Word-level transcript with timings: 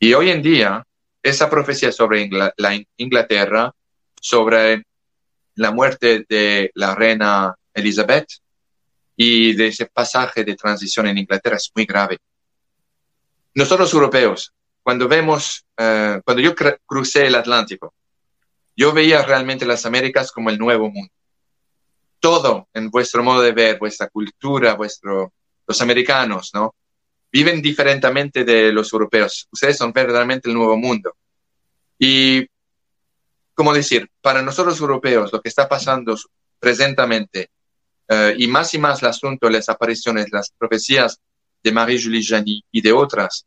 Y 0.00 0.14
hoy 0.14 0.30
en 0.30 0.42
día, 0.42 0.84
esa 1.22 1.50
profecía 1.50 1.90
sobre 1.90 2.30
la 2.56 2.84
Inglaterra, 2.96 3.72
sobre 4.20 4.84
la 5.56 5.72
muerte 5.72 6.24
de 6.28 6.70
la 6.74 6.94
reina 6.94 7.54
Elizabeth 7.74 8.28
y 9.16 9.54
de 9.54 9.66
ese 9.68 9.86
pasaje 9.86 10.44
de 10.44 10.54
transición 10.54 11.08
en 11.08 11.18
Inglaterra 11.18 11.56
es 11.56 11.72
muy 11.74 11.84
grave. 11.84 12.18
Nosotros 13.54 13.92
europeos, 13.92 14.52
cuando 14.84 15.08
vemos, 15.08 15.64
eh, 15.76 16.20
cuando 16.24 16.42
yo 16.42 16.54
crucé 16.86 17.26
el 17.26 17.34
Atlántico, 17.34 17.92
yo 18.76 18.92
veía 18.92 19.22
realmente 19.22 19.66
las 19.66 19.84
Américas 19.84 20.30
como 20.30 20.50
el 20.50 20.58
nuevo 20.58 20.88
mundo. 20.88 21.12
Todo 22.20 22.68
en 22.72 22.88
vuestro 22.88 23.24
modo 23.24 23.42
de 23.42 23.50
ver, 23.50 23.78
vuestra 23.80 24.08
cultura, 24.08 24.74
vuestro, 24.74 25.32
los 25.66 25.82
americanos, 25.82 26.50
¿no? 26.54 26.76
Viven 27.30 27.60
diferentemente 27.60 28.44
de 28.44 28.72
los 28.72 28.92
europeos. 28.92 29.48
Ustedes 29.52 29.76
son 29.76 29.92
verdaderamente 29.92 30.48
el 30.48 30.54
nuevo 30.54 30.76
mundo. 30.76 31.14
Y, 31.98 32.46
como 33.54 33.74
decir, 33.74 34.10
para 34.20 34.42
nosotros 34.42 34.80
europeos, 34.80 35.32
lo 35.32 35.40
que 35.40 35.48
está 35.48 35.68
pasando 35.68 36.16
presentemente, 36.58 37.50
eh, 38.08 38.34
y 38.38 38.46
más 38.48 38.72
y 38.74 38.78
más 38.78 39.02
el 39.02 39.08
asunto 39.08 39.46
de 39.46 39.52
las 39.52 39.68
apariciones, 39.68 40.28
las 40.30 40.50
profecías 40.56 41.20
de 41.62 41.72
Marie-Julie 41.72 42.24
Jany 42.24 42.64
y 42.70 42.80
de 42.80 42.92
otras, 42.92 43.44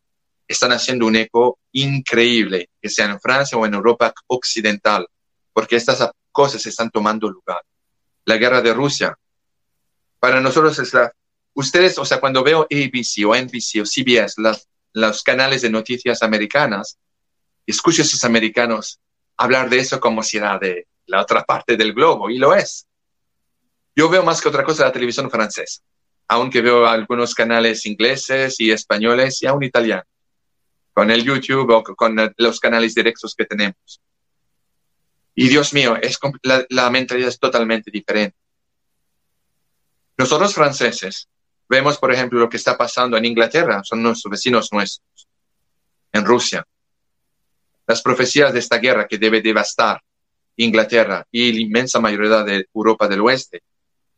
están 0.48 0.72
haciendo 0.73 1.08
un 1.08 1.16
eco 1.16 1.59
increíble, 1.72 2.70
que 2.81 2.89
sea 2.89 3.05
en 3.05 3.20
Francia 3.20 3.58
o 3.58 3.66
en 3.66 3.73
Europa 3.73 4.13
occidental, 4.27 5.08
porque 5.53 5.77
estas 5.77 6.11
cosas 6.31 6.66
están 6.66 6.91
tomando 6.91 7.30
lugar. 7.30 7.61
La 8.25 8.38
guerra 8.38 8.61
de 8.61 8.73
Rusia, 8.73 9.17
para 10.20 10.39
nosotros 10.39 10.77
es 10.80 10.94
la... 10.94 11.11
Ustedes, 11.53 11.97
o 11.97 12.05
sea, 12.05 12.19
cuando 12.19 12.43
veo 12.43 12.61
ABC 12.61 13.25
o 13.25 13.35
NBC 13.35 13.81
o 13.81 13.85
CBS, 13.85 14.41
los 14.93 15.23
canales 15.23 15.61
de 15.61 15.69
noticias 15.69 16.23
americanas, 16.23 16.97
escucho 17.65 18.01
a 18.01 18.05
esos 18.05 18.23
americanos 18.23 18.99
hablar 19.37 19.69
de 19.69 19.79
eso 19.79 19.99
como 19.99 20.23
si 20.23 20.38
era 20.38 20.58
de 20.59 20.88
la 21.08 21.21
otra 21.21 21.43
parte 21.43 21.75
del 21.75 21.93
globo, 21.93 22.30
y 22.30 22.38
lo 22.38 22.53
es. 22.53 22.88
Yo 23.95 24.09
veo 24.09 24.23
más 24.23 24.41
que 24.41 24.47
otra 24.49 24.63
cosa 24.63 24.85
la 24.85 24.91
televisión 24.91 25.30
francesa, 25.30 25.81
aunque 26.27 26.61
veo 26.61 26.88
algunos 26.88 27.35
canales 27.35 27.86
ingleses 27.86 28.59
y 28.59 28.71
españoles 28.71 29.41
y 29.41 29.47
aún 29.47 29.63
italianos, 29.63 30.08
con 30.93 31.11
el 31.11 31.23
YouTube 31.23 31.69
o 31.71 31.83
con 31.83 32.15
los 32.38 32.59
canales 32.59 32.95
directos 32.95 33.36
que 33.36 33.45
tenemos. 33.45 34.02
Y 35.36 35.49
Dios 35.49 35.73
mío, 35.73 35.97
es, 36.02 36.17
la, 36.43 36.65
la 36.69 36.89
mentalidad 36.89 37.30
es 37.30 37.39
totalmente 37.39 37.91
diferente. 37.91 38.38
Nosotros 40.17 40.53
franceses 40.53 41.27
vemos, 41.72 41.97
por 41.97 42.11
ejemplo, 42.11 42.38
lo 42.38 42.50
que 42.50 42.58
está 42.58 42.77
pasando 42.77 43.16
en 43.16 43.23
Inglaterra, 43.23 43.81
son 43.81 44.03
nuestros 44.03 44.30
vecinos 44.30 44.67
nuestros, 44.73 45.25
en 46.11 46.25
Rusia. 46.25 46.67
Las 47.88 48.02
profecías 48.02 48.52
de 48.52 48.59
esta 48.59 48.77
guerra 48.77 49.08
que 49.08 49.17
debe 49.17 49.41
devastar 49.41 50.02
Inglaterra 50.58 51.25
y 51.31 51.53
la 51.53 51.61
inmensa 51.61 52.02
mayoría 52.02 52.44
de 52.44 52.67
Europa 52.75 53.08
del 53.08 53.22
Oeste 53.22 53.64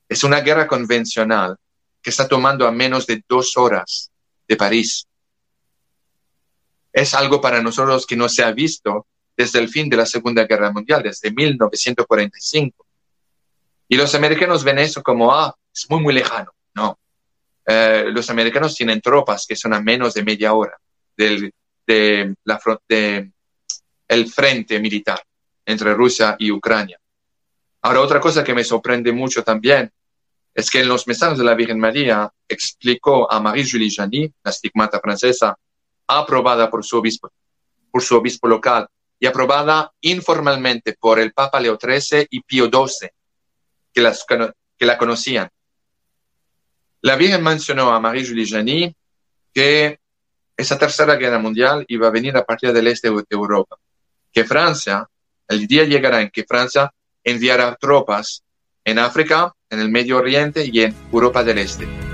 es 0.10 0.24
una 0.24 0.42
guerra 0.42 0.66
convencional 0.66 1.56
que 2.02 2.10
está 2.10 2.28
tomando 2.28 2.68
a 2.68 2.72
menos 2.72 3.06
de 3.06 3.24
dos 3.30 3.56
horas 3.56 4.12
de 4.48 4.56
París. 4.56 5.08
Es 6.92 7.14
algo 7.14 7.40
para 7.40 7.62
nosotros 7.62 8.08
que 8.08 8.16
no 8.16 8.30
se 8.30 8.44
ha 8.44 8.52
visto 8.52 9.06
desde 9.38 9.60
el 9.60 9.70
fin 9.70 9.90
de 9.90 9.98
la 9.98 10.08
Segunda 10.08 10.46
Guerra 10.46 10.72
Mundial, 10.72 11.04
desde 11.04 11.32
1945. 11.32 12.84
Y 13.90 13.96
los 13.96 14.16
americanos 14.16 14.64
ven 14.64 14.80
eso 14.80 15.04
como, 15.04 15.32
ah, 15.36 15.56
es 15.72 15.88
muy, 15.88 16.02
muy 16.02 16.14
lejano. 16.16 16.52
Eh, 17.66 18.06
los 18.12 18.30
americanos 18.30 18.76
tienen 18.76 19.02
tropas 19.02 19.46
que 19.48 19.56
son 19.56 19.74
a 19.74 19.82
menos 19.82 20.14
de 20.14 20.24
media 20.24 20.54
hora 20.54 20.78
del 21.16 21.52
de 21.86 22.36
la, 22.46 22.62
de 22.88 23.32
el 24.08 24.32
frente 24.32 24.80
militar 24.80 25.22
entre 25.66 25.94
Rusia 25.94 26.36
y 26.40 26.52
Ucrania. 26.52 27.00
Ahora, 27.82 28.02
otra 28.02 28.20
cosa 28.20 28.44
que 28.44 28.54
me 28.54 28.64
sorprende 28.64 29.12
mucho 29.12 29.44
también 29.44 29.92
es 30.54 30.70
que 30.70 30.82
en 30.82 30.88
los 30.88 31.08
mensajes 31.08 31.38
de 31.38 31.44
la 31.44 31.56
Virgen 31.56 31.80
María 31.80 32.32
explicó 32.48 33.32
a 33.32 33.40
Marie-Julie 33.40 33.92
Jany, 33.92 34.32
la 34.44 34.52
estigmata 34.52 35.00
francesa, 35.00 35.58
aprobada 36.08 36.70
por 36.70 36.86
su 36.86 36.98
obispo, 36.98 37.30
por 37.92 38.02
su 38.02 38.16
obispo 38.16 38.48
local 38.48 38.88
y 39.20 39.26
aprobada 39.26 39.92
informalmente 40.02 40.96
por 41.00 41.20
el 41.20 41.34
Papa 41.34 41.60
Leo 41.60 41.78
XIII 41.82 42.28
y 42.30 42.42
Pío 42.42 42.66
XII, 42.66 43.10
que, 43.94 44.02
las, 44.02 44.26
que 44.26 44.86
la 44.86 44.98
conocían. 44.98 45.50
La 47.04 47.18
Virgen 47.18 47.44
mencionó 47.44 47.92
a 47.92 48.00
Marie-Julie 48.00 48.48
Jany 48.48 48.96
que 49.54 50.00
esa 50.56 50.80
tercera 50.80 51.18
guerra 51.18 51.38
mundial 51.38 51.84
iba 51.90 52.08
a 52.08 52.12
venir 52.12 52.38
a 52.38 52.46
partir 52.46 52.72
del 52.72 52.88
este 52.88 53.10
de 53.10 53.26
Europa, 53.30 53.76
que 54.32 54.46
Francia, 54.46 55.06
el 55.50 55.68
día 55.68 55.84
llegará 55.84 56.22
en 56.22 56.30
que 56.30 56.46
Francia 56.46 56.94
enviará 57.22 57.76
tropas 57.76 58.42
en 58.86 59.00
África, 59.00 59.54
en 59.70 59.82
el 59.82 59.90
Medio 59.90 60.18
Oriente 60.18 60.66
y 60.66 60.82
en 60.82 60.96
Europa 61.12 61.44
del 61.44 61.58
Este. 61.58 62.13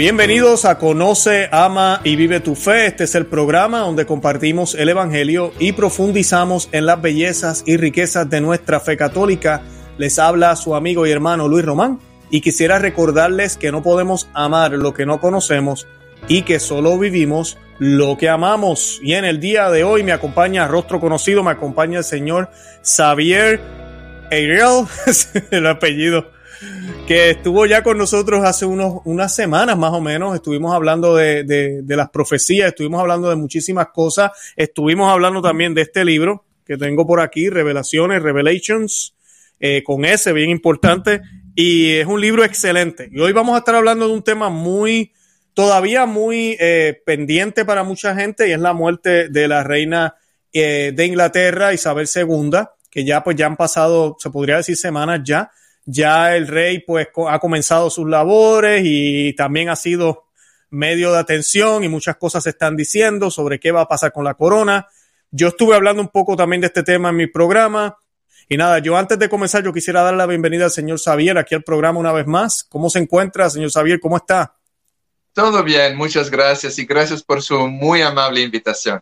Bienvenidos 0.00 0.64
a 0.64 0.78
Conoce, 0.78 1.50
Ama 1.52 2.00
y 2.04 2.16
Vive 2.16 2.40
tu 2.40 2.54
Fe. 2.54 2.86
Este 2.86 3.04
es 3.04 3.14
el 3.14 3.26
programa 3.26 3.80
donde 3.80 4.06
compartimos 4.06 4.74
el 4.74 4.88
Evangelio 4.88 5.52
y 5.58 5.72
profundizamos 5.72 6.70
en 6.72 6.86
las 6.86 7.02
bellezas 7.02 7.62
y 7.66 7.76
riquezas 7.76 8.30
de 8.30 8.40
nuestra 8.40 8.80
fe 8.80 8.96
católica. 8.96 9.60
Les 9.98 10.18
habla 10.18 10.56
su 10.56 10.74
amigo 10.74 11.06
y 11.06 11.10
hermano 11.10 11.48
Luis 11.48 11.66
Román 11.66 12.00
y 12.30 12.40
quisiera 12.40 12.78
recordarles 12.78 13.58
que 13.58 13.70
no 13.70 13.82
podemos 13.82 14.30
amar 14.32 14.72
lo 14.72 14.94
que 14.94 15.04
no 15.04 15.20
conocemos 15.20 15.86
y 16.28 16.44
que 16.44 16.60
solo 16.60 16.98
vivimos 16.98 17.58
lo 17.78 18.16
que 18.16 18.30
amamos. 18.30 19.00
Y 19.02 19.12
en 19.12 19.26
el 19.26 19.38
día 19.38 19.68
de 19.68 19.84
hoy 19.84 20.02
me 20.02 20.12
acompaña 20.12 20.66
rostro 20.66 20.98
conocido, 20.98 21.42
me 21.42 21.50
acompaña 21.50 21.98
el 21.98 22.04
señor 22.04 22.48
Xavier 22.82 23.60
Ariel, 24.32 24.86
el 25.50 25.66
apellido, 25.66 26.30
que 27.10 27.30
estuvo 27.30 27.66
ya 27.66 27.82
con 27.82 27.98
nosotros 27.98 28.44
hace 28.44 28.64
unos, 28.64 29.00
unas 29.04 29.34
semanas 29.34 29.76
más 29.76 29.92
o 29.92 30.00
menos. 30.00 30.32
Estuvimos 30.32 30.72
hablando 30.72 31.16
de, 31.16 31.42
de 31.42 31.96
las 31.96 32.08
profecías, 32.08 32.68
estuvimos 32.68 33.00
hablando 33.00 33.28
de 33.28 33.34
muchísimas 33.34 33.88
cosas, 33.88 34.30
estuvimos 34.54 35.10
hablando 35.10 35.42
también 35.42 35.74
de 35.74 35.82
este 35.82 36.04
libro 36.04 36.44
que 36.64 36.76
tengo 36.76 37.04
por 37.04 37.18
aquí, 37.18 37.50
Revelaciones, 37.50 38.22
Revelations, 38.22 39.16
eh, 39.58 39.82
con 39.82 40.04
ese, 40.04 40.32
bien 40.32 40.50
importante, 40.50 41.20
y 41.56 41.94
es 41.94 42.06
un 42.06 42.20
libro 42.20 42.44
excelente. 42.44 43.08
Y 43.10 43.18
hoy 43.18 43.32
vamos 43.32 43.56
a 43.56 43.58
estar 43.58 43.74
hablando 43.74 44.06
de 44.06 44.14
un 44.14 44.22
tema 44.22 44.48
muy, 44.48 45.12
todavía 45.52 46.06
muy 46.06 46.56
eh, 46.60 47.02
pendiente 47.04 47.64
para 47.64 47.82
mucha 47.82 48.14
gente, 48.14 48.48
y 48.48 48.52
es 48.52 48.60
la 48.60 48.72
muerte 48.72 49.28
de 49.30 49.48
la 49.48 49.64
reina 49.64 50.14
eh, 50.52 50.92
de 50.94 51.06
Inglaterra, 51.06 51.74
Isabel 51.74 52.08
II, 52.14 52.52
que 52.88 53.04
ya 53.04 53.24
pues 53.24 53.34
ya 53.34 53.46
han 53.46 53.56
pasado, 53.56 54.14
se 54.20 54.30
podría 54.30 54.58
decir 54.58 54.76
semanas 54.76 55.22
ya, 55.24 55.50
ya 55.90 56.36
el 56.36 56.46
rey 56.46 56.80
pues 56.86 57.08
ha 57.28 57.38
comenzado 57.38 57.90
sus 57.90 58.08
labores 58.08 58.82
y 58.84 59.34
también 59.34 59.68
ha 59.68 59.76
sido 59.76 60.24
medio 60.70 61.12
de 61.12 61.18
atención 61.18 61.82
y 61.82 61.88
muchas 61.88 62.16
cosas 62.16 62.44
se 62.44 62.50
están 62.50 62.76
diciendo 62.76 63.30
sobre 63.30 63.58
qué 63.58 63.72
va 63.72 63.82
a 63.82 63.88
pasar 63.88 64.12
con 64.12 64.24
la 64.24 64.34
corona. 64.34 64.86
Yo 65.32 65.48
estuve 65.48 65.74
hablando 65.74 66.00
un 66.00 66.08
poco 66.08 66.36
también 66.36 66.60
de 66.60 66.68
este 66.68 66.82
tema 66.82 67.10
en 67.10 67.16
mi 67.16 67.26
programa. 67.26 67.96
Y 68.48 68.56
nada, 68.56 68.78
yo 68.78 68.96
antes 68.96 69.18
de 69.18 69.28
comenzar, 69.28 69.64
yo 69.64 69.72
quisiera 69.72 70.02
dar 70.02 70.14
la 70.14 70.26
bienvenida 70.26 70.64
al 70.64 70.70
señor 70.70 71.00
Xavier 71.00 71.38
aquí 71.38 71.54
al 71.54 71.62
programa 71.62 71.98
una 71.98 72.12
vez 72.12 72.26
más. 72.26 72.64
¿Cómo 72.64 72.88
se 72.88 73.00
encuentra, 73.00 73.50
señor 73.50 73.70
Xavier? 73.70 74.00
¿Cómo 74.00 74.16
está? 74.16 74.56
Todo 75.32 75.62
bien, 75.62 75.96
muchas 75.96 76.30
gracias 76.30 76.78
y 76.78 76.84
gracias 76.84 77.22
por 77.22 77.42
su 77.42 77.68
muy 77.68 78.02
amable 78.02 78.40
invitación. 78.40 79.00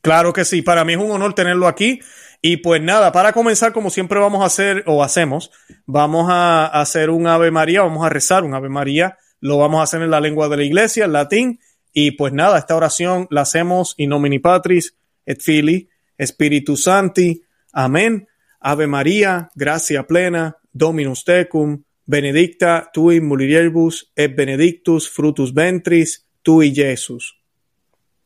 Claro 0.00 0.32
que 0.32 0.44
sí, 0.44 0.62
para 0.62 0.84
mí 0.84 0.92
es 0.92 0.98
un 0.98 1.10
honor 1.10 1.34
tenerlo 1.34 1.66
aquí. 1.66 2.00
Y 2.48 2.58
pues 2.58 2.80
nada, 2.80 3.10
para 3.10 3.32
comenzar, 3.32 3.72
como 3.72 3.90
siempre 3.90 4.20
vamos 4.20 4.40
a 4.40 4.46
hacer 4.46 4.84
o 4.86 5.02
hacemos, 5.02 5.50
vamos 5.84 6.28
a 6.30 6.66
hacer 6.66 7.10
un 7.10 7.26
Ave 7.26 7.50
María, 7.50 7.82
vamos 7.82 8.06
a 8.06 8.08
rezar 8.08 8.44
un 8.44 8.54
Ave 8.54 8.68
María, 8.68 9.18
lo 9.40 9.58
vamos 9.58 9.80
a 9.80 9.82
hacer 9.82 10.00
en 10.00 10.12
la 10.12 10.20
lengua 10.20 10.48
de 10.48 10.56
la 10.56 10.62
iglesia, 10.62 11.06
en 11.06 11.12
latín. 11.12 11.60
Y 11.92 12.12
pues 12.12 12.32
nada, 12.32 12.56
esta 12.56 12.76
oración 12.76 13.26
la 13.30 13.40
hacemos 13.40 13.94
in 13.96 14.10
nomini 14.10 14.38
Patris 14.38 14.96
et 15.26 15.42
Fili, 15.42 15.88
Espíritu 16.16 16.76
Santi. 16.76 17.42
Amén. 17.72 18.28
Ave 18.60 18.86
María, 18.86 19.50
gracia 19.56 20.06
plena, 20.06 20.56
Dominus 20.72 21.24
tecum, 21.24 21.82
benedicta 22.04 22.90
tui 22.92 23.20
mulieribus 23.20 24.12
et 24.14 24.36
benedictus 24.36 25.10
frutus 25.10 25.52
ventris 25.52 26.28
tui, 26.42 26.72
Jesus. 26.72 27.34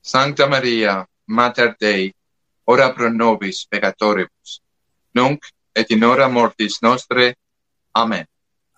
Sancta 0.03 0.47
Maria, 0.47 1.09
Mater 1.25 1.75
Dei, 1.81 2.13
ora 2.71 2.95
pro 2.95 3.11
nobis 3.11 3.67
peccatoribus, 3.67 4.63
nunc 5.15 5.43
et 5.75 5.91
in 5.91 6.05
hora 6.05 6.29
mortis 6.29 6.79
nostre. 6.83 7.35
Amén. 7.93 8.27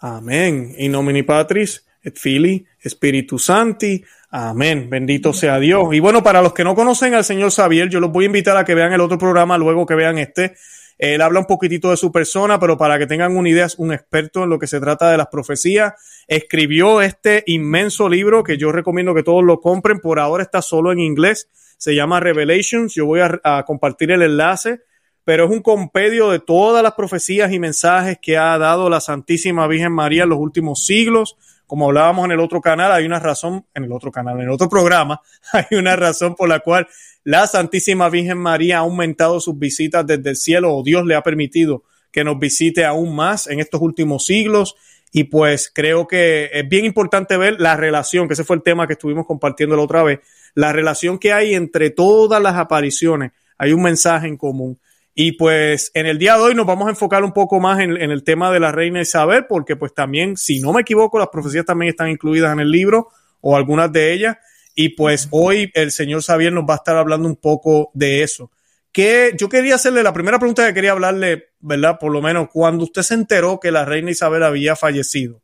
Amén. 0.00 0.74
In 0.78 0.92
nomine 0.92 1.24
Patris 1.24 1.84
et 2.02 2.16
Fili, 2.16 2.66
Espíritu 2.80 3.38
Santi. 3.38 4.02
Amén. 4.30 4.88
Bendito 4.88 5.32
sea 5.32 5.58
Dios. 5.58 5.92
Y 5.92 6.00
bueno, 6.00 6.22
para 6.22 6.40
los 6.40 6.54
que 6.54 6.64
no 6.64 6.74
conocen 6.74 7.14
al 7.14 7.24
señor 7.24 7.52
Xavier, 7.52 7.90
yo 7.90 8.00
los 8.00 8.10
voy 8.10 8.24
a 8.24 8.26
invitar 8.26 8.56
a 8.56 8.64
que 8.64 8.74
vean 8.74 8.92
el 8.92 9.00
otro 9.00 9.18
programa 9.18 9.58
luego 9.58 9.84
que 9.84 9.94
vean 9.94 10.18
este. 10.18 10.56
Él 11.02 11.20
habla 11.20 11.40
un 11.40 11.46
poquitito 11.46 11.90
de 11.90 11.96
su 11.96 12.12
persona, 12.12 12.60
pero 12.60 12.78
para 12.78 12.96
que 12.96 13.08
tengan 13.08 13.36
una 13.36 13.48
idea, 13.48 13.64
es 13.64 13.74
un 13.76 13.92
experto 13.92 14.44
en 14.44 14.50
lo 14.50 14.60
que 14.60 14.68
se 14.68 14.78
trata 14.78 15.10
de 15.10 15.16
las 15.16 15.26
profecías. 15.26 15.94
Escribió 16.28 17.02
este 17.02 17.42
inmenso 17.48 18.08
libro 18.08 18.44
que 18.44 18.56
yo 18.56 18.70
recomiendo 18.70 19.12
que 19.12 19.24
todos 19.24 19.42
lo 19.42 19.60
compren. 19.60 19.98
Por 19.98 20.20
ahora 20.20 20.44
está 20.44 20.62
solo 20.62 20.92
en 20.92 21.00
inglés. 21.00 21.48
Se 21.76 21.96
llama 21.96 22.20
Revelations. 22.20 22.94
Yo 22.94 23.06
voy 23.06 23.18
a, 23.18 23.40
a 23.42 23.64
compartir 23.64 24.12
el 24.12 24.22
enlace 24.22 24.82
pero 25.24 25.44
es 25.44 25.50
un 25.50 25.60
compendio 25.60 26.30
de 26.30 26.40
todas 26.40 26.82
las 26.82 26.94
profecías 26.94 27.52
y 27.52 27.60
mensajes 27.60 28.18
que 28.20 28.36
ha 28.36 28.58
dado 28.58 28.90
la 28.90 29.00
Santísima 29.00 29.68
Virgen 29.68 29.92
María 29.92 30.24
en 30.24 30.30
los 30.30 30.38
últimos 30.38 30.84
siglos. 30.84 31.36
Como 31.72 31.86
hablábamos 31.86 32.26
en 32.26 32.32
el 32.32 32.40
otro 32.40 32.60
canal, 32.60 32.92
hay 32.92 33.06
una 33.06 33.18
razón, 33.18 33.64
en 33.72 33.84
el 33.84 33.92
otro 33.92 34.12
canal, 34.12 34.36
en 34.36 34.42
el 34.42 34.50
otro 34.50 34.68
programa, 34.68 35.22
hay 35.54 35.78
una 35.78 35.96
razón 35.96 36.34
por 36.34 36.46
la 36.46 36.60
cual 36.60 36.86
la 37.24 37.46
Santísima 37.46 38.10
Virgen 38.10 38.36
María 38.36 38.76
ha 38.76 38.80
aumentado 38.80 39.40
sus 39.40 39.58
visitas 39.58 40.06
desde 40.06 40.28
el 40.28 40.36
cielo 40.36 40.76
o 40.76 40.82
Dios 40.82 41.06
le 41.06 41.14
ha 41.14 41.22
permitido 41.22 41.82
que 42.10 42.24
nos 42.24 42.38
visite 42.38 42.84
aún 42.84 43.16
más 43.16 43.46
en 43.46 43.58
estos 43.58 43.80
últimos 43.80 44.26
siglos. 44.26 44.76
Y 45.12 45.24
pues 45.24 45.72
creo 45.74 46.06
que 46.06 46.50
es 46.52 46.68
bien 46.68 46.84
importante 46.84 47.38
ver 47.38 47.58
la 47.58 47.74
relación, 47.74 48.28
que 48.28 48.34
ese 48.34 48.44
fue 48.44 48.56
el 48.56 48.62
tema 48.62 48.86
que 48.86 48.92
estuvimos 48.92 49.26
compartiendo 49.26 49.74
la 49.74 49.82
otra 49.82 50.02
vez, 50.02 50.20
la 50.54 50.74
relación 50.74 51.18
que 51.18 51.32
hay 51.32 51.54
entre 51.54 51.88
todas 51.88 52.42
las 52.42 52.56
apariciones. 52.56 53.32
Hay 53.56 53.72
un 53.72 53.82
mensaje 53.82 54.26
en 54.26 54.36
común. 54.36 54.78
Y 55.14 55.32
pues 55.32 55.90
en 55.94 56.06
el 56.06 56.18
día 56.18 56.36
de 56.36 56.42
hoy 56.42 56.54
nos 56.54 56.66
vamos 56.66 56.86
a 56.86 56.90
enfocar 56.90 57.22
un 57.22 57.32
poco 57.32 57.60
más 57.60 57.80
en, 57.80 57.96
el 57.96 58.24
tema 58.24 58.50
de 58.50 58.60
la 58.60 58.72
reina 58.72 59.00
Isabel, 59.00 59.46
porque 59.46 59.76
pues 59.76 59.92
también, 59.92 60.36
si 60.36 60.60
no 60.60 60.72
me 60.72 60.80
equivoco, 60.80 61.18
las 61.18 61.28
profecías 61.28 61.66
también 61.66 61.90
están 61.90 62.08
incluidas 62.08 62.52
en 62.52 62.60
el 62.60 62.70
libro 62.70 63.08
o 63.40 63.56
algunas 63.56 63.92
de 63.92 64.12
ellas. 64.12 64.36
Y 64.74 64.90
pues 64.90 65.28
hoy 65.30 65.70
el 65.74 65.92
señor 65.92 66.22
Xavier 66.22 66.52
nos 66.52 66.64
va 66.64 66.74
a 66.74 66.76
estar 66.76 66.96
hablando 66.96 67.28
un 67.28 67.36
poco 67.36 67.90
de 67.92 68.22
eso. 68.22 68.50
Que 68.90 69.34
yo 69.38 69.48
quería 69.50 69.74
hacerle 69.74 70.02
la 70.02 70.14
primera 70.14 70.38
pregunta 70.38 70.66
que 70.66 70.74
quería 70.74 70.92
hablarle, 70.92 71.50
¿verdad? 71.60 71.98
Por 71.98 72.10
lo 72.10 72.22
menos 72.22 72.48
cuando 72.50 72.84
usted 72.84 73.02
se 73.02 73.14
enteró 73.14 73.60
que 73.60 73.70
la 73.70 73.84
reina 73.84 74.10
Isabel 74.10 74.42
había 74.42 74.76
fallecido. 74.76 75.42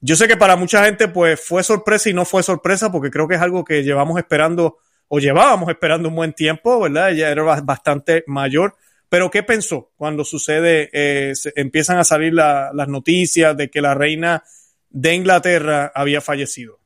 Yo 0.00 0.16
sé 0.16 0.26
que 0.26 0.36
para 0.36 0.56
mucha 0.56 0.84
gente 0.84 1.08
pues 1.08 1.40
fue 1.40 1.62
sorpresa 1.62 2.10
y 2.10 2.12
no 2.12 2.24
fue 2.24 2.42
sorpresa 2.42 2.90
porque 2.90 3.10
creo 3.10 3.26
que 3.28 3.36
es 3.36 3.40
algo 3.40 3.64
que 3.64 3.82
llevamos 3.82 4.18
esperando 4.18 4.78
o 5.08 5.18
llevábamos 5.18 5.68
esperando 5.68 6.08
un 6.08 6.16
buen 6.16 6.32
tiempo, 6.32 6.80
¿verdad? 6.80 7.10
Ella 7.10 7.30
era 7.30 7.60
bastante 7.60 8.24
mayor. 8.26 8.76
Pero 9.12 9.30
¿qué 9.30 9.42
pensó 9.42 9.92
cuando 9.94 10.24
sucede, 10.24 10.88
eh, 10.90 11.34
empiezan 11.56 11.98
a 11.98 12.04
salir 12.04 12.32
las 12.32 12.88
noticias 12.88 13.54
de 13.54 13.68
que 13.68 13.82
la 13.82 13.92
reina 13.92 14.42
de 14.88 15.14
Inglaterra 15.14 15.92
había 15.94 16.22
fallecido? 16.22 16.80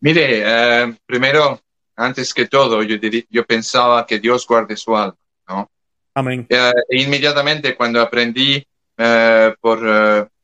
Mire, 0.00 0.42
eh, 0.44 0.94
primero, 1.06 1.58
antes 1.96 2.34
que 2.34 2.48
todo, 2.48 2.82
yo, 2.82 2.98
yo 3.30 3.46
pensaba 3.46 4.06
que 4.06 4.18
Dios 4.18 4.46
guarde 4.46 4.76
su 4.76 4.94
alma, 4.94 5.16
¿no? 5.48 5.70
Amén. 6.12 6.46
Eh, 6.50 6.72
inmediatamente 6.90 7.74
cuando 7.74 8.02
aprendí 8.02 8.62
por 8.94 9.80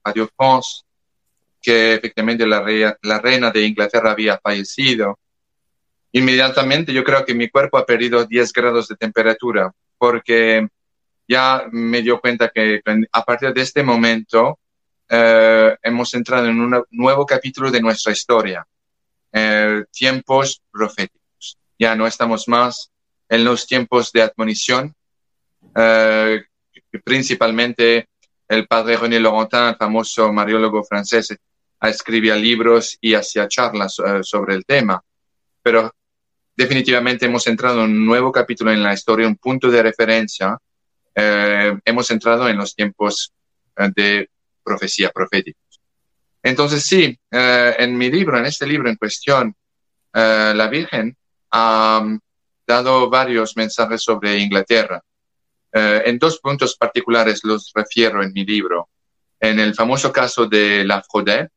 Radio 0.03 0.31
France 0.35 0.85
que 1.61 1.97
efectivamente 1.97 2.47
la, 2.47 2.97
la 3.03 3.19
reina 3.19 3.51
de 3.51 3.67
Inglaterra 3.67 4.13
había 4.13 4.39
fallecido, 4.39 5.19
inmediatamente 6.13 6.95
yo 6.95 7.05
creo 7.05 7.27
que 7.27 7.35
mi 7.35 7.51
cuerpo 7.51 7.77
ha 7.77 7.85
perdido 7.85 8.25
10 8.25 8.53
grados 8.55 8.89
de 8.89 8.97
temperatura 8.97 9.71
porque 10.00 10.67
ya 11.29 11.67
me 11.70 12.00
dio 12.00 12.19
cuenta 12.20 12.49
que 12.49 12.81
a 13.12 13.23
partir 13.23 13.52
de 13.52 13.61
este 13.61 13.82
momento 13.82 14.58
eh, 15.06 15.76
hemos 15.82 16.14
entrado 16.14 16.47
en 16.49 16.58
un 16.58 16.82
nuevo 16.91 17.26
capítulo 17.26 17.70
de 17.70 17.82
nuestra 17.82 18.11
historia, 18.11 18.67
eh, 19.31 19.85
tiempos 19.93 20.62
proféticos. 20.73 21.58
Ya 21.79 21.94
no 21.94 22.06
estamos 22.06 22.49
más 22.49 22.91
en 23.29 23.44
los 23.44 23.67
tiempos 23.67 24.11
de 24.11 24.23
admonición, 24.23 24.94
eh, 25.76 26.44
principalmente 27.05 28.08
el 28.49 28.67
padre 28.67 28.97
René 28.97 29.20
Laurentin, 29.20 29.76
famoso 29.79 30.32
mariólogo 30.32 30.82
francés, 30.82 31.37
escribía 31.82 32.37
libros 32.37 32.97
y 33.02 33.12
hacía 33.12 33.47
charlas 33.49 34.00
sobre 34.23 34.55
el 34.55 34.64
tema. 34.64 35.02
Pero 35.62 35.93
definitivamente 36.61 37.25
hemos 37.25 37.47
entrado 37.47 37.85
en 37.85 37.91
un 37.93 38.05
nuevo 38.05 38.31
capítulo 38.31 38.71
en 38.71 38.83
la 38.83 38.93
historia, 38.93 39.27
un 39.27 39.37
punto 39.37 39.71
de 39.71 39.83
referencia. 39.83 40.59
Eh, 41.15 41.75
hemos 41.87 42.11
entrado 42.11 42.47
en 42.51 42.59
los 42.59 42.75
tiempos 42.75 43.33
eh, 43.79 43.89
de 43.97 44.31
profecía 44.62 45.09
profética. 45.09 45.59
Entonces, 46.43 46.85
sí, 46.85 47.19
eh, 47.31 47.77
en 47.79 47.97
mi 47.97 48.11
libro, 48.11 48.39
en 48.39 48.45
este 48.45 48.67
libro 48.67 48.91
en 48.91 48.97
cuestión, 48.97 49.55
la 50.12 50.69
Virgen 50.69 51.17
ha 51.53 52.01
um, 52.03 52.19
dado 52.67 53.09
varios 53.09 53.57
mensajes 53.57 54.03
sobre 54.03 54.39
Inglaterra. 54.39 55.01
en 55.73 56.19
dos 56.19 56.41
puntos 56.41 56.77
particulares 56.77 57.45
los 57.45 57.71
refiero 57.73 58.23
en 58.23 58.33
mi 58.33 58.45
libro. 58.45 58.89
En 59.39 59.61
el 59.61 59.73
famoso 59.73 60.12
caso 60.12 60.47
de 60.47 60.85
la 60.85 61.01
Fraude, 61.01 61.49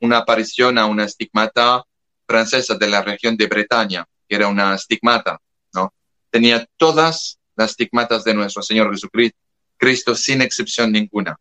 una 0.00 0.18
aparición 0.18 0.78
a 0.78 0.86
una 0.86 1.04
estigmata 1.04 1.82
francesa 2.26 2.74
de 2.74 2.88
la 2.88 3.02
región 3.02 3.36
de 3.36 3.46
Bretaña, 3.46 4.06
que 4.28 4.36
era 4.36 4.48
una 4.48 4.76
stigmata, 4.76 5.38
¿no? 5.72 5.92
Tenía 6.30 6.66
todas 6.76 7.38
las 7.54 7.72
stigmatas 7.72 8.24
de 8.24 8.34
nuestro 8.34 8.62
Señor 8.62 8.90
Jesucristo, 8.90 9.38
Cristo 9.76 10.14
sin 10.14 10.42
excepción 10.42 10.92
ninguna. 10.92 11.38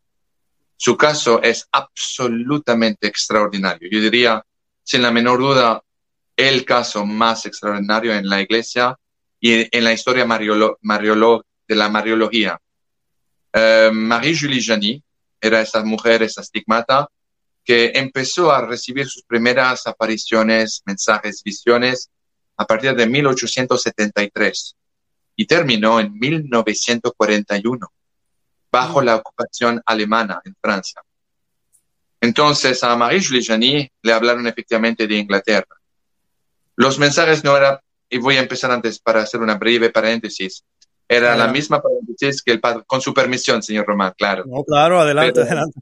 Su 0.77 0.97
caso 0.97 1.41
es 1.41 1.67
absolutamente 1.71 3.07
extraordinario. 3.07 3.89
Yo 3.89 3.99
diría, 4.01 4.43
sin 4.83 5.01
la 5.01 5.11
menor 5.11 5.39
duda, 5.39 5.81
el 6.35 6.65
caso 6.65 7.05
más 7.05 7.45
extraordinario 7.45 8.13
en 8.13 8.27
la 8.27 8.41
iglesia 8.41 8.97
y 9.39 9.67
en 9.75 9.83
la 9.83 9.93
historia 9.93 10.25
mariolo, 10.25 11.45
de 11.67 11.75
la 11.75 11.89
mariología. 11.89 12.59
Eh, 13.53 13.89
Marie-Julie 13.91 14.61
Jany 14.61 15.01
era 15.39 15.61
esa 15.61 15.83
mujer, 15.83 16.23
esa 16.23 16.43
stigmata, 16.43 17.07
que 17.65 17.91
empezó 17.95 18.51
a 18.51 18.65
recibir 18.65 19.07
sus 19.07 19.23
primeras 19.23 19.87
apariciones, 19.87 20.83
mensajes, 20.85 21.41
visiones 21.43 22.11
a 22.57 22.65
partir 22.65 22.95
de 22.95 23.07
1873 23.07 24.75
y 25.35 25.47
terminó 25.47 25.99
en 25.99 26.13
1941 26.17 27.91
bajo 28.71 29.01
la 29.01 29.15
ocupación 29.15 29.81
alemana 29.85 30.41
en 30.45 30.55
Francia. 30.61 31.01
Entonces 32.21 32.83
a 32.83 32.95
Marie-Julie 32.95 33.43
Jany 33.43 33.89
le 34.01 34.13
hablaron 34.13 34.45
efectivamente 34.47 35.07
de 35.07 35.15
Inglaterra. 35.17 35.75
Los 36.75 36.99
mensajes 36.99 37.43
no 37.43 37.57
eran, 37.57 37.79
y 38.09 38.19
voy 38.19 38.37
a 38.37 38.41
empezar 38.41 38.71
antes 38.71 38.99
para 38.99 39.21
hacer 39.21 39.41
una 39.41 39.55
breve 39.55 39.89
paréntesis, 39.89 40.63
era 41.07 41.35
la 41.35 41.47
misma 41.47 41.81
paréntesis 41.81 42.41
que 42.41 42.51
el 42.51 42.59
padre, 42.59 42.83
con 42.87 42.99
su 42.99 43.13
permisión, 43.13 43.61
señor 43.61 43.85
Román, 43.85 44.13
claro. 44.17 44.43
No, 44.47 44.63
claro, 44.63 44.99
adelante, 44.99 45.41
adelante. 45.41 45.79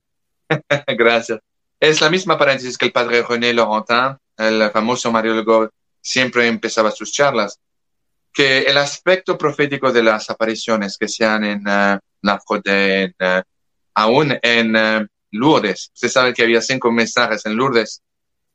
Gracias. 0.97 1.39
Es 1.83 1.99
la 1.99 2.09
misma 2.09 2.37
paréntesis 2.37 2.77
que 2.77 2.85
el 2.85 2.93
padre 2.93 3.23
René 3.23 3.53
Laurentin, 3.53 4.17
el 4.37 4.71
famoso 4.71 5.11
mariólogo, 5.11 5.69
siempre 5.99 6.47
empezaba 6.47 6.91
sus 6.91 7.11
charlas, 7.11 7.59
que 8.31 8.59
el 8.59 8.77
aspecto 8.77 9.37
profético 9.37 9.91
de 9.91 10.01
las 10.01 10.29
apariciones 10.29 10.97
que 10.97 11.09
sean 11.09 11.43
en 11.43 11.59
uh, 11.67 11.99
la 12.21 12.41
en, 12.63 13.13
uh, 13.19 13.41
aún 13.95 14.33
en 14.41 14.73
uh, 14.73 15.05
Lourdes, 15.31 15.91
usted 15.93 16.07
sabe 16.07 16.33
que 16.33 16.43
había 16.43 16.61
cinco 16.61 16.89
mensajes 16.89 17.45
en 17.45 17.57
Lourdes 17.57 18.01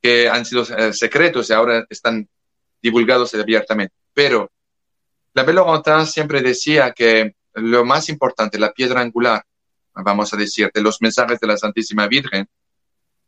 que 0.01 0.27
han 0.27 0.47
sido 0.47 0.65
secretos 0.95 1.51
y 1.51 1.53
ahora 1.53 1.85
están 1.91 2.27
divulgados 2.81 3.35
abiertamente. 3.35 3.95
Pero 4.15 4.51
la 5.35 5.43
Laurentin 5.43 6.07
siempre 6.07 6.41
decía 6.41 6.93
que 6.93 7.35
lo 7.53 7.85
más 7.85 8.09
importante, 8.09 8.59
la 8.59 8.73
piedra 8.73 9.03
angular, 9.03 9.45
vamos 9.93 10.33
a 10.33 10.37
decir, 10.39 10.71
de 10.73 10.81
los 10.81 11.03
mensajes 11.03 11.39
de 11.39 11.47
la 11.47 11.59
Santísima 11.59 12.09
Virgen, 12.09 12.49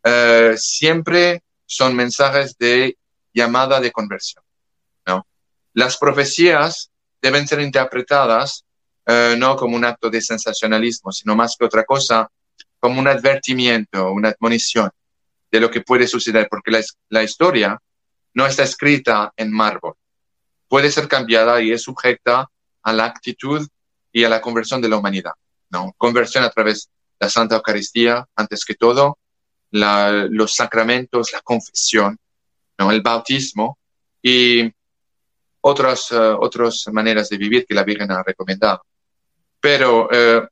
eh, 0.05 0.55
siempre 0.57 1.43
son 1.67 1.95
mensajes 1.95 2.57
de 2.59 2.97
llamada 3.33 3.81
de 3.81 3.93
conversión. 3.93 4.43
¿no? 5.07 5.27
Las 5.75 5.97
profecías 5.97 6.91
deben 7.21 7.47
ser 7.47 7.61
interpretadas 7.61 8.65
eh, 9.07 9.35
no 9.37 9.57
como 9.57 9.77
un 9.77 9.85
acto 9.85 10.11
de 10.11 10.21
sensacionalismo, 10.21 11.11
sino 11.11 11.35
más 11.35 11.57
que 11.59 11.65
otra 11.65 11.85
cosa, 11.85 12.31
como 12.79 13.01
un 13.01 13.09
advertimiento, 13.09 14.13
una 14.13 14.29
admonición 14.29 14.91
de 15.51 15.61
lo 15.61 15.71
que 15.71 15.81
puede 15.81 16.07
suceder, 16.07 16.49
porque 16.49 16.71
la, 16.71 16.81
la 17.09 17.23
historia 17.23 17.81
no 18.35 18.47
está 18.47 18.63
escrita 18.63 19.33
en 19.37 19.53
mármol. 19.53 19.95
Puede 20.69 20.91
ser 20.91 21.09
cambiada 21.09 21.61
y 21.61 21.73
es 21.73 21.83
sujeta 21.83 22.49
a 22.83 22.93
la 22.93 23.05
actitud 23.05 23.67
y 24.13 24.25
a 24.25 24.29
la 24.29 24.41
conversión 24.41 24.81
de 24.81 24.89
la 24.89 24.97
humanidad. 24.97 25.33
¿no? 25.71 25.93
Conversión 25.97 26.45
a 26.45 26.51
través 26.51 26.87
de 27.19 27.27
la 27.27 27.31
Santa 27.31 27.57
Eucaristía, 27.57 28.27
antes 28.37 28.65
que 28.65 28.75
todo, 28.75 29.19
los 29.73 30.55
sacramentos, 30.55 31.33
la 31.33 31.41
confesión, 31.41 32.19
¿no? 32.79 32.91
el 32.91 33.03
bautismo 33.03 33.79
y 34.23 34.71
otras, 35.61 36.11
uh, 36.13 36.37
otras 36.41 36.87
maneras 36.93 37.29
de 37.29 37.37
vivir 37.37 37.67
que 37.67 37.75
la 37.75 37.85
Virgen 37.85 38.11
ha 38.11 38.23
recomendado. 38.23 38.83
Pero, 39.61 40.07
uh, 40.07 40.47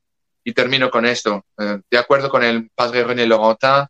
y 0.44 0.52
termino 0.52 0.90
con 0.90 1.06
esto, 1.06 1.44
uh, 1.56 1.80
de 1.90 1.98
acuerdo 1.98 2.28
con 2.28 2.44
el 2.44 2.70
padre 2.74 3.04
René 3.04 3.26
Laurentin, 3.26 3.86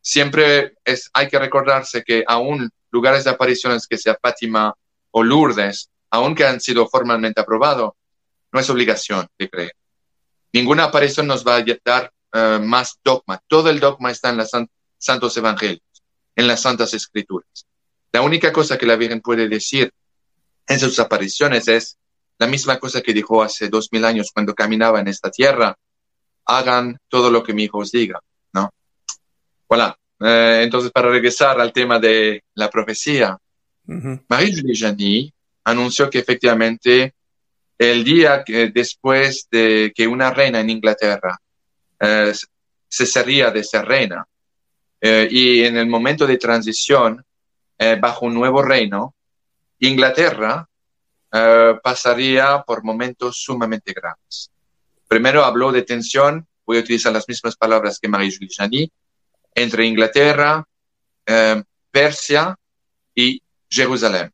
siempre 0.00 0.74
es, 0.84 1.10
hay 1.12 1.28
que 1.28 1.38
recordarse 1.38 2.02
que 2.02 2.24
aún 2.26 2.70
lugares 2.90 3.24
de 3.24 3.30
apariciones 3.30 3.86
que 3.86 3.98
sea 3.98 4.18
Fátima 4.20 4.74
o 5.12 5.22
Lourdes, 5.22 5.90
aunque 6.10 6.44
han 6.44 6.60
sido 6.60 6.88
formalmente 6.88 7.40
aprobados, 7.40 7.92
no 8.52 8.60
es 8.60 8.68
obligación 8.68 9.26
de 9.38 9.48
creer. 9.48 9.72
Ninguna 10.52 10.84
aparición 10.84 11.28
nos 11.28 11.46
va 11.46 11.56
a 11.56 11.64
dar 11.84 12.12
eh, 12.32 12.58
más 12.62 12.98
dogma. 13.02 13.40
Todo 13.46 13.70
el 13.70 13.80
dogma 13.80 14.10
está 14.10 14.30
en 14.30 14.38
los 14.38 14.50
santos 14.98 15.36
evangelios, 15.36 15.82
en 16.36 16.46
las 16.46 16.62
santas 16.62 16.94
escrituras. 16.94 17.66
La 18.12 18.22
única 18.22 18.52
cosa 18.52 18.76
que 18.76 18.86
la 18.86 18.96
Virgen 18.96 19.20
puede 19.20 19.48
decir 19.48 19.92
en 20.66 20.78
sus 20.80 20.98
apariciones 20.98 21.68
es 21.68 21.98
la 22.38 22.46
misma 22.46 22.78
cosa 22.78 23.02
que 23.02 23.12
dijo 23.12 23.42
hace 23.42 23.68
dos 23.68 23.88
mil 23.92 24.04
años 24.04 24.30
cuando 24.32 24.54
caminaba 24.54 25.00
en 25.00 25.08
esta 25.08 25.30
tierra. 25.30 25.76
Hagan 26.46 26.98
todo 27.08 27.30
lo 27.30 27.42
que 27.42 27.52
mi 27.52 27.64
hijo 27.64 27.78
os 27.78 27.92
diga, 27.92 28.20
¿no? 28.52 28.70
Voilà. 29.68 29.96
Eh, 30.20 30.60
entonces, 30.64 30.90
para 30.90 31.10
regresar 31.10 31.60
al 31.60 31.72
tema 31.72 31.98
de 31.98 32.42
la 32.54 32.68
profecía, 32.68 33.38
Marie-Julie 33.86 35.32
anunció 35.64 36.10
que 36.10 36.18
efectivamente 36.18 37.14
el 37.78 38.04
día 38.04 38.44
que 38.44 38.68
después 38.68 39.48
de 39.50 39.92
que 39.94 40.06
una 40.06 40.30
reina 40.30 40.60
en 40.60 40.70
Inglaterra 40.70 41.40
eh, 42.00 42.32
cesaría 42.88 43.50
de 43.50 43.62
ser 43.62 43.84
reina 43.84 44.26
eh, 45.00 45.28
y 45.30 45.64
en 45.64 45.76
el 45.76 45.86
momento 45.86 46.26
de 46.26 46.38
transición 46.38 47.24
eh, 47.78 47.96
bajo 48.00 48.26
un 48.26 48.34
nuevo 48.34 48.62
reino, 48.62 49.14
Inglaterra 49.78 50.68
eh, 51.32 51.74
pasaría 51.82 52.62
por 52.66 52.84
momentos 52.84 53.38
sumamente 53.38 53.92
graves. 53.92 54.50
Primero 55.08 55.44
habló 55.44 55.72
de 55.72 55.82
tensión, 55.82 56.46
voy 56.66 56.78
a 56.78 56.80
utilizar 56.80 57.12
las 57.12 57.28
mismas 57.28 57.56
palabras 57.56 57.98
que 57.98 58.08
Marie-Julie 58.08 58.90
entre 59.54 59.86
Inglaterra, 59.86 60.64
eh, 61.26 61.62
Persia 61.90 62.56
y 63.14 63.42
Jerusalén, 63.68 64.32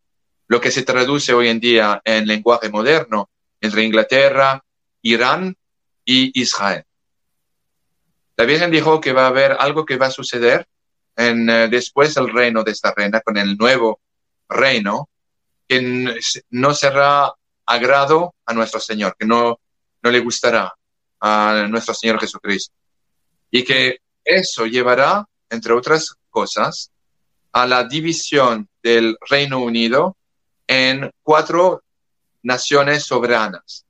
lo 0.48 0.60
que 0.60 0.70
se 0.70 0.82
traduce 0.82 1.32
hoy 1.32 1.48
en 1.48 1.60
día 1.60 2.00
en 2.04 2.26
lenguaje 2.26 2.68
moderno 2.68 3.30
entre 3.60 3.84
Inglaterra, 3.84 4.62
Irán 5.02 5.56
y 6.04 6.40
Israel. 6.40 6.84
La 8.36 8.44
Virgen 8.44 8.70
dijo 8.70 9.00
que 9.00 9.12
va 9.12 9.24
a 9.24 9.28
haber 9.28 9.52
algo 9.58 9.84
que 9.84 9.96
va 9.96 10.06
a 10.06 10.10
suceder 10.10 10.66
en, 11.16 11.48
eh, 11.48 11.68
después 11.68 12.14
del 12.14 12.32
reino 12.32 12.62
de 12.62 12.72
esta 12.72 12.92
reina, 12.94 13.20
con 13.20 13.36
el 13.38 13.56
nuevo 13.56 14.00
reino, 14.48 15.08
que 15.66 16.20
no 16.50 16.74
será 16.74 17.32
agrado 17.64 18.34
a 18.44 18.52
nuestro 18.52 18.78
Señor, 18.78 19.16
que 19.18 19.26
no, 19.26 19.58
no 20.02 20.10
le 20.10 20.20
gustará 20.20 20.74
a 21.20 21.66
nuestro 21.68 21.94
Señor 21.94 22.20
Jesucristo. 22.20 22.74
Y 23.50 23.64
que 23.64 24.00
eso 24.22 24.66
llevará, 24.66 25.26
entre 25.48 25.72
otras 25.72 26.14
cosas, 26.28 26.90
a 27.52 27.66
la 27.66 27.84
división 27.84 28.68
del 28.82 29.16
Reino 29.30 29.60
Unido 29.60 30.16
en 30.66 31.10
cuatro 31.22 31.82
naciones 32.42 33.04
soberanas. 33.04 33.85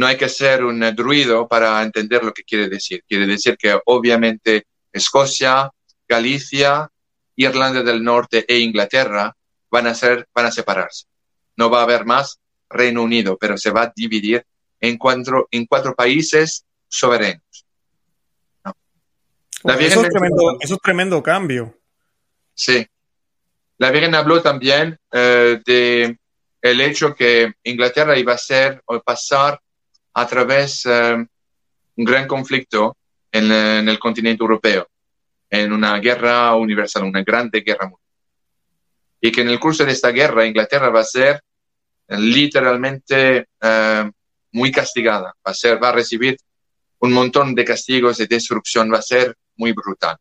No 0.00 0.06
hay 0.06 0.16
que 0.16 0.30
ser 0.30 0.64
un 0.64 0.80
druido 0.96 1.46
para 1.46 1.82
entender 1.82 2.24
lo 2.24 2.32
que 2.32 2.42
quiere 2.42 2.70
decir. 2.70 3.04
Quiere 3.06 3.26
decir 3.26 3.58
que 3.58 3.78
obviamente 3.84 4.64
Escocia, 4.90 5.70
Galicia, 6.08 6.88
Irlanda 7.36 7.82
del 7.82 8.02
Norte 8.02 8.46
e 8.48 8.60
Inglaterra 8.60 9.36
van 9.70 9.88
a, 9.88 9.94
ser, 9.94 10.26
van 10.34 10.46
a 10.46 10.50
separarse. 10.50 11.04
No 11.56 11.68
va 11.68 11.80
a 11.80 11.82
haber 11.82 12.06
más 12.06 12.40
Reino 12.70 13.02
Unido, 13.02 13.36
pero 13.36 13.58
se 13.58 13.72
va 13.72 13.82
a 13.82 13.92
dividir 13.94 14.42
en 14.80 14.96
cuatro, 14.96 15.46
en 15.50 15.66
cuatro 15.66 15.94
países 15.94 16.64
soberanos. 16.88 17.66
La 19.64 19.74
eso, 19.74 20.02
es 20.02 20.08
tremendo, 20.08 20.56
eso, 20.60 20.74
es 20.76 20.80
tremendo, 20.80 21.22
cambio. 21.22 21.78
Sí. 22.54 22.86
La 23.76 23.90
Virgen 23.90 24.14
habló 24.14 24.40
también 24.40 24.98
eh, 25.12 25.60
de 25.62 26.16
el 26.62 26.80
hecho 26.80 27.14
que 27.14 27.52
Inglaterra 27.64 28.18
iba 28.18 28.32
a 28.32 28.38
ser 28.38 28.80
o 28.86 28.98
pasar 29.02 29.60
a 30.14 30.26
través 30.26 30.82
de 30.84 31.12
eh, 31.12 31.26
un 31.96 32.04
gran 32.04 32.26
conflicto 32.26 32.96
en, 33.32 33.50
el 33.88 33.98
continente 33.98 34.42
europeo, 34.42 34.88
en 35.48 35.72
una 35.72 35.98
guerra 35.98 36.54
universal, 36.54 37.04
una 37.04 37.22
grande 37.22 37.60
guerra 37.60 37.84
mundial. 37.84 38.00
Y 39.20 39.30
que 39.30 39.42
en 39.42 39.48
el 39.48 39.60
curso 39.60 39.84
de 39.84 39.92
esta 39.92 40.10
guerra 40.10 40.46
Inglaterra 40.46 40.88
va 40.88 41.00
a 41.00 41.04
ser 41.04 41.42
literalmente 42.08 43.46
eh, 43.60 44.10
muy 44.52 44.72
castigada, 44.72 45.34
va 45.46 45.52
a, 45.52 45.54
ser, 45.54 45.82
va 45.82 45.90
a 45.90 45.92
recibir 45.92 46.36
un 47.00 47.12
montón 47.12 47.54
de 47.54 47.64
castigos 47.64 48.18
de 48.18 48.26
destrucción, 48.26 48.92
va 48.92 48.98
a 48.98 49.02
ser 49.02 49.34
muy 49.56 49.72
brutal. 49.72 50.16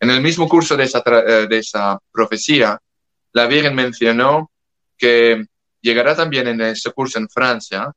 En 0.00 0.10
el 0.10 0.20
mismo 0.20 0.48
curso 0.48 0.76
de 0.76 0.84
esa, 0.84 1.02
eh, 1.06 1.46
de 1.48 1.58
esa 1.58 1.98
profecía, 2.12 2.78
la 3.32 3.46
Virgen 3.46 3.74
mencionó 3.74 4.50
que 4.96 5.44
llegará 5.80 6.16
también 6.16 6.48
en 6.48 6.60
ese 6.60 6.90
curso 6.92 7.18
en 7.18 7.28
Francia 7.28 7.92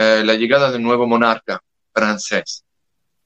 eh, 0.00 0.22
la 0.24 0.34
llegada 0.34 0.70
de 0.70 0.76
un 0.76 0.84
nuevo 0.84 1.08
monarca 1.08 1.60
francés, 1.92 2.64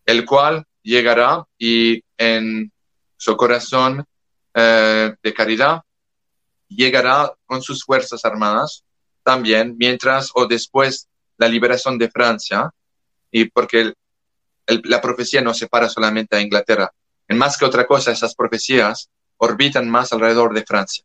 el 0.07 0.25
cual 0.25 0.65
llegará 0.83 1.45
y 1.59 2.03
en 2.17 2.73
su 3.17 3.37
corazón 3.37 4.05
eh, 4.55 5.15
de 5.23 5.35
caridad 5.35 5.83
llegará 6.69 7.33
con 7.45 7.63
sus 7.63 7.85
fuerzas 7.85 8.25
armadas 8.25 8.85
también, 9.23 9.77
mientras 9.79 10.31
o 10.35 10.47
después 10.47 11.09
la 11.37 11.47
liberación 11.47 11.99
de 11.99 12.11
Francia, 12.11 12.71
y 13.31 13.45
porque 13.51 13.93
la 14.67 15.01
profecía 15.03 15.43
no 15.43 15.53
separa 15.53 15.91
solamente 15.91 16.37
a 16.37 16.41
Inglaterra. 16.41 16.91
En 17.29 17.37
más 17.37 17.59
que 17.59 17.67
otra 17.67 17.87
cosa, 17.87 18.13
esas 18.13 18.35
profecías 18.35 19.11
orbitan 19.37 19.91
más 19.91 20.13
alrededor 20.13 20.55
de 20.55 20.65
Francia. 20.65 21.05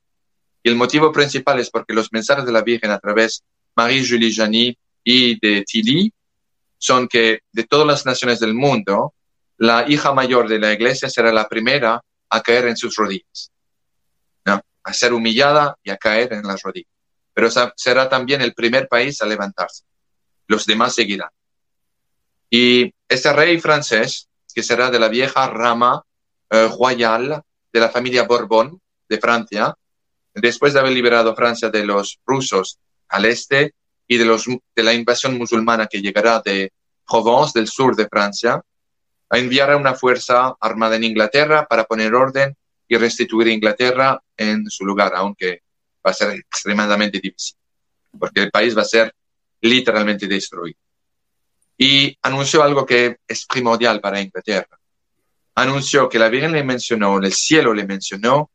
Y 0.63 0.69
el 0.69 0.75
motivo 0.75 1.11
principal 1.11 1.59
es 1.59 1.69
porque 1.69 1.93
los 1.93 2.11
mensajes 2.13 2.45
de 2.45 2.51
la 2.53 2.61
Virgen 2.61 2.91
a 2.91 2.99
través 2.99 3.41
de 3.41 3.47
Marie-Julie 3.75 4.33
Jany 4.33 4.77
y 5.09 5.39
de 5.39 5.63
Tilly 5.63 6.13
son 6.77 7.07
que 7.07 7.39
de 7.53 7.63
todas 7.63 7.87
las 7.87 8.05
naciones 8.05 8.41
del 8.41 8.53
mundo, 8.53 9.13
la 9.55 9.85
hija 9.87 10.11
mayor 10.11 10.49
de 10.49 10.59
la 10.59 10.73
iglesia 10.73 11.09
será 11.09 11.31
la 11.31 11.47
primera 11.47 12.03
a 12.29 12.41
caer 12.41 12.67
en 12.67 12.75
sus 12.75 12.93
rodillas, 12.97 13.53
a 14.43 14.93
ser 14.93 15.13
humillada 15.13 15.77
y 15.81 15.91
a 15.91 15.97
caer 15.97 16.33
en 16.33 16.43
las 16.43 16.61
rodillas. 16.61 16.91
Pero 17.33 17.49
será 17.77 18.09
también 18.09 18.41
el 18.41 18.53
primer 18.53 18.89
país 18.89 19.21
a 19.21 19.25
levantarse. 19.25 19.85
Los 20.45 20.65
demás 20.65 20.93
seguirán. 20.93 21.29
Y 22.49 22.93
este 23.07 23.31
rey 23.31 23.61
francés, 23.61 24.27
que 24.53 24.61
será 24.61 24.91
de 24.91 24.99
la 24.99 25.07
vieja 25.07 25.47
rama 25.47 26.03
eh, 26.49 26.69
royal 26.77 27.43
de 27.71 27.79
la 27.79 27.87
familia 27.87 28.23
Borbón 28.23 28.81
de 29.07 29.19
Francia, 29.19 29.73
después 30.33 30.73
de 30.73 30.81
haber 30.81 30.91
liberado 30.91 31.33
Francia 31.33 31.69
de 31.69 31.85
los 31.85 32.19
rusos 32.25 32.77
al 33.07 33.23
este 33.23 33.73
y 34.07 34.17
de, 34.17 34.25
los, 34.25 34.45
de 34.45 34.83
la 34.83 34.93
invasión 34.93 35.37
musulmana 35.37 35.87
que 35.87 36.01
llegará 36.01 36.41
de 36.43 36.71
Provence, 37.05 37.57
del 37.57 37.67
sur 37.67 37.95
de 37.95 38.07
Francia, 38.07 38.61
enviará 39.29 39.75
una 39.75 39.93
fuerza 39.93 40.55
armada 40.59 40.95
en 40.95 41.03
Inglaterra 41.03 41.65
para 41.67 41.83
poner 41.83 42.13
orden 42.13 42.55
y 42.87 42.95
restituir 42.95 43.49
Inglaterra 43.49 44.21
en 44.37 44.69
su 44.69 44.85
lugar, 44.85 45.13
aunque 45.15 45.61
va 46.05 46.11
a 46.11 46.13
ser 46.13 46.31
extremadamente 46.31 47.19
difícil, 47.19 47.57
porque 48.17 48.43
el 48.43 48.51
país 48.51 48.77
va 48.77 48.83
a 48.83 48.85
ser 48.85 49.13
literalmente 49.61 50.27
destruido 50.27 50.79
y 51.77 52.17
anunció 52.23 52.63
algo 52.63 52.85
que 52.85 53.17
es 53.27 53.45
primordial 53.45 54.01
para 54.01 54.19
Inglaterra. 54.19 54.79
Anunció 55.55 56.09
que 56.09 56.19
la 56.19 56.29
Virgen 56.29 56.51
le 56.51 56.63
mencionó, 56.63 57.19
el 57.19 57.33
cielo 57.33 57.73
le 57.73 57.85
mencionó, 57.85 58.49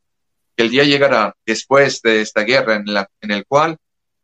que 0.57 0.65
el 0.65 0.71
día 0.71 0.85
llegará 0.85 1.35
después 1.47 2.03
de 2.03 2.21
esta 2.21 2.43
guerra 2.43 2.77
en, 2.77 2.93
la, 2.93 3.09
en 3.21 3.31
el 3.31 3.47
cual 3.47 3.79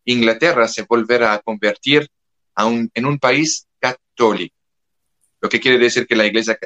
Inglaterra 0.09 0.67
se 0.69 0.87
volverá 0.89 1.35
a 1.35 1.41
convertir 1.41 2.09
a 2.55 2.65
un, 2.65 2.91
en 2.95 3.05
un 3.05 3.19
país 3.19 3.67
católico. 3.79 4.57
Lo 5.41 5.49
que 5.49 5.61
quiere 5.61 5.79
decir 5.79 6.07
que 6.07 6.17
la 6.17 6.27
iglesia 6.27 6.59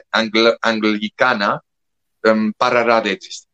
anglicana 0.61 1.61
um, 2.25 2.53
parará 2.53 3.01
de 3.01 3.13
existir 3.13 3.51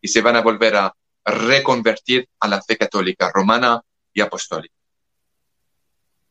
y 0.00 0.08
se 0.08 0.22
van 0.22 0.36
a 0.36 0.40
volver 0.40 0.76
a 0.76 0.94
reconvertir 1.24 2.26
a 2.40 2.48
la 2.48 2.62
fe 2.62 2.78
católica 2.78 3.30
romana 3.32 3.82
y 4.14 4.20
apostólica. 4.22 4.74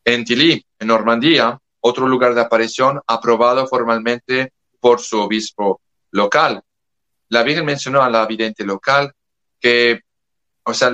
En 0.04 0.26
Tilly, 0.26 0.66
en 0.80 0.88
Normandía, 0.88 1.60
otro 1.82 2.08
lugar 2.08 2.34
de 2.34 2.42
aparición 2.42 3.00
aprobado 3.06 3.68
formalmente 3.68 4.54
por 4.80 5.00
su 5.02 5.20
obispo 5.20 5.82
local. 6.12 6.64
La 7.30 7.44
Virgen 7.44 7.66
mencionó 7.66 8.02
a 8.02 8.10
la 8.10 8.26
vidente 8.26 8.66
local 8.66 9.14
que, 9.60 10.02
o 10.64 10.74
sea, 10.74 10.94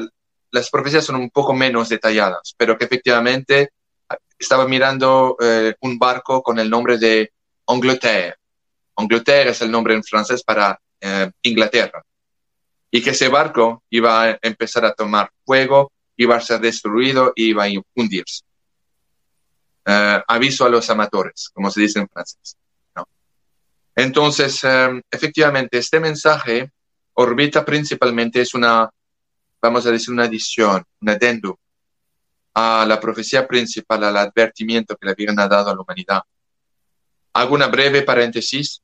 las 0.53 0.69
profecías 0.69 1.03
son 1.03 1.15
un 1.15 1.31
poco 1.31 1.53
menos 1.53 1.89
detalladas, 1.89 2.53
pero 2.55 2.77
que 2.77 2.85
efectivamente 2.85 3.71
estaba 4.37 4.67
mirando 4.67 5.35
eh, 5.41 5.73
un 5.81 5.97
barco 5.97 6.43
con 6.43 6.59
el 6.59 6.69
nombre 6.69 6.99
de 6.99 7.33
Angleterre. 7.67 8.35
Angleterre 8.95 9.49
es 9.49 9.61
el 9.61 9.71
nombre 9.71 9.95
en 9.95 10.03
francés 10.03 10.43
para 10.43 10.79
eh, 11.01 11.31
Inglaterra. 11.41 12.03
Y 12.91 13.01
que 13.01 13.09
ese 13.09 13.29
barco 13.29 13.83
iba 13.89 14.23
a 14.23 14.37
empezar 14.43 14.85
a 14.85 14.93
tomar 14.93 15.31
fuego, 15.43 15.91
iba 16.17 16.35
a 16.35 16.41
ser 16.41 16.59
destruido 16.59 17.33
y 17.35 17.45
iba 17.45 17.65
a 17.65 17.69
hundirse. 17.95 18.43
Eh, 19.85 20.21
aviso 20.27 20.65
a 20.65 20.69
los 20.69 20.87
amateurs, 20.91 21.49
como 21.51 21.71
se 21.71 21.81
dice 21.81 21.99
en 21.99 22.07
francés. 22.07 22.57
Entonces, 23.95 24.63
eh, 24.63 25.01
efectivamente, 25.09 25.79
este 25.79 25.99
mensaje 25.99 26.71
orbita 27.13 27.65
principalmente, 27.65 28.41
es 28.41 28.53
una, 28.53 28.87
vamos 29.63 29.85
a 29.85 29.91
decir, 29.91 30.13
una 30.13 30.25
adición, 30.25 30.83
un 31.01 31.09
adendo 31.09 31.57
a 32.53 32.85
la 32.85 32.99
profecía 32.99 33.47
principal, 33.47 34.03
al 34.03 34.17
advertimiento 34.17 34.95
que 34.97 35.07
la 35.07 35.15
Virgen 35.15 35.39
ha 35.39 35.47
dado 35.47 35.71
a 35.71 35.75
la 35.75 35.81
humanidad. 35.81 36.21
Hago 37.33 37.55
una 37.55 37.67
breve 37.67 38.03
paréntesis 38.03 38.81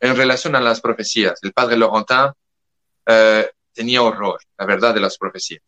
en 0.00 0.16
relación 0.16 0.56
a 0.56 0.60
las 0.60 0.80
profecías. 0.80 1.38
El 1.42 1.52
padre 1.52 1.76
Laurentin 1.76 2.32
eh, 3.06 3.50
tenía 3.72 4.02
horror, 4.02 4.40
la 4.58 4.66
verdad, 4.66 4.94
de 4.94 5.00
las 5.00 5.18
profecías. 5.18 5.62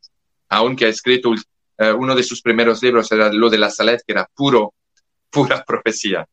Aunque 0.49 0.87
ha 0.87 0.88
escrito 0.88 1.33
eh, 1.77 1.93
uno 1.93 2.15
de 2.15 2.23
sus 2.23 2.41
primeros 2.41 2.83
libros, 2.83 3.12
era 3.12 3.31
lo 3.31 3.50
de 3.50 3.59
la 3.59 3.71
Salet, 3.71 4.03
que 4.05 4.12
era 4.12 4.29
puro, 4.35 4.75
pura 5.31 5.62
profecía 5.65 6.27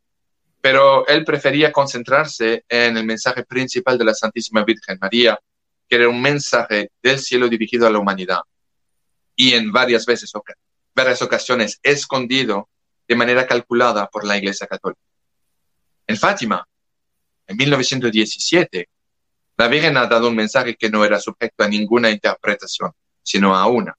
pero 0.65 1.05
él 1.05 1.23
prefería 1.23 1.71
concentrarse 1.71 2.65
en 2.67 2.97
el 2.97 3.05
mensaje 3.05 3.43
principal 3.43 3.99
de 3.99 4.05
la 4.05 4.15
Santísima 4.15 4.63
Virgen 4.63 4.97
María, 4.99 5.39
que 5.87 5.95
era 5.95 6.09
un 6.09 6.21
mensaje 6.21 6.91
del 7.01 7.19
cielo 7.19 7.47
dirigido 7.47 7.87
a 7.87 7.89
la 7.89 7.99
humanidad 7.99 8.39
y 9.35 9.53
en 9.53 9.71
varias 9.71 10.05
veces, 10.05 10.31
varias 10.93 11.21
ocasiones, 11.21 11.79
escondido 11.83 12.69
de 13.07 13.15
manera 13.15 13.45
calculada 13.45 14.07
por 14.07 14.25
la 14.25 14.37
Iglesia 14.37 14.67
Católica. 14.67 15.01
En 16.07 16.17
Fátima, 16.17 16.65
en 17.47 17.57
1917, 17.57 18.89
la 19.57 19.67
Virgen 19.67 19.97
ha 19.97 20.07
dado 20.07 20.29
un 20.29 20.35
mensaje 20.35 20.75
que 20.75 20.89
no 20.89 21.05
era 21.05 21.19
sujeto 21.19 21.63
a 21.63 21.67
ninguna 21.67 22.09
interpretación, 22.09 22.91
sino 23.21 23.55
a 23.55 23.67
una, 23.67 23.95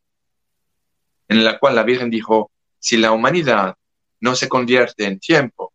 en 1.28 1.44
la 1.44 1.58
cual 1.58 1.74
la 1.74 1.82
Virgen 1.82 2.10
dijo, 2.10 2.50
si 2.78 2.96
la 2.96 3.12
humanidad 3.12 3.76
no 4.20 4.34
se 4.34 4.48
convierte 4.48 5.04
en 5.04 5.18
tiempo, 5.18 5.72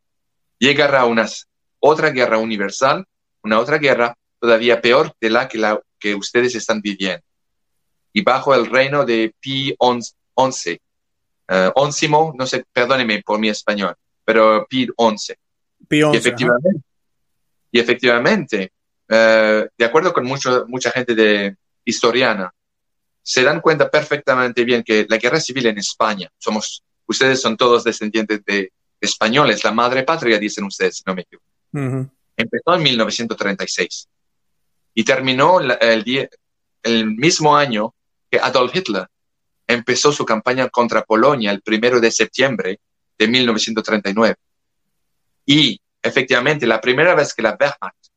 llegará 0.58 1.06
una 1.06 1.28
otra 1.80 2.10
guerra 2.10 2.38
universal, 2.38 3.06
una 3.44 3.60
otra 3.60 3.78
guerra 3.78 4.16
todavía 4.40 4.82
peor 4.82 5.16
de 5.20 5.30
la 5.30 5.48
que, 5.48 5.58
la 5.58 5.82
que 6.02 6.16
ustedes 6.16 6.56
están 6.56 6.82
viviendo. 6.82 7.24
Y 8.12 8.24
bajo 8.24 8.54
el 8.54 8.66
reino 8.66 9.06
de 9.06 9.34
Pi 9.40 9.76
XI, 9.80 10.82
uh, 11.50 11.72
oncimo, 11.76 12.34
no 12.38 12.46
sé, 12.46 12.66
perdóneme 12.74 13.22
por 13.22 13.40
mi 13.40 13.50
español, 13.50 13.96
pero 14.26 14.66
Pi 14.68 14.88
XI. 14.88 15.34
Pi 15.88 16.02
y 16.02 16.18
efectivamente, 16.18 16.70
y 17.72 17.80
efectivamente 17.80 18.72
uh, 19.10 19.68
de 19.78 19.86
acuerdo 19.86 20.12
con 20.12 20.26
mucho, 20.26 20.66
mucha 20.68 20.92
gente 20.92 21.16
de 21.16 21.56
historiana, 21.86 22.52
se 23.24 23.44
dan 23.44 23.62
cuenta 23.62 23.90
perfectamente 23.90 24.64
bien 24.66 24.84
que 24.84 25.06
la 25.08 25.18
guerra 25.18 25.40
civil 25.40 25.68
en 25.68 25.78
España, 25.78 26.30
somos, 26.38 26.84
ustedes 27.06 27.40
son 27.40 27.56
todos 27.56 27.84
descendientes 27.84 28.44
de 28.46 28.72
españoles, 29.00 29.64
la 29.64 29.72
madre 29.72 30.04
patria, 30.04 30.40
dicen 30.40 30.64
ustedes, 30.64 30.98
si 30.98 31.04
no 31.06 31.14
me 31.14 31.22
equivoco. 31.22 31.46
Empezó 32.36 32.76
en 32.76 32.84
1936 32.84 34.08
y 34.94 35.04
terminó 35.04 35.60
el, 35.60 36.30
el 36.84 37.06
mismo 37.06 37.56
año 37.56 37.94
que 38.30 38.40
Adolf 38.40 38.76
Hitler 38.76 39.08
empezó 39.68 40.12
su 40.12 40.26
campaña 40.26 40.70
contra 40.70 41.04
Polonia 41.04 41.52
el 41.52 41.62
primero 41.62 42.00
de 42.00 42.12
septiembre 42.12 42.80
de 43.18 43.28
1939. 43.28 44.36
Y 45.46 45.80
efectivamente, 46.02 46.68
la 46.68 46.82
primera 46.82 47.16
vez 47.16 47.34
que 47.34 47.42
la 47.42 47.58
Wehrmacht, 47.60 48.08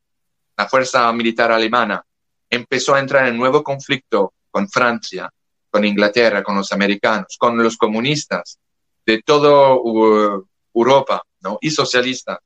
la 0.57 0.67
fuerza 0.67 1.11
militar 1.13 1.51
alemana, 1.51 2.03
empezó 2.49 2.95
a 2.95 2.99
entrar 2.99 3.27
en 3.27 3.37
nuevo 3.37 3.63
conflicto 3.63 4.33
con 4.51 4.69
Francia, 4.69 5.29
con 5.69 5.83
Inglaterra, 5.83 6.43
con 6.43 6.55
los 6.55 6.71
americanos, 6.71 7.35
con 7.37 7.61
los 7.61 7.77
comunistas 7.77 8.57
de 9.05 9.21
todo 9.21 9.81
uh, 9.81 10.47
Europa 10.73 11.23
¿no? 11.41 11.57
y 11.61 11.69
socialista, 11.71 12.39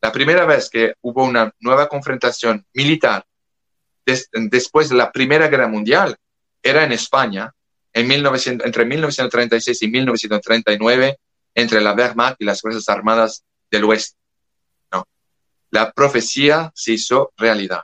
la 0.00 0.12
primera 0.12 0.44
vez 0.44 0.68
que 0.68 0.94
hubo 1.00 1.24
una 1.24 1.50
nueva 1.60 1.88
confrontación 1.88 2.66
militar 2.74 3.24
después 4.04 4.88
de 4.88 4.96
la 4.96 5.12
Primera 5.12 5.48
Guerra 5.48 5.68
Mundial 5.68 6.16
era 6.62 6.84
en 6.84 6.92
España, 6.92 7.52
en 7.92 8.08
1900, 8.08 8.66
entre 8.66 8.84
1936 8.84 9.82
y 9.82 9.88
1939, 9.88 11.18
entre 11.54 11.80
la 11.80 11.92
Wehrmacht 11.92 12.40
y 12.40 12.44
las 12.44 12.60
Fuerzas 12.60 12.88
Armadas 12.88 13.44
del 13.70 13.84
Oeste. 13.84 14.18
¿no? 14.92 15.06
La 15.70 15.92
profecía 15.92 16.72
se 16.74 16.92
hizo 16.92 17.32
realidad. 17.36 17.82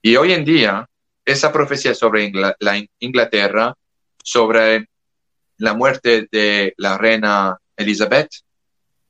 Y 0.00 0.16
hoy 0.16 0.32
en 0.32 0.44
día, 0.44 0.88
esa 1.24 1.52
profecía 1.52 1.94
sobre 1.94 2.32
la 2.60 2.88
Inglaterra, 3.00 3.74
sobre 4.22 4.88
la 5.58 5.74
muerte 5.74 6.28
de 6.30 6.72
la 6.76 6.96
reina 6.96 7.58
Elizabeth, 7.76 8.30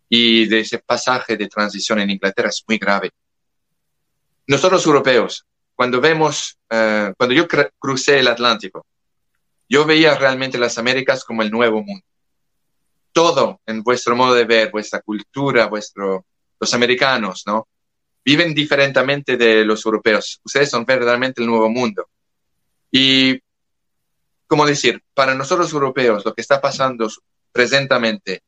y 0.08 0.46
de 0.46 0.60
ese 0.60 0.78
pasaje 0.78 1.36
de 1.36 1.48
transición 1.48 2.00
en 2.00 2.10
Inglaterra 2.10 2.48
es 2.48 2.64
muy 2.66 2.78
grave. 2.78 3.10
Nosotros 4.46 4.86
europeos, 4.86 5.44
cuando 5.78 6.00
vemos, 6.00 6.58
eh, 6.68 7.12
cuando 7.16 7.36
yo 7.36 7.46
crucé 7.78 8.18
el 8.18 8.26
Atlántico, 8.26 8.84
yo 9.68 9.84
veía 9.84 10.16
realmente 10.16 10.58
las 10.58 10.76
Américas 10.76 11.22
como 11.22 11.40
el 11.42 11.52
nuevo 11.52 11.84
mundo. 11.84 12.04
Todo 13.12 13.60
en 13.64 13.84
vuestro 13.84 14.16
modo 14.16 14.34
de 14.34 14.44
ver, 14.44 14.72
vuestra 14.72 15.00
cultura, 15.02 15.66
vuestro, 15.66 16.26
los 16.58 16.74
americanos, 16.74 17.44
¿no? 17.46 17.68
Viven 18.24 18.52
diferentemente 18.54 19.36
de 19.36 19.64
los 19.64 19.86
europeos. 19.86 20.40
Ustedes 20.44 20.68
son 20.68 20.84
verdaderamente 20.84 21.42
el 21.42 21.46
nuevo 21.46 21.70
mundo. 21.70 22.08
Y, 22.90 23.38
¿cómo 24.48 24.66
decir? 24.66 25.00
Para 25.14 25.32
nosotros 25.36 25.72
europeos, 25.72 26.24
lo 26.24 26.34
que 26.34 26.40
está 26.40 26.60
pasando 26.60 27.08
presentemente 27.52 28.42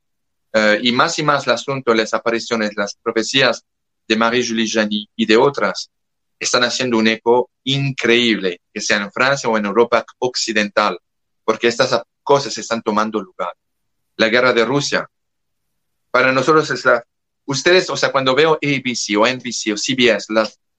eh, 0.53 0.81
y 0.83 0.90
más 0.90 1.16
y 1.21 1.23
más 1.23 1.47
el 1.47 1.53
asunto, 1.53 1.95
las 1.95 2.12
apariciones, 2.12 2.73
las 2.75 2.97
profecías 2.97 3.64
de 4.09 4.16
Marie-Julie 4.16 4.69
Jany 4.69 5.09
y 5.14 5.27
de 5.27 5.37
otras 5.37 5.93
están 6.40 6.64
haciendo 6.64 6.96
un 6.96 7.07
eco 7.07 7.50
increíble, 7.64 8.62
que 8.72 8.81
sea 8.81 8.96
en 8.96 9.12
Francia 9.12 9.48
o 9.48 9.59
en 9.59 9.66
Europa 9.66 10.05
occidental, 10.18 10.98
porque 11.44 11.68
estas 11.68 12.03
cosas 12.22 12.57
están 12.57 12.81
tomando 12.83 13.20
lugar. 13.20 13.53
La 14.16 14.29
guerra 14.29 14.55
de 14.55 14.64
Rusia, 14.64 15.09
para 16.11 16.33
nosotros 16.33 16.70
es 16.70 16.85
la... 16.85 17.05
Ustedes, 17.44 17.90
o 17.90 17.96
sea, 17.96 18.11
cuando 18.11 18.35
veo 18.35 18.55
ABC 18.55 19.18
o 19.18 19.26
NBC 19.26 19.72
o 19.72 19.76
CBS, 19.76 20.33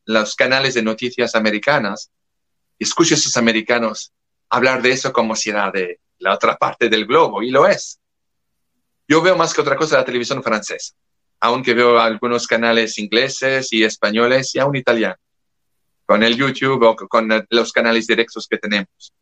los 0.05 0.35
canales 0.35 0.73
de 0.73 0.81
noticias 0.81 1.35
americanas, 1.35 2.09
escucho 2.79 3.13
a 3.13 3.17
esos 3.17 3.37
americanos 3.37 4.11
hablar 4.49 4.81
de 4.81 4.91
eso 4.91 5.13
como 5.13 5.35
si 5.35 5.51
era 5.51 5.69
de 5.71 5.99
la 6.17 6.33
otra 6.33 6.57
parte 6.57 6.89
del 6.89 7.05
globo, 7.05 7.43
y 7.43 7.51
lo 7.51 7.67
es. 7.67 7.99
Yo 9.07 9.21
veo 9.21 9.35
más 9.35 9.53
que 9.53 9.61
otra 9.61 9.75
cosa 9.75 9.97
la 9.97 10.05
televisión 10.05 10.41
francesa, 10.41 10.93
aunque 11.39 11.73
veo 11.73 11.99
algunos 11.99 12.47
canales 12.47 12.97
ingleses 12.97 13.71
y 13.73 13.83
españoles 13.83 14.55
y 14.55 14.59
aún 14.59 14.75
italianos, 14.75 15.19
con 16.11 16.23
el 16.23 16.35
YouTube 16.35 16.83
o 16.83 16.93
con 17.07 17.29
los 17.51 17.71
canales 17.71 18.05
directos 18.05 18.45
que 18.45 18.57
tenemos. 18.57 19.13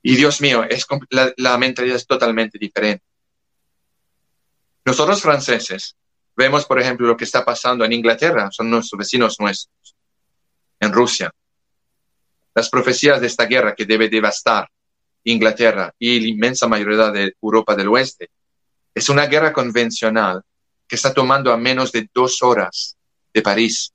Y 0.00 0.14
Dios 0.14 0.40
mío, 0.40 0.62
es, 0.62 0.86
la, 1.10 1.32
la 1.38 1.58
mentalidad 1.58 1.96
es 1.96 2.06
totalmente 2.06 2.56
diferente. 2.56 3.04
Nosotros 4.84 5.20
franceses 5.20 5.96
vemos, 6.36 6.66
por 6.66 6.80
ejemplo, 6.80 7.08
lo 7.08 7.16
que 7.16 7.24
está 7.24 7.44
pasando 7.44 7.84
en 7.84 7.92
Inglaterra, 7.94 8.48
son 8.52 8.70
nuestros 8.70 8.96
vecinos 8.96 9.40
nuestros, 9.40 9.96
en 10.78 10.92
Rusia. 10.92 11.32
Las 12.54 12.70
profecías 12.70 13.20
de 13.20 13.26
esta 13.26 13.46
guerra 13.46 13.74
que 13.74 13.86
debe 13.86 14.08
devastar 14.08 14.70
Inglaterra 15.24 15.92
y 15.98 16.20
la 16.20 16.28
inmensa 16.28 16.68
mayoría 16.68 17.10
de 17.10 17.34
Europa 17.42 17.74
del 17.74 17.88
Oeste 17.88 18.30
es 18.94 19.08
una 19.08 19.26
guerra 19.26 19.52
convencional 19.52 20.42
que 20.86 20.94
está 20.94 21.12
tomando 21.12 21.52
a 21.52 21.56
menos 21.56 21.90
de 21.90 22.08
dos 22.14 22.40
horas 22.40 22.96
de 23.34 23.42
París. 23.42 23.92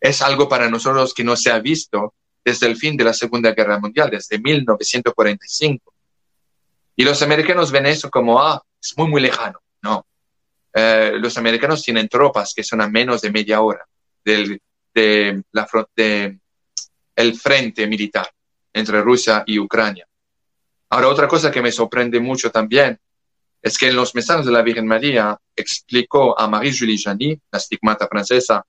Es 0.00 0.22
algo 0.22 0.48
para 0.48 0.68
nosotros 0.68 1.12
que 1.12 1.24
no 1.24 1.36
se 1.36 1.50
ha 1.50 1.58
visto 1.58 2.14
desde 2.44 2.66
el 2.66 2.76
fin 2.76 2.96
de 2.96 3.04
la 3.04 3.12
Segunda 3.12 3.52
Guerra 3.52 3.78
Mundial, 3.78 4.10
desde 4.10 4.38
1945. 4.38 5.94
Y 6.96 7.04
los 7.04 7.20
americanos 7.22 7.70
ven 7.70 7.86
eso 7.86 8.10
como, 8.10 8.40
ah, 8.40 8.62
es 8.80 8.96
muy, 8.96 9.08
muy 9.08 9.20
lejano. 9.20 9.60
No. 9.82 10.06
Eh, 10.72 11.12
los 11.18 11.36
americanos 11.38 11.82
tienen 11.82 12.08
tropas 12.08 12.52
que 12.54 12.64
son 12.64 12.80
a 12.80 12.88
menos 12.88 13.20
de 13.20 13.30
media 13.30 13.60
hora 13.60 13.86
del 14.24 14.60
de 14.94 15.42
la, 15.52 15.68
de 15.94 16.38
el 17.14 17.38
frente 17.38 17.86
militar 17.86 18.28
entre 18.72 19.00
Rusia 19.02 19.44
y 19.46 19.58
Ucrania. 19.58 20.06
Ahora, 20.90 21.08
otra 21.08 21.28
cosa 21.28 21.50
que 21.50 21.62
me 21.62 21.72
sorprende 21.72 22.20
mucho 22.20 22.50
también 22.50 22.98
es 23.60 23.76
que 23.76 23.88
en 23.88 23.96
los 23.96 24.14
mensajes 24.14 24.46
de 24.46 24.52
la 24.52 24.62
Virgen 24.62 24.86
María 24.86 25.38
explicó 25.54 26.38
a 26.38 26.48
Marie-Julie 26.48 26.98
Jany, 26.98 27.38
la 27.50 27.58
estigmata 27.58 28.06
francesa, 28.08 28.64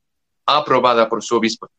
aprobada 0.57 1.07
por 1.07 1.23
su 1.23 1.35
obispo, 1.35 1.69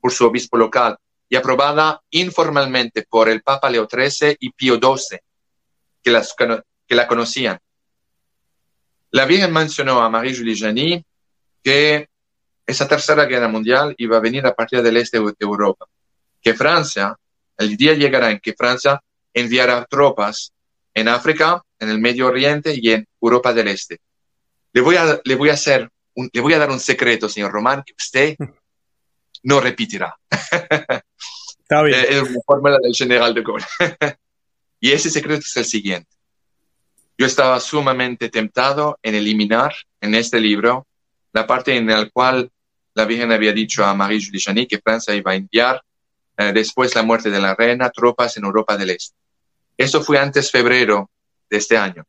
por 0.00 0.12
su 0.12 0.26
obispo 0.26 0.56
local 0.56 0.96
y 1.28 1.36
aprobada 1.36 2.02
informalmente 2.10 3.06
por 3.08 3.28
el 3.28 3.42
Papa 3.42 3.70
Leo 3.70 3.86
XIII 3.88 4.36
y 4.40 4.50
Pío 4.50 4.74
XII, 4.74 5.18
que, 6.02 6.10
las, 6.10 6.34
que 6.34 6.94
la 6.94 7.06
conocían. 7.06 7.58
La 9.12 9.26
Virgen 9.26 9.52
mencionó 9.52 10.00
a 10.00 10.10
Marie-Julie 10.10 10.56
Jany 10.56 11.04
que 11.62 12.08
esa 12.66 12.88
tercera 12.88 13.24
guerra 13.26 13.48
mundial 13.48 13.94
iba 13.98 14.16
a 14.16 14.20
venir 14.20 14.46
a 14.46 14.54
partir 14.54 14.82
del 14.82 14.96
este 14.96 15.18
de 15.18 15.34
Europa, 15.40 15.86
que 16.40 16.54
Francia, 16.54 17.16
el 17.56 17.76
día 17.76 17.94
llegará 17.94 18.30
en 18.30 18.40
que 18.40 18.54
Francia 18.54 19.00
enviará 19.34 19.84
tropas 19.84 20.52
en 20.94 21.08
África, 21.08 21.62
en 21.78 21.90
el 21.90 21.98
Medio 21.98 22.26
Oriente 22.26 22.74
y 22.74 22.92
en 22.92 23.06
Europa 23.20 23.52
del 23.52 23.68
Este. 23.68 24.00
Le 24.72 24.80
voy 24.80 24.96
a, 24.96 25.20
le 25.24 25.34
voy 25.34 25.50
a 25.50 25.54
hacer 25.54 25.90
le 26.32 26.40
voy 26.40 26.54
a 26.54 26.58
dar 26.58 26.70
un 26.70 26.80
secreto, 26.80 27.28
señor 27.28 27.52
Román, 27.52 27.82
que 27.84 27.94
usted 27.96 28.36
no 29.42 29.60
repetirá. 29.60 30.16
Está 30.30 31.82
bien. 31.82 32.04
es 32.08 32.22
una 32.22 32.40
fórmula 32.44 32.78
del 32.82 32.94
general 32.94 33.32
de 33.32 33.42
Gaulle. 33.42 33.66
y 34.80 34.90
ese 34.90 35.08
secreto 35.10 35.42
es 35.46 35.56
el 35.56 35.64
siguiente. 35.64 36.10
Yo 37.16 37.26
estaba 37.26 37.60
sumamente 37.60 38.28
tentado 38.28 38.98
en 39.02 39.14
eliminar 39.14 39.74
en 40.00 40.14
este 40.14 40.40
libro 40.40 40.86
la 41.32 41.46
parte 41.46 41.76
en 41.76 41.86
la 41.86 42.08
cual 42.08 42.50
la 42.94 43.04
Virgen 43.04 43.30
había 43.30 43.52
dicho 43.52 43.84
a 43.84 43.94
Marie 43.94 44.20
Julie 44.24 44.66
que 44.66 44.78
Francia 44.78 45.14
iba 45.14 45.32
a 45.32 45.36
enviar 45.36 45.82
eh, 46.36 46.52
después 46.52 46.94
la 46.94 47.02
muerte 47.02 47.30
de 47.30 47.40
la 47.40 47.54
reina 47.54 47.90
tropas 47.90 48.36
en 48.36 48.44
Europa 48.44 48.76
del 48.76 48.90
Este. 48.90 49.14
Eso 49.76 50.02
fue 50.02 50.18
antes 50.18 50.50
febrero 50.50 51.10
de 51.48 51.58
este 51.58 51.76
año. 51.76 52.04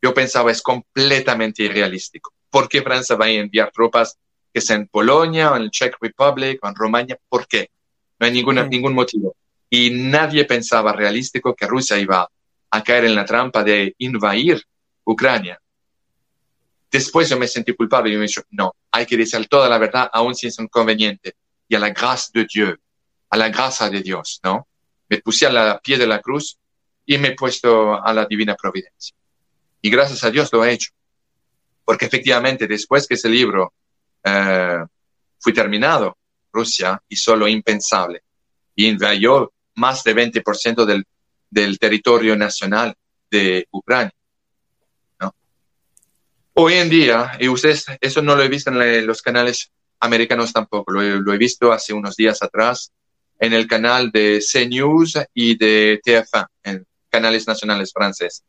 Yo 0.00 0.14
pensaba 0.14 0.50
es 0.50 0.62
completamente 0.62 1.62
irrealístico. 1.62 2.32
¿Por 2.50 2.68
qué 2.68 2.82
Francia 2.82 3.16
va 3.16 3.26
a 3.26 3.30
enviar 3.30 3.70
tropas 3.72 4.18
que 4.52 4.60
sean 4.60 4.82
en 4.82 4.88
Polonia 4.88 5.52
o 5.52 5.56
en 5.56 5.62
el 5.62 5.70
Czech 5.70 5.96
Republic 6.00 6.58
o 6.62 6.68
en 6.68 6.74
Rumania? 6.74 7.18
¿Por 7.28 7.46
qué? 7.46 7.70
No 8.18 8.26
hay 8.26 8.32
ninguna, 8.32 8.66
ningún 8.66 8.94
motivo. 8.94 9.36
Y 9.70 9.90
nadie 9.90 10.44
pensaba 10.44 10.92
realístico 10.92 11.54
que 11.54 11.66
Rusia 11.66 11.98
iba 11.98 12.28
a 12.70 12.82
caer 12.82 13.04
en 13.04 13.14
la 13.14 13.24
trampa 13.24 13.62
de 13.62 13.94
invadir 13.98 14.62
Ucrania. 15.04 15.60
Después 16.90 17.28
yo 17.28 17.38
me 17.38 17.46
sentí 17.46 17.74
culpable 17.74 18.12
y 18.12 18.16
me 18.16 18.26
dije, 18.26 18.42
no, 18.50 18.74
hay 18.90 19.04
que 19.04 19.16
decir 19.16 19.46
toda 19.46 19.68
la 19.68 19.78
verdad, 19.78 20.08
aun 20.12 20.34
si 20.34 20.46
es 20.46 20.58
inconveniente. 20.58 21.34
Y 21.68 21.74
a 21.74 21.78
la 21.78 21.90
gracia 21.90 22.30
de 22.32 22.46
Dios, 22.52 22.78
a 23.28 23.36
la 23.36 23.50
gracia 23.50 23.90
de 23.90 24.00
Dios, 24.00 24.40
¿no? 24.42 24.66
Me 25.08 25.18
puse 25.18 25.46
a 25.46 25.52
la 25.52 25.78
pie 25.78 25.98
de 25.98 26.06
la 26.06 26.20
cruz 26.20 26.58
y 27.04 27.18
me 27.18 27.28
he 27.28 27.34
puesto 27.34 28.02
a 28.02 28.12
la 28.12 28.26
divina 28.26 28.54
providencia. 28.54 29.14
Y 29.80 29.90
gracias 29.90 30.24
a 30.24 30.30
Dios 30.30 30.50
lo 30.52 30.64
he 30.64 30.72
hecho. 30.72 30.90
Porque 31.88 32.04
efectivamente, 32.04 32.66
después 32.66 33.06
que 33.06 33.14
ese 33.14 33.30
libro 33.30 33.72
eh, 34.22 34.84
fue 35.38 35.54
terminado, 35.54 36.18
Rusia 36.52 37.02
hizo 37.08 37.34
lo 37.34 37.48
impensable 37.48 38.24
y 38.74 38.88
invadió 38.88 39.54
más 39.76 40.04
de 40.04 40.14
20% 40.14 40.84
del, 40.84 41.06
del 41.48 41.78
territorio 41.78 42.36
nacional 42.36 42.94
de 43.30 43.66
Ucrania. 43.70 44.12
Hoy 46.52 46.74
en 46.74 46.90
día, 46.90 47.32
y 47.40 47.48
ustedes, 47.48 47.86
eso 48.02 48.20
no 48.20 48.36
lo 48.36 48.42
he 48.42 48.48
visto 48.48 48.68
en 48.68 49.06
los 49.06 49.22
canales 49.22 49.72
americanos 50.00 50.52
tampoco, 50.52 50.92
lo 50.92 51.00
he, 51.00 51.18
lo 51.18 51.32
he, 51.32 51.38
visto 51.38 51.72
hace 51.72 51.94
unos 51.94 52.16
días 52.16 52.42
atrás 52.42 52.92
en 53.40 53.54
el 53.54 53.66
canal 53.66 54.10
de 54.10 54.44
CNews 54.46 55.14
y 55.32 55.56
de 55.56 56.02
TF1, 56.04 56.48
en 56.64 56.86
canales 57.08 57.46
nacionales 57.46 57.94
franceses, 57.94 58.44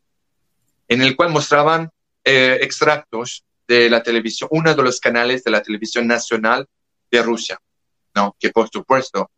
en 0.89 1.01
el 1.01 1.15
cual 1.15 1.29
mostraban 1.29 1.89
eh, 2.31 2.59
extractos 2.61 3.43
de 3.67 3.89
la 3.89 4.03
televisión, 4.03 4.49
uno 4.51 4.75
de 4.75 4.83
los 4.83 4.99
canales 4.99 5.43
de 5.43 5.49
la 5.49 5.63
televisión 5.63 6.05
nacional 6.05 6.67
de 7.09 7.23
Rusia, 7.23 7.57
¿no? 8.13 8.35
que 8.39 8.51
por 8.51 8.69
supuesto 8.69 9.31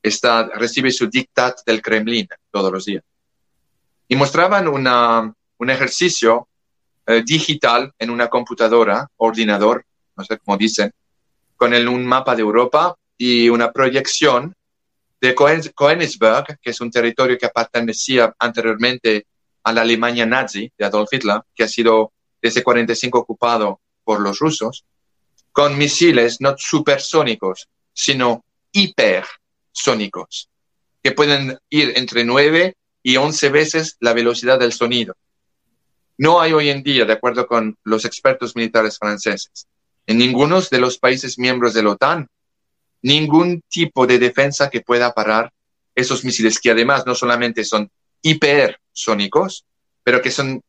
está, 0.00 0.48
recibe 0.54 0.92
su 0.92 1.08
dictat 1.08 1.58
del 1.66 1.82
Kremlin 1.82 2.28
todos 2.52 2.70
los 2.70 2.84
días. 2.84 3.02
Y 4.06 4.14
mostraban 4.14 4.68
una, 4.68 5.34
un 5.58 5.70
ejercicio 5.70 6.46
eh, 7.04 7.24
digital 7.26 7.92
en 7.98 8.10
una 8.10 8.28
computadora, 8.28 9.08
ordenador, 9.16 9.84
no 10.16 10.22
sé 10.22 10.38
cómo 10.38 10.56
dicen, 10.56 10.92
con 11.56 11.74
el, 11.74 11.88
un 11.88 12.06
mapa 12.06 12.36
de 12.36 12.42
Europa 12.42 12.94
y 13.18 13.48
una 13.48 13.72
proyección 13.72 14.54
de 15.20 15.34
Königsberg, 15.34 16.60
que 16.60 16.70
es 16.70 16.80
un 16.80 16.92
territorio 16.92 17.38
que 17.38 17.48
pertenecía 17.48 18.32
anteriormente 18.38 19.26
a 19.64 19.72
la 19.72 19.80
Alemania 19.80 20.26
nazi 20.26 20.70
de 20.78 20.84
Adolf 20.84 21.12
Hitler, 21.12 21.40
que 21.52 21.64
ha 21.64 21.68
sido 21.68 22.12
desde 22.46 22.62
45 22.62 23.18
ocupado 23.18 23.80
por 24.04 24.20
los 24.20 24.38
rusos, 24.38 24.84
con 25.50 25.76
misiles 25.76 26.40
no 26.40 26.54
supersónicos, 26.56 27.68
sino 27.92 28.44
hipersónicos, 28.70 30.48
que 31.02 31.10
pueden 31.10 31.58
ir 31.70 31.94
entre 31.96 32.24
9 32.24 32.76
y 33.02 33.16
11 33.16 33.48
veces 33.48 33.96
la 33.98 34.12
velocidad 34.12 34.60
del 34.60 34.72
sonido. 34.72 35.16
No 36.18 36.40
hay 36.40 36.52
hoy 36.52 36.70
en 36.70 36.84
día, 36.84 37.04
de 37.04 37.14
acuerdo 37.14 37.48
con 37.48 37.76
los 37.82 38.04
expertos 38.04 38.54
militares 38.54 38.96
franceses, 38.96 39.66
en 40.06 40.18
ninguno 40.18 40.60
de 40.60 40.78
los 40.78 40.98
países 40.98 41.36
miembros 41.36 41.74
de 41.74 41.82
la 41.82 41.90
OTAN, 41.90 42.28
ningún 43.02 43.60
tipo 43.68 44.06
de 44.06 44.20
defensa 44.20 44.70
que 44.70 44.82
pueda 44.82 45.12
parar 45.12 45.52
esos 45.96 46.24
misiles, 46.24 46.60
que 46.60 46.70
además 46.70 47.04
no 47.06 47.14
solamente 47.16 47.64
son 47.64 47.90
hipersónicos, 48.22 49.64
pero 50.04 50.22
que 50.22 50.30
son 50.30 50.62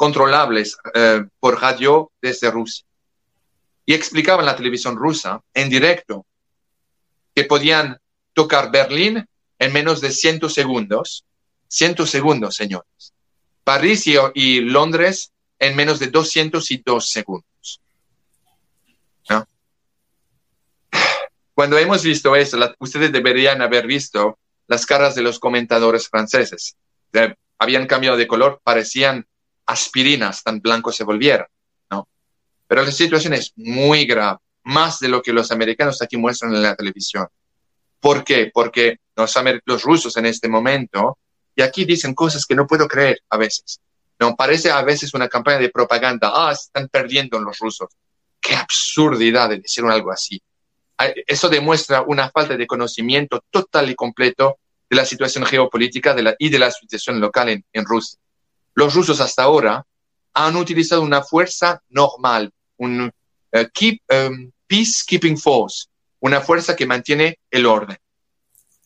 controlables 0.00 0.78
eh, 0.94 1.24
por 1.38 1.60
radio 1.60 2.10
desde 2.22 2.50
Rusia. 2.50 2.86
Y 3.84 3.92
explicaban 3.92 4.46
la 4.46 4.56
televisión 4.56 4.96
rusa, 4.96 5.42
en 5.52 5.68
directo, 5.68 6.24
que 7.34 7.44
podían 7.44 7.98
tocar 8.32 8.72
Berlín 8.72 9.28
en 9.58 9.72
menos 9.74 10.00
de 10.00 10.10
100 10.10 10.48
segundos. 10.48 11.26
100 11.68 12.06
segundos, 12.06 12.56
señores. 12.56 13.12
París 13.62 14.06
y, 14.06 14.60
Londres 14.60 15.32
en 15.58 15.76
menos 15.76 15.98
de 15.98 16.06
202 16.06 17.06
segundos. 17.06 17.82
Cuando 21.54 21.76
hemos 21.76 22.02
visto 22.02 22.34
eso, 22.34 22.58
ustedes 22.78 23.12
deberían 23.12 23.60
haber 23.60 23.86
visto 23.86 24.38
las 24.66 24.86
caras 24.86 25.14
de 25.14 25.20
los 25.20 25.38
comentadores 25.38 26.08
franceses. 26.08 26.74
habían 27.58 27.86
cambiado 27.86 28.16
de 28.16 28.26
color, 28.26 28.62
parecían 28.64 29.26
aspirinas, 29.70 30.42
tan 30.42 30.60
blancos 30.60 30.96
se 30.96 31.04
volvieron. 31.04 31.46
¿no? 31.90 32.08
Pero 32.66 32.82
la 32.82 32.90
situación 32.90 33.34
es 33.34 33.52
muy 33.56 34.04
grave, 34.04 34.38
más 34.64 34.98
de 34.98 35.08
lo 35.08 35.22
que 35.22 35.32
los 35.32 35.50
americanos 35.52 36.02
aquí 36.02 36.16
muestran 36.16 36.54
en 36.54 36.62
la 36.62 36.74
televisión. 36.74 37.26
¿Por 38.00 38.24
qué? 38.24 38.50
Porque 38.52 38.98
los, 39.16 39.82
rusos 39.82 40.16
en 40.16 40.26
este 40.26 40.48
momento 40.48 41.18
y 41.54 41.62
aquí 41.62 41.84
dicen 41.84 42.14
cosas 42.14 42.46
que 42.46 42.54
no 42.54 42.66
puedo 42.66 42.88
creer 42.88 43.20
a 43.28 43.36
veces. 43.36 43.80
No, 44.18 44.34
parece 44.34 44.70
a 44.70 44.82
veces 44.82 45.14
una 45.14 45.28
campaña 45.28 45.58
de 45.58 45.70
propaganda. 45.70 46.32
Ah, 46.34 46.52
están 46.52 46.88
perdiendo 46.88 47.38
los 47.38 47.58
rusos. 47.58 47.88
Qué 48.40 48.54
absurdidad 48.54 49.50
de 49.50 49.58
decir 49.60 49.84
algo 49.84 50.10
así. 50.10 50.42
Eso 51.26 51.48
demuestra 51.48 52.02
una 52.02 52.30
falta 52.30 52.56
de 52.56 52.66
conocimiento 52.66 53.42
total 53.50 53.90
y 53.90 53.94
completo 53.94 54.58
de 54.88 54.96
la 54.96 55.04
situación 55.04 55.44
geopolítica 55.44 56.14
y 56.38 56.48
de 56.48 56.58
la 56.58 56.70
situación 56.70 57.20
local 57.20 57.48
en 57.72 57.84
Rusia. 57.84 58.18
Los 58.80 58.94
rusos 58.94 59.20
hasta 59.20 59.42
ahora 59.42 59.86
han 60.32 60.56
utilizado 60.56 61.02
una 61.02 61.22
fuerza 61.22 61.82
normal, 61.90 62.50
un 62.78 63.12
keep, 63.74 64.00
um, 64.10 64.50
peacekeeping 64.66 65.36
force, 65.36 65.84
una 66.20 66.40
fuerza 66.40 66.74
que 66.74 66.86
mantiene 66.86 67.38
el 67.50 67.66
orden. 67.66 67.98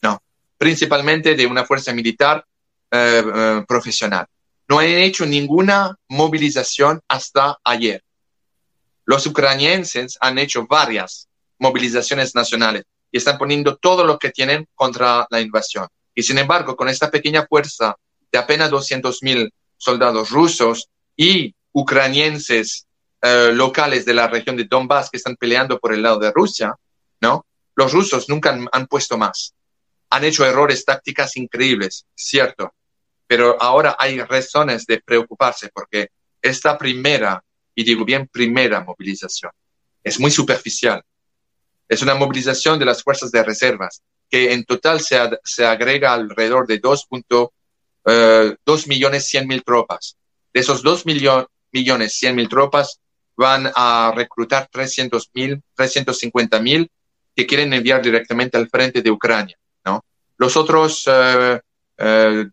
No, 0.03 0.21
principalmente 0.59 1.37
de 1.37 1.47
una 1.47 1.65
fuerza 1.65 1.93
militar 1.93 2.45
eh, 2.91 3.23
eh, 3.25 3.65
profesional. 3.69 4.27
No 4.67 4.81
han 4.81 4.89
hecho 4.89 5.27
ninguna 5.27 5.97
movilización 6.09 7.01
hasta 7.07 7.57
ayer. 7.63 8.03
Los 9.05 9.25
ucranienses 9.29 10.19
han 10.21 10.39
hecho 10.39 10.67
varias 10.67 11.29
movilizaciones 11.61 12.35
nacionales 12.35 12.83
y 13.13 13.19
están 13.19 13.39
poniendo 13.39 13.77
todo 13.77 14.03
lo 14.03 14.19
que 14.19 14.31
tienen 14.31 14.67
contra 14.75 15.25
la 15.31 15.41
invasión. 15.41 15.87
Y 16.17 16.25
sin 16.25 16.39
embargo, 16.39 16.75
con 16.75 16.89
esta 16.89 17.13
pequeña 17.13 17.47
fuerza 17.47 17.95
de 18.33 18.39
apenas 18.41 18.73
200.000 18.73 19.53
soldados 19.77 20.31
rusos 20.31 20.89
y 21.17 21.55
ucranienses 21.73 22.87
eh, 23.23 23.51
locales 23.53 24.05
de 24.05 24.15
la 24.15 24.29
región 24.29 24.57
de 24.57 24.65
Donbass 24.65 25.11
que 25.11 25.17
están 25.17 25.37
peleando 25.37 25.79
por 25.79 25.95
el 25.95 26.03
lado 26.03 26.19
de 26.19 26.31
Rusia, 26.31 26.75
¿no? 27.21 27.47
Los 27.75 27.93
rusos 27.93 28.29
nunca 28.29 28.57
han, 28.71 28.87
puesto 28.87 29.17
más. 29.17 29.55
Han 30.11 30.25
hecho 30.25 30.45
errores 30.45 30.85
tácticas 30.85 31.37
increíbles, 31.37 32.07
cierto, 32.15 32.75
pero 33.27 33.61
ahora 33.61 33.97
hay 33.99 34.21
razones 34.21 34.87
de 34.87 35.01
preocuparse 35.01 35.71
porque 35.73 36.09
esta 36.41 36.77
primera, 36.77 37.43
y 37.75 37.83
digo 37.83 38.05
bien 38.05 38.29
primera 38.29 38.85
movilización, 38.85 39.51
es 40.03 40.21
muy 40.21 40.31
superficial. 40.31 41.03
Es 41.89 42.03
una 42.03 42.15
movilización 42.15 42.79
de 42.79 42.85
las 42.85 43.03
fuerzas 43.03 43.31
de 43.33 43.43
reservas 43.43 44.03
que 44.31 44.53
en 44.53 44.65
total 44.65 45.01
se, 45.01 45.19
se 45.45 45.65
agrega 45.65 46.13
alrededor 46.13 46.67
de 46.67 46.79
2. 46.79 47.07
Eh, 48.07 48.57
2 48.65 48.87
millones 48.89 49.27
100 49.29 49.47
mil 49.47 49.63
tropas. 49.65 50.17
De 50.53 50.61
esos 50.61 50.83
2 50.83 51.07
millones 51.07 51.47
millones 51.75 52.15
100 52.15 52.37
mil 52.37 52.49
tropas 52.49 53.01
van 53.37 53.71
a 53.75 54.13
reclutar 54.15 54.69
300 54.71 55.31
mil, 55.35 55.61
350 55.75 56.61
mil 56.61 56.89
que 57.35 57.47
quieren 57.47 57.73
enviar 57.73 58.01
directamente 58.01 58.57
al 58.57 58.69
frente 58.69 59.03
de 59.03 59.11
Ucrania, 59.11 59.57
¿no? 59.85 60.05
Los 60.37 60.57
otros 60.57 61.03
eh, 61.07 61.61
eh, 61.99 62.47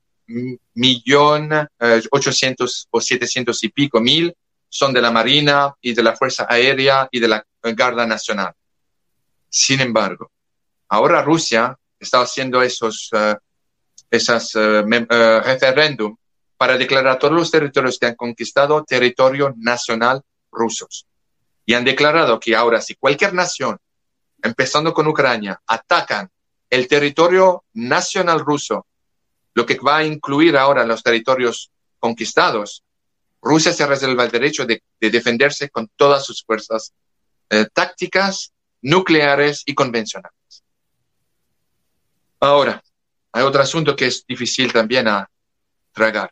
millón 0.73 1.51
eh, 1.79 2.01
o 2.09 3.01
700 3.01 3.63
y 3.63 3.69
pico 3.69 4.01
mil 4.01 4.33
son 4.67 4.91
de 4.93 5.01
la 5.01 5.11
Marina 5.11 5.71
y 5.81 5.93
de 5.93 6.01
la 6.01 6.15
Fuerza 6.15 6.47
Aérea 6.49 7.07
y 7.11 7.19
de 7.19 7.27
la 7.27 7.45
Guardia 7.61 8.07
Nacional. 8.07 8.53
Sin 9.49 9.81
embargo, 9.81 10.31
ahora 10.87 11.21
Rusia 11.21 11.77
está 11.99 12.21
haciendo 12.21 12.61
esos 12.63 13.09
eh, 13.13 13.35
esas 14.11 14.53
uh, 14.55 14.83
referéndum 15.43 16.15
para 16.57 16.77
declarar 16.77 17.17
todos 17.17 17.33
los 17.33 17.49
territorios 17.49 17.97
que 17.97 18.05
han 18.07 18.15
conquistado 18.15 18.83
territorio 18.83 19.55
nacional 19.57 20.21
rusos. 20.51 21.07
y 21.65 21.73
han 21.73 21.85
declarado 21.85 22.39
que 22.39 22.55
ahora 22.55 22.81
si 22.81 22.95
cualquier 22.95 23.33
nación, 23.33 23.77
empezando 24.43 24.93
con 24.93 25.07
Ucrania, 25.07 25.61
atacan 25.65 26.29
el 26.69 26.87
territorio 26.87 27.63
nacional 27.73 28.39
ruso, 28.41 28.85
lo 29.53 29.65
que 29.65 29.77
va 29.79 29.97
a 29.97 30.03
incluir 30.03 30.57
ahora 30.57 30.85
los 30.85 31.03
territorios 31.03 31.71
conquistados, 31.99 32.83
Rusia 33.41 33.73
se 33.73 33.87
reserva 33.87 34.23
el 34.23 34.31
derecho 34.31 34.65
de, 34.65 34.83
defenderse 34.99 35.69
con 35.69 35.89
todas 35.95 36.25
sus 36.25 36.43
fuerzas 36.43 36.93
eh, 37.49 37.65
tácticas, 37.73 38.53
nucleares 38.81 39.63
y 39.65 39.73
convencionales. 39.73 40.63
Ahora, 42.39 42.81
hay 43.31 43.43
otro 43.43 43.61
asunto 43.61 43.95
que 43.95 44.07
es 44.07 44.25
difícil 44.27 44.71
también 44.71 45.07
a 45.07 45.29
tragar. 45.91 46.31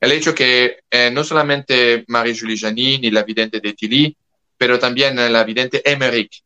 El 0.00 0.12
hecho 0.12 0.34
que 0.34 0.80
eh, 0.90 1.10
no 1.12 1.22
solamente 1.22 2.04
Marie-Julie 2.08 2.58
Janin 2.58 3.00
ni 3.00 3.10
la 3.10 3.22
vidente 3.22 3.60
de 3.60 3.72
Tilly, 3.72 4.16
pero 4.56 4.78
también 4.78 5.16
la 5.32 5.44
vidente 5.44 5.82
Emmerich 5.88 6.42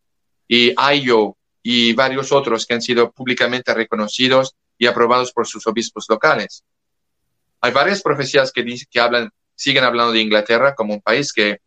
y 0.48 0.72
Ayo 0.76 1.36
y 1.62 1.92
varios 1.94 2.32
otros 2.32 2.66
que 2.66 2.74
han 2.74 2.82
sido 2.82 3.10
públicamente 3.12 3.72
reconocidos 3.74 4.54
y 4.78 4.86
aprobados 4.86 5.32
por 5.32 5.46
sus 5.46 5.66
obispos 5.66 6.06
locales. 6.08 6.64
Hay 7.60 7.72
varias 7.72 8.02
profecías 8.02 8.52
que, 8.52 8.64
que 8.90 9.00
hablan, 9.00 9.30
siguen 9.54 9.84
hablando 9.84 10.12
de 10.12 10.20
Inglaterra 10.20 10.74
como 10.74 10.94
un 10.94 11.00
país 11.00 11.32
que 11.32 11.60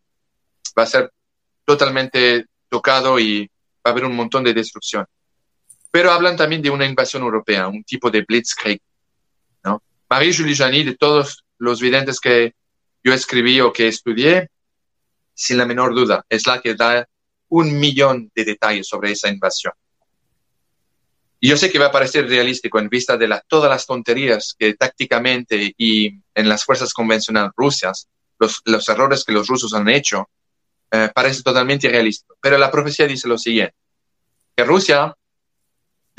va 0.78 0.84
a 0.84 0.86
ser 0.86 1.12
totalmente 1.64 2.46
tocado 2.68 3.18
y 3.18 3.46
va 3.84 3.90
a 3.90 3.90
haber 3.90 4.04
un 4.04 4.14
montón 4.14 4.44
de 4.44 4.54
destrucción. 4.54 5.06
Pero 5.90 6.12
hablan 6.12 6.36
también 6.36 6.62
de 6.62 6.70
una 6.70 6.86
invasión 6.86 7.22
europea, 7.22 7.68
un 7.68 7.82
tipo 7.84 8.10
de 8.10 8.22
blitzkrieg. 8.22 8.80
¿no? 9.64 9.82
Marie-Julie 10.08 10.56
Jani, 10.56 10.84
de 10.84 10.96
todos 10.96 11.44
los 11.58 11.80
videntes 11.80 12.20
que 12.20 12.54
yo 13.02 13.12
escribí 13.12 13.60
o 13.60 13.72
que 13.72 13.88
estudié, 13.88 14.48
sin 15.34 15.58
la 15.58 15.66
menor 15.66 15.94
duda, 15.94 16.24
es 16.28 16.46
la 16.46 16.60
que 16.60 16.74
da 16.74 17.08
un 17.48 17.78
millón 17.78 18.30
de 18.34 18.44
detalles 18.44 18.86
sobre 18.86 19.12
esa 19.12 19.28
invasión. 19.28 19.72
Y 21.40 21.48
yo 21.48 21.56
sé 21.56 21.70
que 21.70 21.78
va 21.78 21.86
a 21.86 21.92
parecer 21.92 22.28
realístico 22.28 22.78
en 22.78 22.90
vista 22.90 23.16
de 23.16 23.40
todas 23.48 23.70
las 23.70 23.86
tonterías 23.86 24.54
que 24.58 24.74
tácticamente 24.74 25.74
y 25.76 26.08
en 26.34 26.48
las 26.48 26.64
fuerzas 26.64 26.92
convencionales 26.92 27.52
rusas, 27.56 28.08
los, 28.38 28.60
los 28.66 28.86
errores 28.88 29.24
que 29.24 29.32
los 29.32 29.48
rusos 29.48 29.72
han 29.72 29.88
hecho, 29.88 30.28
eh, 30.90 31.10
parece 31.14 31.42
totalmente 31.42 31.86
irrealístico. 31.86 32.36
Pero 32.40 32.58
la 32.58 32.70
profecía 32.70 33.06
dice 33.06 33.26
lo 33.26 33.38
siguiente, 33.38 33.74
que 34.54 34.64
Rusia, 34.64 35.14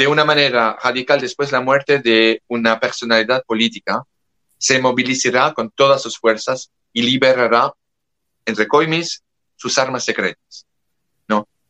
de 0.01 0.07
una 0.07 0.25
manera 0.25 0.75
radical 0.83 1.21
después 1.21 1.51
de 1.51 1.57
la 1.57 1.61
muerte 1.61 1.99
de 1.99 2.41
una 2.47 2.79
personalidad 2.79 3.43
política, 3.45 4.01
se 4.57 4.79
movilizará 4.79 5.53
con 5.53 5.69
todas 5.69 6.01
sus 6.01 6.17
fuerzas 6.17 6.71
y 6.91 7.03
liberará, 7.03 7.71
entre 8.43 8.67
coimis, 8.67 9.21
sus 9.55 9.77
armas 9.77 10.03
secretas. 10.03 10.65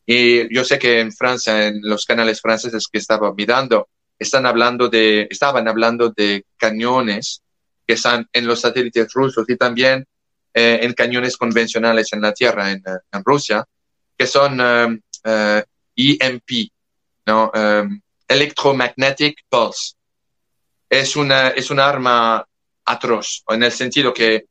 Y 0.05 0.53
yo 0.53 0.63
sé 0.63 0.79
que 0.79 1.01
en 1.01 1.11
Francia, 1.11 1.67
en 1.67 1.81
los 1.83 2.05
canales 2.05 2.41
franceses 2.41 2.87
que 2.87 2.99
estaba 2.99 3.33
mirando, 3.33 3.89
están 4.17 4.45
hablando 4.45 4.87
de, 4.87 5.27
estaban 5.29 5.67
hablando 5.67 6.09
de 6.09 6.45
cañones 6.57 7.43
que 7.85 7.95
están 7.95 8.27
en 8.31 8.47
los 8.47 8.61
satélites 8.61 9.11
rusos 9.13 9.45
y 9.49 9.57
también 9.57 10.05
eh, 10.53 10.79
en 10.81 10.93
cañones 10.93 11.35
convencionales 11.35 12.13
en 12.13 12.21
la 12.21 12.33
Tierra, 12.33 12.71
en, 12.71 12.83
Rusia, 13.25 13.65
que 14.17 14.25
son 14.25 14.59
um, 14.59 14.99
uh, 15.25 15.61
EMP, 15.95 16.71
¿no? 17.25 17.51
Um, 17.53 18.01
Electromagnetic 18.31 19.43
Pulse. 19.49 19.95
Es 20.89 21.15
una, 21.17 21.49
es 21.49 21.69
una 21.69 21.87
arma 21.87 22.45
atroz, 22.85 23.43
en 23.49 23.63
el 23.63 23.71
sentido 23.71 24.13
que 24.13 24.45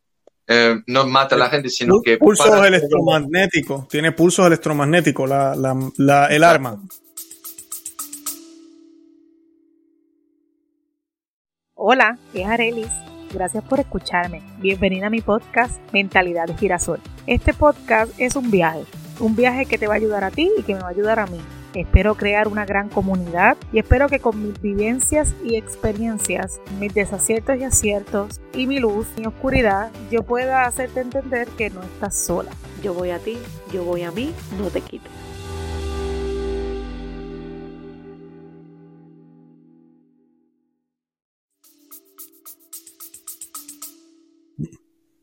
eh, 0.47 0.77
no 0.87 1.07
mata 1.07 1.35
a 1.35 1.39
la 1.39 1.49
gente, 1.49 1.71
sino 1.71 2.01
que... 2.03 2.19
Pulsos 2.19 2.47
electromagnéticos, 2.67 3.89
tiene 3.89 4.13
pulsos 4.13 4.47
electromagnéticos 4.47 5.29
la, 5.29 5.55
la, 5.97 6.27
el 6.27 6.45
arma. 6.45 6.79
Hola, 11.75 12.19
es 12.35 12.47
Arelis. 12.47 12.93
Gracias 13.33 13.65
por 13.65 13.81
escucharme. 13.81 14.43
Bienvenida 14.59 15.07
a 15.07 15.11
mi 15.11 15.23
podcast 15.23 15.81
Mentalidad 15.93 16.47
de 16.47 16.57
Girasol. 16.57 17.01
Este 17.27 17.55
podcast 17.55 18.13
es 18.19 18.37
un 18.37 18.51
viaje, 18.51 18.85
un 19.21 19.37
viaje 19.37 19.65
que 19.65 19.79
te 19.79 19.87
va 19.87 19.95
a 19.95 19.97
ayudar 19.97 20.25
a 20.25 20.31
ti 20.31 20.51
y 20.59 20.63
que 20.65 20.75
me 20.75 20.81
va 20.81 20.89
a 20.89 20.91
ayudar 20.91 21.19
a 21.21 21.27
mí 21.27 21.41
Espero 21.75 22.17
crear 22.17 22.49
una 22.49 22.67
gran 22.67 22.89
comunidad 22.89 23.57
y 23.73 23.79
espero 23.79 24.09
que 24.09 24.19
con 24.19 24.43
mis 24.43 24.61
vivencias 24.61 25.35
y 25.45 25.55
experiencias, 25.55 26.61
mis 26.81 26.93
desaciertos 26.93 27.59
y 27.59 27.65
aciertos 27.65 28.41
y 28.53 28.67
mi 28.67 28.81
luz 28.81 29.07
y 29.17 29.25
oscuridad, 29.25 29.93
yo 30.11 30.25
pueda 30.25 30.65
hacerte 30.65 31.01
entender 31.01 31.47
que 31.51 31.71
no 31.71 31.81
estás 31.83 32.17
sola. 32.17 32.51
Yo 32.83 32.93
voy 32.93 33.11
a 33.11 33.21
ti, 33.21 33.39
yo 33.73 33.85
voy 33.85 34.03
a 34.03 34.11
mí, 34.11 34.35
no 34.59 34.67
te 34.69 34.81
quites. 34.81 35.13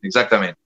Exactamente. 0.02 0.58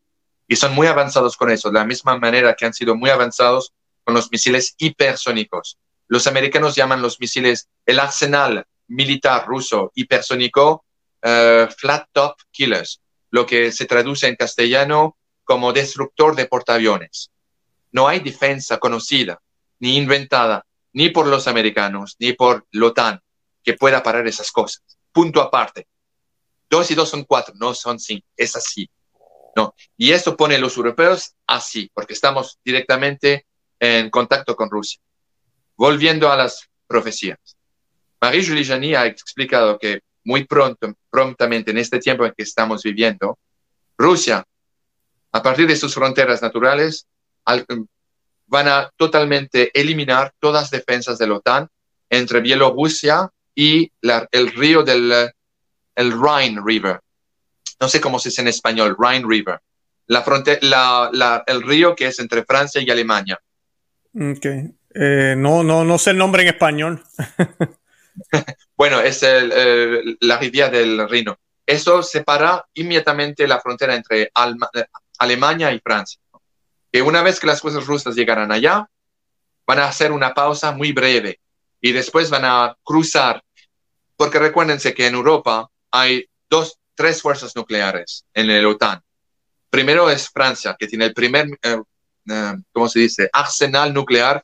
Y 0.47 0.57
son 0.57 0.75
muy 0.75 0.85
avanzados 0.85 1.35
con 1.35 1.49
eso, 1.49 1.69
de 1.69 1.79
la 1.79 1.85
misma 1.85 2.19
manera 2.19 2.53
que 2.53 2.65
han 2.65 2.73
sido 2.73 2.95
muy 2.95 3.09
avanzados 3.09 3.73
con 4.03 4.13
los 4.13 4.31
misiles 4.31 4.75
hipersónicos. 4.77 5.77
Los 6.07 6.27
americanos 6.27 6.75
llaman 6.75 7.01
los 7.01 7.19
misiles 7.19 7.69
el 7.85 7.99
arsenal 7.99 8.65
militar 8.87 9.47
ruso 9.47 9.91
hipersónico 9.95 10.83
eh, 11.21 11.67
flat 11.77 12.07
top 12.11 12.35
killers, 12.51 13.01
lo 13.29 13.45
que 13.45 13.71
se 13.71 13.85
traduce 13.85 14.27
en 14.27 14.35
castellano 14.35 15.17
como 15.43 15.73
destructor 15.73 16.35
de 16.35 16.45
portaaviones. 16.45 17.31
No 17.91 18.07
hay 18.07 18.19
defensa 18.19 18.77
conocida 18.77 19.41
ni 19.79 19.97
inventada 19.97 20.65
ni 20.93 21.09
por 21.09 21.27
los 21.27 21.47
americanos 21.47 22.15
ni 22.19 22.33
por 22.33 22.65
la 22.71 22.87
OTAN 22.87 23.21
que 23.63 23.73
pueda 23.73 24.03
parar 24.03 24.27
esas 24.27 24.51
cosas. 24.51 24.83
Punto 25.11 25.41
aparte. 25.41 25.87
Dos 26.69 26.89
y 26.91 26.95
dos 26.95 27.09
son 27.09 27.25
cuatro, 27.25 27.53
no 27.57 27.73
son 27.73 27.99
cinco. 27.99 28.25
Es 28.35 28.55
así. 28.55 28.89
No. 29.55 29.75
Y 29.97 30.11
esto 30.11 30.37
pone 30.37 30.55
a 30.55 30.59
los 30.59 30.77
europeos 30.77 31.35
así, 31.45 31.91
porque 31.93 32.13
estamos 32.13 32.59
directamente 32.63 33.45
en 33.81 34.11
contacto 34.11 34.55
con 34.55 34.69
Rusia. 34.69 35.01
Volviendo 35.75 36.31
a 36.31 36.37
las 36.37 36.69
profecías. 36.87 37.39
Marie-Julie 38.21 38.63
Jani 38.63 38.93
ha 38.93 39.07
explicado 39.07 39.79
que 39.79 40.01
muy 40.23 40.45
pronto, 40.45 40.93
prontamente 41.09 41.71
en 41.71 41.79
este 41.79 41.97
tiempo 41.97 42.23
en 42.23 42.33
que 42.37 42.43
estamos 42.43 42.83
viviendo, 42.83 43.39
Rusia, 43.97 44.45
a 45.31 45.41
partir 45.41 45.67
de 45.67 45.75
sus 45.75 45.95
fronteras 45.95 46.43
naturales, 46.43 47.07
van 48.45 48.67
a 48.67 48.91
totalmente 48.95 49.71
eliminar 49.73 50.31
todas 50.39 50.63
las 50.63 50.71
defensas 50.71 51.17
de 51.17 51.27
la 51.27 51.35
OTAN 51.35 51.67
entre 52.09 52.41
Bielorrusia 52.41 53.31
y 53.55 53.91
el 54.31 54.51
río 54.51 54.83
del 54.83 55.31
el 55.95 56.11
Rhine 56.11 56.61
River. 56.63 56.99
No 57.79 57.87
sé 57.89 57.99
cómo 57.99 58.19
se 58.19 58.29
dice 58.29 58.41
en 58.41 58.47
español, 58.47 58.95
Rhine 58.99 59.25
River. 59.27 59.59
La 60.05 60.23
la, 60.61 61.43
el 61.47 61.63
río 61.63 61.95
que 61.95 62.07
es 62.07 62.19
entre 62.19 62.45
Francia 62.45 62.81
y 62.81 62.89
Alemania. 62.89 63.39
Ok. 64.13 64.45
Eh, 64.93 65.35
no, 65.37 65.63
no, 65.63 65.83
no 65.83 65.97
sé 65.97 66.11
el 66.11 66.17
nombre 66.17 66.43
en 66.43 66.49
español. 66.49 67.03
bueno, 68.77 68.99
es 68.99 69.23
el, 69.23 70.17
la 70.19 70.37
riviera 70.37 70.69
del 70.69 71.07
Rino. 71.09 71.37
Eso 71.65 72.03
separa 72.03 72.65
inmediatamente 72.73 73.47
la 73.47 73.61
frontera 73.61 73.95
entre 73.95 74.31
Alemania 75.19 75.71
y 75.71 75.79
Francia. 75.79 76.21
Que 76.91 77.01
una 77.01 77.21
vez 77.21 77.39
que 77.39 77.47
las 77.47 77.61
fuerzas 77.61 77.85
rusas 77.85 78.15
llegarán 78.15 78.51
allá, 78.51 78.89
van 79.65 79.79
a 79.79 79.85
hacer 79.85 80.11
una 80.11 80.33
pausa 80.33 80.73
muy 80.73 80.91
breve 80.91 81.39
y 81.79 81.93
después 81.93 82.29
van 82.29 82.43
a 82.45 82.75
cruzar. 82.83 83.41
Porque 84.17 84.39
recuérdense 84.39 84.93
que 84.93 85.07
en 85.07 85.15
Europa 85.15 85.69
hay 85.91 86.25
dos, 86.49 86.77
tres 86.93 87.21
fuerzas 87.21 87.55
nucleares 87.55 88.25
en 88.33 88.49
el 88.49 88.65
OTAN. 88.65 89.01
Primero 89.69 90.09
es 90.09 90.29
Francia, 90.29 90.75
que 90.77 90.87
tiene 90.87 91.05
el 91.05 91.13
primer 91.13 91.47
eh, 91.47 91.57
eh, 91.63 91.81
¿cómo 92.71 92.87
se 92.87 92.99
dice?, 92.99 93.29
arsenal 93.31 93.93
nuclear 93.93 94.43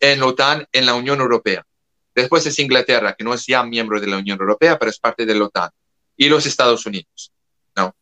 en 0.00 0.20
la 0.20 0.26
OTAN, 0.26 0.66
en 0.72 0.86
la 0.86 0.94
Unión 0.94 1.20
Europea. 1.20 1.64
Después 2.14 2.44
es 2.46 2.58
Inglaterra, 2.58 3.14
que 3.16 3.24
no 3.24 3.34
es 3.34 3.46
ya 3.46 3.62
miembro 3.62 4.00
de 4.00 4.06
la 4.06 4.18
Unión 4.18 4.38
Europea, 4.40 4.78
pero 4.78 4.90
es 4.90 4.98
parte 4.98 5.24
de 5.24 5.34
la 5.34 5.44
OTAN. 5.44 5.70
Y 6.16 6.28
los 6.28 6.46
Estados 6.46 6.84
Unidos. 6.86 7.32
No. 7.76 7.94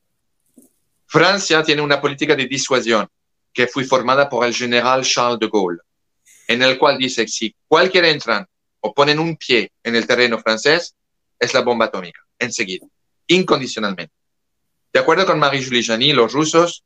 Francia 1.06 1.62
tiene 1.62 1.82
una 1.82 2.00
política 2.00 2.34
de 2.34 2.46
disuasión 2.46 3.08
que 3.52 3.66
fue 3.66 3.84
formada 3.84 4.28
por 4.28 4.46
el 4.46 4.54
general 4.54 5.02
Charles 5.02 5.38
de 5.38 5.48
Gaulle, 5.48 5.80
en 6.48 6.62
el 6.62 6.78
cual 6.78 6.98
dice, 6.98 7.26
si 7.26 7.54
cualquier 7.66 8.06
entran 8.06 8.46
o 8.80 8.94
ponen 8.94 9.18
un 9.18 9.36
pie 9.36 9.72
en 9.82 9.96
el 9.96 10.06
terreno 10.06 10.38
francés, 10.38 10.94
es 11.38 11.52
la 11.52 11.60
bomba 11.60 11.86
atómica, 11.86 12.20
enseguida, 12.38 12.86
incondicionalmente. 13.26 14.14
De 14.92 15.00
acuerdo 15.00 15.26
con 15.26 15.38
Marie-Julie 15.38 15.84
Jani, 15.84 16.12
los 16.12 16.32
rusos 16.32 16.84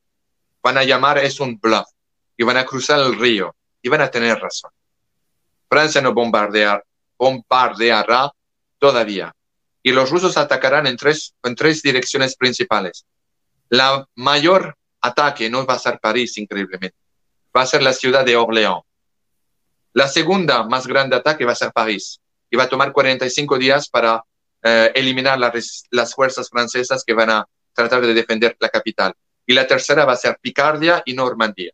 van 0.63 0.79
a 0.79 0.85
llamar 0.85 1.19
eso 1.19 1.45
un 1.45 1.59
bluff 1.59 1.87
y 2.41 2.43
van 2.43 2.57
a 2.57 2.65
cruzar 2.65 2.99
el 3.01 3.19
río 3.19 3.55
y 3.83 3.91
van 3.91 4.01
a 4.01 4.11
tener 4.11 4.39
razón. 4.39 4.71
Francia 5.69 6.01
no 6.01 6.15
bombardear, 6.15 6.83
bombardeará 7.19 8.33
todavía 8.79 9.31
y 9.83 9.93
los 9.93 10.09
rusos 10.09 10.39
atacarán 10.39 10.87
en 10.87 10.97
tres, 10.97 11.35
en 11.43 11.55
tres 11.55 11.83
direcciones 11.83 12.37
principales. 12.37 13.05
La 13.69 14.09
mayor 14.15 14.75
ataque 15.03 15.51
no 15.51 15.67
va 15.67 15.75
a 15.75 15.79
ser 15.79 16.01
París, 16.01 16.39
increíblemente. 16.39 16.97
va 17.55 17.61
a 17.61 17.67
ser 17.67 17.83
la 17.83 17.93
ciudad 17.93 18.25
de 18.25 18.37
Orléans. 18.37 18.85
La 19.93 20.09
segunda 20.09 20.63
más 20.63 20.87
grande 20.87 21.17
ataque 21.17 21.45
va 21.45 21.53
a 21.53 21.57
ser 21.57 21.73
París 21.73 22.21
y 22.51 22.57
va 22.57 22.65
a 22.65 22.69
tomar 22.71 22.91
45 22.91 23.59
días 23.59 23.91
para 23.91 24.25
eh, 24.63 24.91
eliminar 24.95 25.39
las 25.39 26.15
fuerzas 26.15 26.49
francesas 26.49 27.05
que 27.05 27.13
van 27.13 27.29
a 27.29 27.47
tratar 27.75 28.01
de 28.01 28.15
defender 28.15 28.57
la 28.61 28.71
capital. 28.71 29.13
Y 29.45 29.53
la 29.53 29.67
tercera 29.67 30.07
va 30.07 30.15
a 30.15 30.17
ser 30.17 30.39
Picardia 30.41 31.03
y 31.05 31.13
Normandía. 31.13 31.73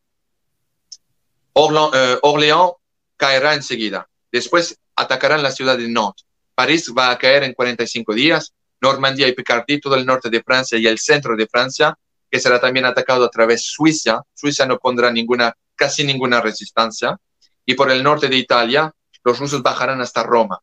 Eh, 1.56 2.18
Orléans 2.22 2.72
caerá 3.16 3.54
enseguida. 3.54 4.06
Después 4.30 4.78
atacarán 4.94 5.42
la 5.42 5.50
ciudad 5.50 5.78
de 5.78 5.88
Nantes. 5.88 6.26
París 6.54 6.92
va 6.96 7.10
a 7.10 7.18
caer 7.18 7.44
en 7.44 7.54
45 7.54 8.12
días. 8.12 8.52
Normandía 8.80 9.26
y 9.26 9.32
Picardía, 9.32 9.80
todo 9.80 9.94
el 9.94 10.04
norte 10.04 10.28
de 10.28 10.42
Francia 10.42 10.78
y 10.78 10.86
el 10.86 10.98
centro 10.98 11.34
de 11.34 11.46
Francia, 11.46 11.96
que 12.30 12.38
será 12.38 12.60
también 12.60 12.84
atacado 12.84 13.24
a 13.24 13.30
través 13.30 13.60
de 13.60 13.68
Suiza. 13.68 14.22
Suiza 14.34 14.66
no 14.66 14.78
pondrá 14.78 15.10
ninguna, 15.10 15.54
casi 15.74 16.04
ninguna 16.04 16.42
resistencia. 16.42 17.16
Y 17.64 17.74
por 17.74 17.90
el 17.90 18.02
norte 18.02 18.28
de 18.28 18.36
Italia, 18.36 18.92
los 19.24 19.38
rusos 19.38 19.62
bajarán 19.62 20.00
hasta 20.02 20.22
Roma. 20.22 20.60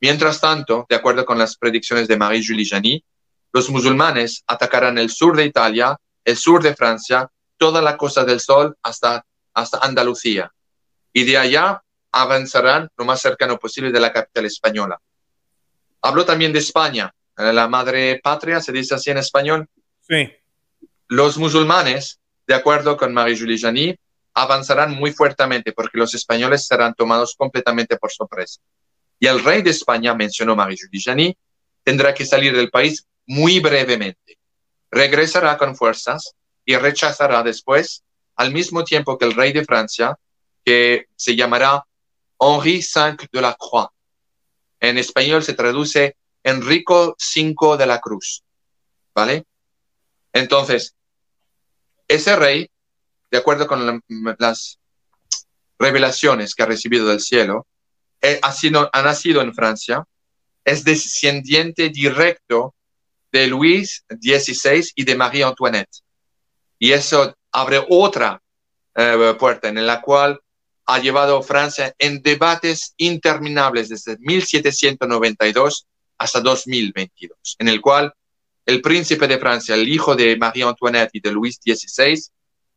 Mientras 0.00 0.40
tanto, 0.40 0.86
de 0.88 0.96
acuerdo 0.96 1.26
con 1.26 1.38
las 1.38 1.56
predicciones 1.56 2.08
de 2.08 2.16
Marie-Julie 2.16 2.66
Jany, 2.66 3.04
los 3.52 3.68
musulmanes 3.68 4.42
atacarán 4.46 4.96
el 4.96 5.10
sur 5.10 5.36
de 5.36 5.44
Italia, 5.44 5.96
el 6.24 6.36
sur 6.36 6.62
de 6.62 6.74
Francia, 6.74 7.30
toda 7.58 7.82
la 7.82 7.98
Costa 7.98 8.24
del 8.24 8.40
Sol 8.40 8.74
hasta, 8.82 9.24
hasta 9.54 9.78
Andalucía. 9.78 10.52
Y 11.12 11.24
de 11.24 11.38
allá 11.38 11.82
avanzarán 12.12 12.88
lo 12.96 13.04
más 13.04 13.20
cercano 13.20 13.58
posible 13.58 13.90
de 13.90 14.00
la 14.00 14.12
capital 14.12 14.46
española. 14.46 15.00
Habló 16.02 16.24
también 16.24 16.52
de 16.52 16.60
España, 16.60 17.12
eh, 17.36 17.52
la 17.52 17.68
madre 17.68 18.20
patria, 18.22 18.60
se 18.60 18.72
dice 18.72 18.94
así 18.94 19.10
en 19.10 19.18
español. 19.18 19.68
Sí. 20.00 20.32
Los 21.08 21.36
musulmanes, 21.38 22.20
de 22.46 22.54
acuerdo 22.54 22.96
con 22.96 23.12
Marie-Julie 23.12 23.58
Jany, 23.58 23.96
avanzarán 24.34 24.94
muy 24.94 25.12
fuertemente 25.12 25.72
porque 25.72 25.98
los 25.98 26.14
españoles 26.14 26.66
serán 26.66 26.94
tomados 26.94 27.34
completamente 27.36 27.96
por 27.96 28.10
sorpresa. 28.10 28.60
Y 29.18 29.26
el 29.26 29.42
rey 29.44 29.62
de 29.62 29.70
España, 29.70 30.14
mencionó 30.14 30.56
Marie-Julie 30.56 31.02
Jany, 31.02 31.36
tendrá 31.82 32.14
que 32.14 32.24
salir 32.24 32.56
del 32.56 32.70
país 32.70 33.06
muy 33.26 33.60
brevemente. 33.60 34.38
Regresará 34.90 35.56
con 35.56 35.76
fuerzas 35.76 36.34
y 36.64 36.76
rechazará 36.76 37.42
después, 37.42 38.02
al 38.40 38.52
mismo 38.52 38.84
tiempo 38.84 39.18
que 39.18 39.26
el 39.26 39.34
rey 39.34 39.52
de 39.52 39.66
Francia, 39.66 40.18
que 40.64 41.08
se 41.14 41.36
llamará 41.36 41.84
Henri 42.40 42.82
V 42.82 43.28
de 43.30 43.40
la 43.42 43.54
Croix. 43.54 43.90
En 44.80 44.96
español 44.96 45.42
se 45.42 45.52
traduce 45.52 46.16
Enrico 46.42 47.14
V 47.18 47.76
de 47.76 47.86
la 47.86 48.00
Cruz. 48.00 48.42
¿Vale? 49.14 49.44
Entonces, 50.32 50.94
ese 52.08 52.34
rey, 52.34 52.70
de 53.30 53.36
acuerdo 53.36 53.66
con 53.66 54.02
las 54.38 54.78
revelaciones 55.78 56.54
que 56.54 56.62
ha 56.62 56.66
recibido 56.66 57.08
del 57.08 57.20
cielo, 57.20 57.66
eh, 58.22 58.40
ha, 58.40 58.52
sido, 58.52 58.88
ha 58.90 59.02
nacido 59.02 59.42
en 59.42 59.54
Francia, 59.54 60.02
es 60.64 60.82
descendiente 60.82 61.90
directo 61.90 62.74
de 63.32 63.48
Luis 63.48 64.02
XVI 64.08 64.92
y 64.94 65.04
de 65.04 65.14
María 65.14 65.48
Antoinette. 65.48 66.00
Y 66.78 66.92
eso 66.92 67.34
abre 67.52 67.84
otra 67.88 68.40
eh, 68.94 69.34
puerta 69.38 69.68
en 69.68 69.86
la 69.86 70.00
cual 70.00 70.40
ha 70.86 70.98
llevado 70.98 71.42
Francia 71.42 71.94
en 71.98 72.22
debates 72.22 72.94
interminables 72.96 73.88
desde 73.88 74.16
1792 74.18 75.86
hasta 76.18 76.40
2022, 76.40 77.56
en 77.58 77.68
el 77.68 77.80
cual 77.80 78.12
el 78.66 78.82
príncipe 78.82 79.26
de 79.26 79.38
Francia, 79.38 79.74
el 79.74 79.88
hijo 79.88 80.14
de 80.14 80.36
María 80.36 80.68
Antoinette 80.68 81.10
y 81.14 81.20
de 81.20 81.32
Luis 81.32 81.60
XVI, 81.64 82.20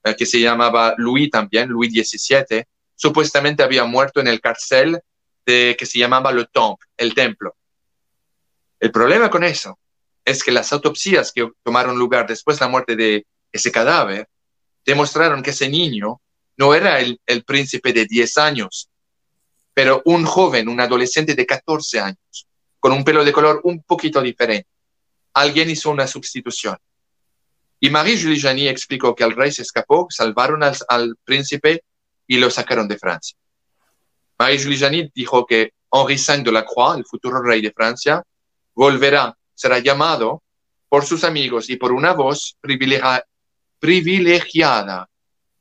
eh, 0.04 0.16
que 0.16 0.26
se 0.26 0.40
llamaba 0.40 0.94
Louis 0.98 1.30
también, 1.30 1.70
Louis 1.70 1.92
XVII, 1.92 2.64
supuestamente 2.96 3.64
había 3.64 3.84
muerto 3.86 4.20
en 4.20 4.28
el 4.28 4.40
cárcel 4.40 5.00
de, 5.46 5.76
que 5.78 5.86
se 5.86 6.00
llamaba 6.00 6.32
Le 6.32 6.46
Temple, 6.46 6.88
el 6.98 7.14
templo. 7.14 7.56
El 8.80 8.92
problema 8.92 9.30
con 9.30 9.44
eso 9.44 9.80
es 10.26 10.44
que 10.44 10.52
las 10.52 10.72
autopsias 10.72 11.32
que 11.32 11.50
tomaron 11.64 11.98
lugar 11.98 12.28
después 12.28 12.60
de 12.60 12.66
la 12.66 12.72
muerte 12.72 12.96
de 12.96 13.26
ese 13.52 13.72
cadáver 13.72 14.28
demostraron 14.86 15.42
que 15.42 15.52
ese 15.52 15.70
niño 15.70 16.22
no 16.58 16.74
era 16.74 17.00
el, 17.00 17.20
príncipe 17.46 17.94
de 17.94 18.06
10 18.06 18.38
años, 18.38 18.90
pero 19.74 20.02
un 20.06 20.26
joven, 20.26 20.68
un 20.68 20.80
adolescente 20.80 21.36
de 21.36 21.46
14 21.46 22.00
años, 22.00 22.48
con 22.80 22.92
un 22.92 23.04
pelo 23.04 23.24
de 23.24 23.32
color 23.32 23.62
un 23.64 23.82
poquito 23.84 24.22
diferente. 24.22 24.68
Alguien 25.34 25.70
hizo 25.70 25.90
una 25.90 26.06
sustitución. 26.06 26.78
Y 27.80 27.90
Marie-Julie 27.90 28.40
Jany 28.40 28.68
explicó 28.68 29.16
que 29.16 29.24
el 29.24 29.36
rey 29.36 29.52
se 29.52 29.64
escapó, 29.64 30.08
salvaron 30.10 30.64
al, 30.64 30.76
al 30.88 31.16
príncipe 31.24 31.84
y 32.28 32.38
lo 32.38 32.50
sacaron 32.50 32.88
de 32.88 32.98
Francia. 32.98 33.38
Marie-Julie 34.38 34.78
Jany 34.78 35.12
dijo 35.14 35.46
que 35.46 35.74
Henri 35.92 36.16
V 36.16 36.44
de 36.44 36.52
la 36.52 36.66
Croix, 36.66 36.98
el 36.98 37.06
futuro 37.06 37.42
rey 37.42 37.62
de 37.62 37.72
Francia, 37.72 38.24
volverá 38.76 39.36
será 39.54 39.80
llamado 39.80 40.44
por 40.90 41.06
sus 41.06 41.24
amigos 41.24 41.70
y 41.70 41.78
por 41.78 41.92
una 41.92 42.14
voz 42.14 42.58
privilegiada 43.84 45.10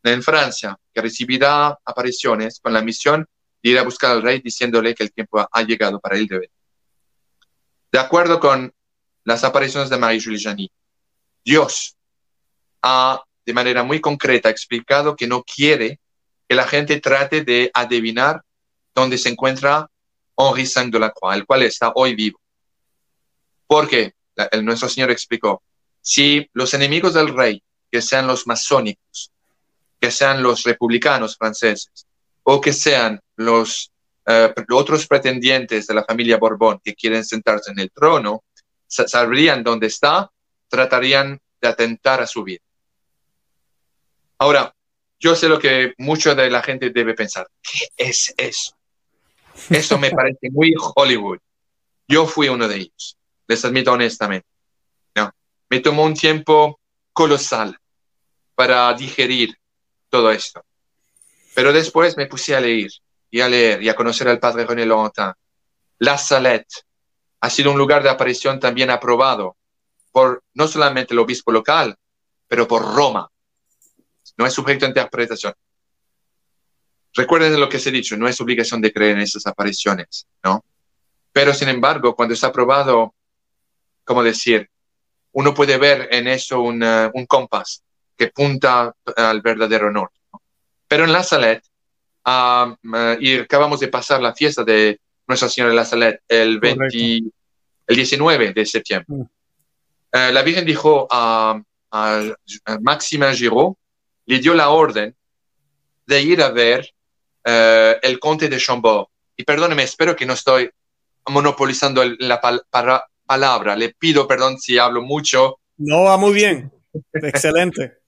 en 0.04 0.22
Francia, 0.22 0.78
que 0.94 1.00
recibirá 1.00 1.76
apariciones 1.84 2.60
con 2.60 2.72
la 2.72 2.80
misión 2.80 3.26
de 3.60 3.70
ir 3.70 3.76
a 3.80 3.82
buscar 3.82 4.12
al 4.12 4.22
rey 4.22 4.40
diciéndole 4.40 4.94
que 4.94 5.02
el 5.02 5.12
tiempo 5.12 5.44
ha 5.50 5.62
llegado 5.62 5.98
para 5.98 6.16
él 6.16 6.28
de. 6.28 6.48
De 7.90 7.98
acuerdo 7.98 8.38
con 8.38 8.72
las 9.24 9.42
apariciones 9.42 9.90
de 9.90 9.98
Marie-Julie 9.98 10.40
Jany, 10.40 10.70
Dios 11.44 11.96
ha 12.82 13.20
de 13.44 13.52
manera 13.52 13.82
muy 13.82 14.00
concreta 14.00 14.50
explicado 14.50 15.16
que 15.16 15.26
no 15.26 15.42
quiere 15.42 15.98
que 16.48 16.54
la 16.54 16.68
gente 16.68 17.00
trate 17.00 17.42
de 17.42 17.72
adivinar 17.74 18.40
dónde 18.94 19.18
se 19.18 19.30
encuentra 19.30 19.90
Henri 20.38 20.62
V 20.62 20.90
de 20.96 21.34
el 21.34 21.44
cual 21.44 21.62
está 21.64 21.90
hoy 21.96 22.14
vivo. 22.14 22.40
Porque 23.66 24.14
el, 24.52 24.64
nuestro 24.64 24.88
Señor 24.88 25.10
explicó, 25.10 25.60
si 26.00 26.48
los 26.52 26.72
enemigos 26.72 27.14
del 27.14 27.34
rey, 27.34 27.60
que 27.92 28.02
sean 28.02 28.26
los 28.26 28.46
masónicos, 28.46 29.30
que 30.00 30.10
sean 30.10 30.42
los 30.42 30.64
republicanos 30.64 31.36
franceses, 31.36 32.06
o 32.42 32.60
que 32.60 32.72
sean 32.72 33.20
los 33.36 33.92
eh, 34.26 34.52
otros 34.70 35.06
pretendientes 35.06 35.86
de 35.86 35.94
la 35.94 36.04
familia 36.04 36.38
Borbón 36.38 36.80
que 36.82 36.94
quieren 36.94 37.24
sentarse 37.24 37.70
en 37.70 37.78
el 37.78 37.92
trono, 37.92 38.42
sabrían 38.88 39.62
dónde 39.62 39.88
está, 39.88 40.30
tratarían 40.68 41.38
de 41.60 41.68
atentar 41.68 42.20
a 42.22 42.26
su 42.26 42.42
vida. 42.42 42.62
Ahora, 44.38 44.74
yo 45.20 45.36
sé 45.36 45.48
lo 45.48 45.58
que 45.58 45.94
mucha 45.98 46.34
de 46.34 46.50
la 46.50 46.62
gente 46.62 46.90
debe 46.90 47.14
pensar. 47.14 47.46
¿Qué 47.62 47.86
es 47.96 48.34
eso? 48.36 48.72
Eso 49.70 49.98
me 49.98 50.10
parece 50.10 50.50
muy 50.50 50.74
Hollywood. 50.96 51.38
Yo 52.08 52.26
fui 52.26 52.48
uno 52.48 52.66
de 52.66 52.76
ellos 52.76 53.16
les 53.52 53.64
admito 53.64 53.92
honestamente. 53.92 54.46
¿no? 55.14 55.30
Me 55.68 55.80
tomó 55.80 56.04
un 56.04 56.14
tiempo 56.14 56.80
colosal 57.12 57.76
para 58.62 58.94
digerir 58.94 59.58
todo 60.08 60.30
esto. 60.30 60.64
Pero 61.52 61.72
después 61.72 62.16
me 62.16 62.26
puse 62.26 62.54
a 62.54 62.60
leer 62.60 62.92
y 63.28 63.40
a 63.40 63.48
leer 63.48 63.82
y 63.82 63.88
a 63.88 63.96
conocer 63.96 64.28
al 64.28 64.38
padre 64.38 64.64
René 64.64 64.86
Laurentin. 64.86 65.32
La 65.98 66.16
Salette 66.16 66.84
ha 67.40 67.50
sido 67.50 67.72
un 67.72 67.78
lugar 67.78 68.04
de 68.04 68.10
aparición 68.10 68.60
también 68.60 68.90
aprobado 68.90 69.56
por 70.12 70.44
no 70.54 70.68
solamente 70.68 71.12
el 71.12 71.18
obispo 71.18 71.50
local, 71.50 71.96
pero 72.46 72.68
por 72.68 72.82
Roma. 72.94 73.28
No 74.36 74.46
es 74.46 74.54
sujeto 74.54 74.84
a 74.84 74.90
interpretación. 74.90 75.54
Recuerden 77.14 77.58
lo 77.58 77.68
que 77.68 77.80
se 77.80 77.88
ha 77.88 77.92
dicho, 77.92 78.16
no 78.16 78.28
es 78.28 78.40
obligación 78.40 78.80
de 78.80 78.92
creer 78.92 79.16
en 79.16 79.22
esas 79.22 79.44
apariciones, 79.48 80.28
¿no? 80.44 80.64
Pero 81.32 81.52
sin 81.52 81.68
embargo, 81.68 82.14
cuando 82.14 82.34
está 82.34 82.46
aprobado 82.46 83.12
¿cómo 84.04 84.22
decir? 84.22 84.70
Uno 85.32 85.52
puede 85.52 85.78
ver 85.78 86.10
en 86.12 86.28
eso 86.28 86.60
un, 86.60 86.84
un 87.12 87.26
compás 87.26 87.82
que 88.22 88.28
punta 88.28 88.94
al 89.16 89.42
verdadero 89.42 89.90
norte. 89.90 90.20
Pero 90.86 91.04
en 91.04 91.12
La 91.12 91.24
Salette, 91.24 91.64
uh, 92.24 92.76
y 93.18 93.38
acabamos 93.38 93.80
de 93.80 93.88
pasar 93.88 94.22
la 94.22 94.32
fiesta 94.32 94.62
de 94.62 95.00
Nuestra 95.26 95.48
Señora 95.48 95.70
de 95.70 95.76
La 95.76 95.84
Salette 95.84 96.22
el, 96.28 96.60
20, 96.60 96.86
el 97.88 97.96
19 97.96 98.52
de 98.52 98.66
septiembre. 98.66 99.06
Mm. 99.08 99.22
Uh, 99.22 100.32
la 100.32 100.42
Virgen 100.42 100.64
dijo 100.64 101.08
a, 101.10 101.60
a, 101.90 102.34
Máxima 102.80 103.32
Giraud, 103.32 103.74
le 104.26 104.38
dio 104.38 104.54
la 104.54 104.68
orden 104.70 105.16
de 106.06 106.22
ir 106.22 106.42
a 106.42 106.50
ver 106.50 106.94
uh, 107.44 107.98
el 108.02 108.20
conde 108.20 108.48
de 108.48 108.58
Chambord. 108.58 109.06
Y 109.36 109.42
perdóneme, 109.42 109.82
espero 109.82 110.14
que 110.14 110.26
no 110.26 110.34
estoy 110.34 110.70
monopolizando 111.28 112.04
la 112.20 112.40
palabra. 113.26 113.74
Le 113.74 113.94
pido 113.94 114.28
perdón 114.28 114.58
si 114.58 114.78
hablo 114.78 115.02
mucho. 115.02 115.58
No, 115.78 116.04
va 116.04 116.16
muy 116.16 116.34
bien. 116.34 116.70
Excelente. 117.14 117.94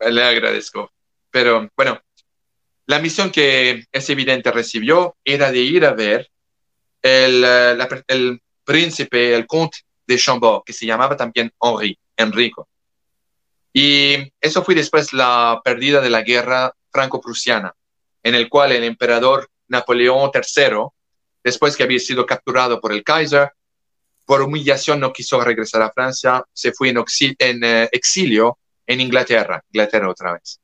Le 0.00 0.22
agradezco. 0.22 0.92
Pero 1.30 1.68
bueno, 1.76 2.00
la 2.86 2.98
misión 2.98 3.30
que 3.30 3.84
es 3.90 4.10
evidente 4.10 4.50
recibió 4.50 5.16
era 5.24 5.50
de 5.50 5.58
ir 5.58 5.84
a 5.84 5.92
ver 5.92 6.30
el, 7.02 7.44
eh, 7.44 8.04
el 8.08 8.40
príncipe, 8.64 9.34
el 9.34 9.46
conde 9.46 9.76
de 10.06 10.18
Chambord, 10.18 10.64
que 10.64 10.72
se 10.72 10.86
llamaba 10.86 11.16
también 11.16 11.52
Henri, 11.60 11.98
Enrico. 12.16 12.68
Y 13.72 14.32
eso 14.40 14.62
fue 14.62 14.74
después 14.74 15.12
la 15.12 15.60
pérdida 15.64 16.00
de 16.00 16.10
la 16.10 16.22
guerra 16.22 16.72
franco-prusiana, 16.90 17.74
en 18.22 18.34
el 18.34 18.48
cual 18.48 18.72
el 18.72 18.84
emperador 18.84 19.48
Napoleón 19.68 20.30
III, 20.32 20.86
después 21.42 21.76
que 21.76 21.82
había 21.82 21.98
sido 21.98 22.24
capturado 22.24 22.80
por 22.80 22.92
el 22.92 23.02
Kaiser, 23.02 23.52
por 24.24 24.42
humillación 24.42 25.00
no 25.00 25.12
quiso 25.12 25.40
regresar 25.40 25.82
a 25.82 25.90
Francia, 25.90 26.44
se 26.52 26.72
fue 26.72 26.90
en, 26.90 27.64
eh, 27.64 27.88
exilio 27.92 28.58
en 28.86 29.00
Inglaterra, 29.00 29.62
Inglaterra 29.70 30.10
otra 30.10 30.32
vez. 30.34 30.60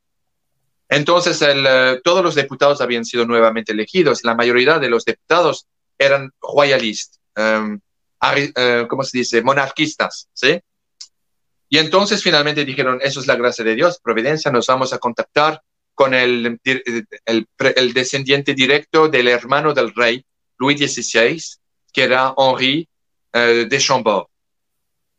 Entonces, 0.89 1.41
el, 1.43 1.64
eh, 1.66 2.01
todos 2.03 2.23
los 2.23 2.35
diputados 2.35 2.81
habían 2.81 3.05
sido 3.05 3.25
nuevamente 3.25 3.73
elegidos. 3.73 4.25
La 4.25 4.35
mayoría 4.35 4.79
de 4.79 4.91
los 4.91 5.05
diputados 5.05 5.66
eran 5.97 6.33
royalistas, 6.41 7.21
um, 7.37 7.79
¿cómo 8.89 9.05
se 9.05 9.18
dice? 9.18 9.43
Monarquistas, 9.43 10.29
¿sí? 10.33 10.61
Y 11.68 11.79
entonces 11.79 12.23
finalmente 12.23 12.64
dijeron, 12.64 12.99
eso 13.03 13.21
es 13.21 13.29
la 13.29 13.37
gracia 13.37 13.64
de 13.64 13.77
Dios, 13.77 14.01
providencia, 14.03 14.51
nos 14.51 14.66
vamos 14.66 14.93
a 14.93 14.99
contactar 14.99 15.62
con 15.95 16.14
el, 16.14 16.59
el, 16.64 17.47
el 17.77 17.93
descendiente 17.93 18.55
directo 18.55 19.09
del 19.09 19.29
hermano 19.29 19.73
del 19.73 19.95
rey, 19.95 20.25
Luis 20.59 20.81
XVI, 20.81 21.41
que 21.93 22.03
era 22.03 22.35
Henri 22.37 22.89
uh, 23.35 23.68
de 23.68 23.79
Chambord. 23.79 24.27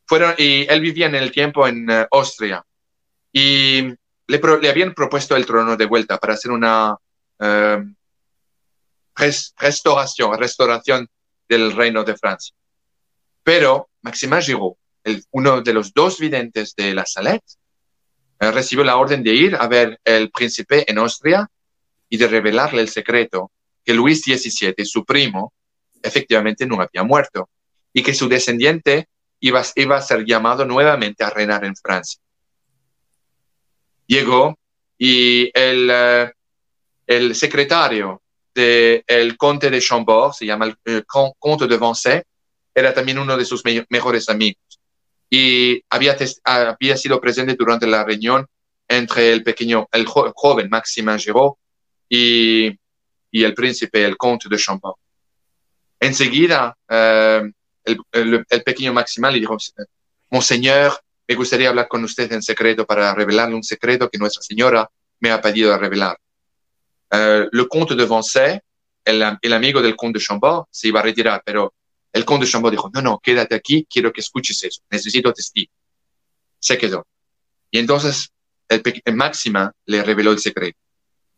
Fueron, 0.06 0.36
y 0.38 0.66
él 0.68 0.82
vivía 0.82 1.06
en 1.06 1.16
el 1.16 1.32
tiempo 1.32 1.66
en 1.66 1.88
Austria. 2.12 2.62
Y 3.32 3.93
le, 4.27 4.69
habían 4.69 4.93
propuesto 4.93 5.36
el 5.36 5.45
trono 5.45 5.75
de 5.75 5.86
vuelta 5.86 6.17
para 6.17 6.34
hacer 6.34 6.51
una 6.51 6.95
eh, 7.39 7.84
restauración, 9.57 10.38
restauración 10.38 11.07
del 11.47 11.73
reino 11.73 12.03
de 12.03 12.15
Francia. 12.15 12.55
Pero 13.43 13.89
Maximin 14.01 14.41
Giraud, 14.41 14.73
uno 15.32 15.61
de 15.61 15.73
los 15.73 15.93
dos 15.93 16.19
videntes 16.19 16.75
de 16.75 16.93
la 16.93 17.05
Salette, 17.05 17.57
eh, 18.39 18.51
recibió 18.51 18.84
la 18.84 18.97
orden 18.97 19.23
de 19.23 19.34
ir 19.34 19.55
a 19.55 19.67
ver 19.67 19.99
el 20.03 20.32
príncipe 20.32 20.89
en 20.89 20.97
Austria 20.97 21.47
y 22.09 22.17
de 22.17 22.27
revelarle 22.27 22.82
el 22.82 22.89
secreto 22.89 23.51
que 23.84 23.93
Luis 23.93 24.21
XVII, 24.21 24.86
su 24.86 25.05
primo, 25.05 25.53
efectivamente 26.01 26.65
no 26.65 26.82
había 26.82 27.03
muerto 27.03 27.49
y 27.93 28.03
que 28.03 28.13
su 28.13 28.27
descendiente 28.27 29.07
iba, 29.39 29.63
iba 29.75 29.97
a 29.97 30.01
ser 30.01 30.25
llamado 30.25 30.65
nuevamente 30.65 31.23
a 31.23 31.29
reinar 31.29 31.65
en 31.65 31.75
Francia 31.75 32.21
llegó 34.12 34.57
y 34.97 35.49
el, 35.53 35.89
eh, 35.89 36.32
el 37.07 37.34
secretario 37.34 38.22
del 38.53 39.03
el 39.07 39.38
conde 39.38 39.70
de 39.70 39.80
Chambord, 39.80 40.34
se 40.34 40.45
llama 40.45 40.66
el, 40.66 41.05
conde 41.05 41.68
de 41.68 41.78
Vincennes, 41.78 42.24
era 42.76 42.93
también 42.93 43.20
uno 43.20 43.38
de 43.38 43.45
sus 43.45 43.64
mejores 43.89 44.28
amigos 44.28 44.80
y 45.30 45.82
había, 45.89 46.18
había 46.43 46.97
sido 46.97 47.22
presente 47.22 47.55
durante 47.57 47.88
la 47.88 48.03
reunión 48.03 48.45
entre 48.88 49.32
el 49.32 49.43
pequeño, 49.43 49.88
el 49.93 50.05
joven 50.05 50.70
Maximin 50.70 51.18
Giraud 51.18 51.53
y, 52.09 52.68
y, 53.32 53.43
el 53.43 53.53
príncipe, 53.53 54.03
el 54.03 54.18
conde 54.18 54.49
de 54.49 54.57
Chambord. 54.57 54.95
Enseguida, 56.01 56.76
eh, 56.89 57.43
el, 57.86 57.97
el, 58.12 58.45
el, 58.49 58.64
pequeño 58.64 58.91
Maximin 58.91 59.32
le 59.32 59.39
dijo, 59.39 59.55
Monseñor, 60.30 60.99
me 61.32 61.38
gustaría 61.38 61.69
hablar 61.69 61.88
con 61.88 62.03
usted 62.03 62.29
en 62.34 62.41
secreto 62.41 62.86
para 62.86 63.15
revelarle 63.15 63.55
un 63.55 63.63
secreto 63.63 64.09
que 64.09 64.17
Nuestra 64.17 64.43
Señora 64.43 64.91
me 65.21 65.32
ha 65.32 65.39
pedido 65.39 65.77
revelar. 65.77 66.17
Uh, 67.09 67.47
le 67.49 67.67
comte 67.69 67.95
de 67.95 68.05
Vincennes, 68.05 68.59
el, 69.05 69.23
el, 69.41 69.53
amigo 69.53 69.82
del 69.82 69.95
conde 69.95 70.19
de 70.19 70.25
Chambord, 70.25 70.65
se 70.69 70.89
iba 70.89 70.99
a 70.99 71.03
retirar, 71.03 71.41
pero 71.45 71.73
el 72.11 72.25
conde 72.25 72.45
de 72.45 72.51
Chambord 72.51 72.73
dijo, 72.73 72.91
no, 72.93 73.01
no, 73.01 73.19
quédate 73.23 73.55
aquí, 73.55 73.88
quiero 73.89 74.11
que 74.11 74.19
escuches 74.19 74.61
eso, 74.61 74.82
necesito 74.89 75.32
testigo. 75.32 75.71
Se 76.59 76.77
quedó. 76.77 77.07
Y 77.71 77.79
entonces 77.79 78.34
el, 78.67 78.84
el 79.05 79.15
Máxima 79.15 79.71
le 79.86 80.03
reveló 80.03 80.34
el 80.34 80.39
secreto, 80.39 80.79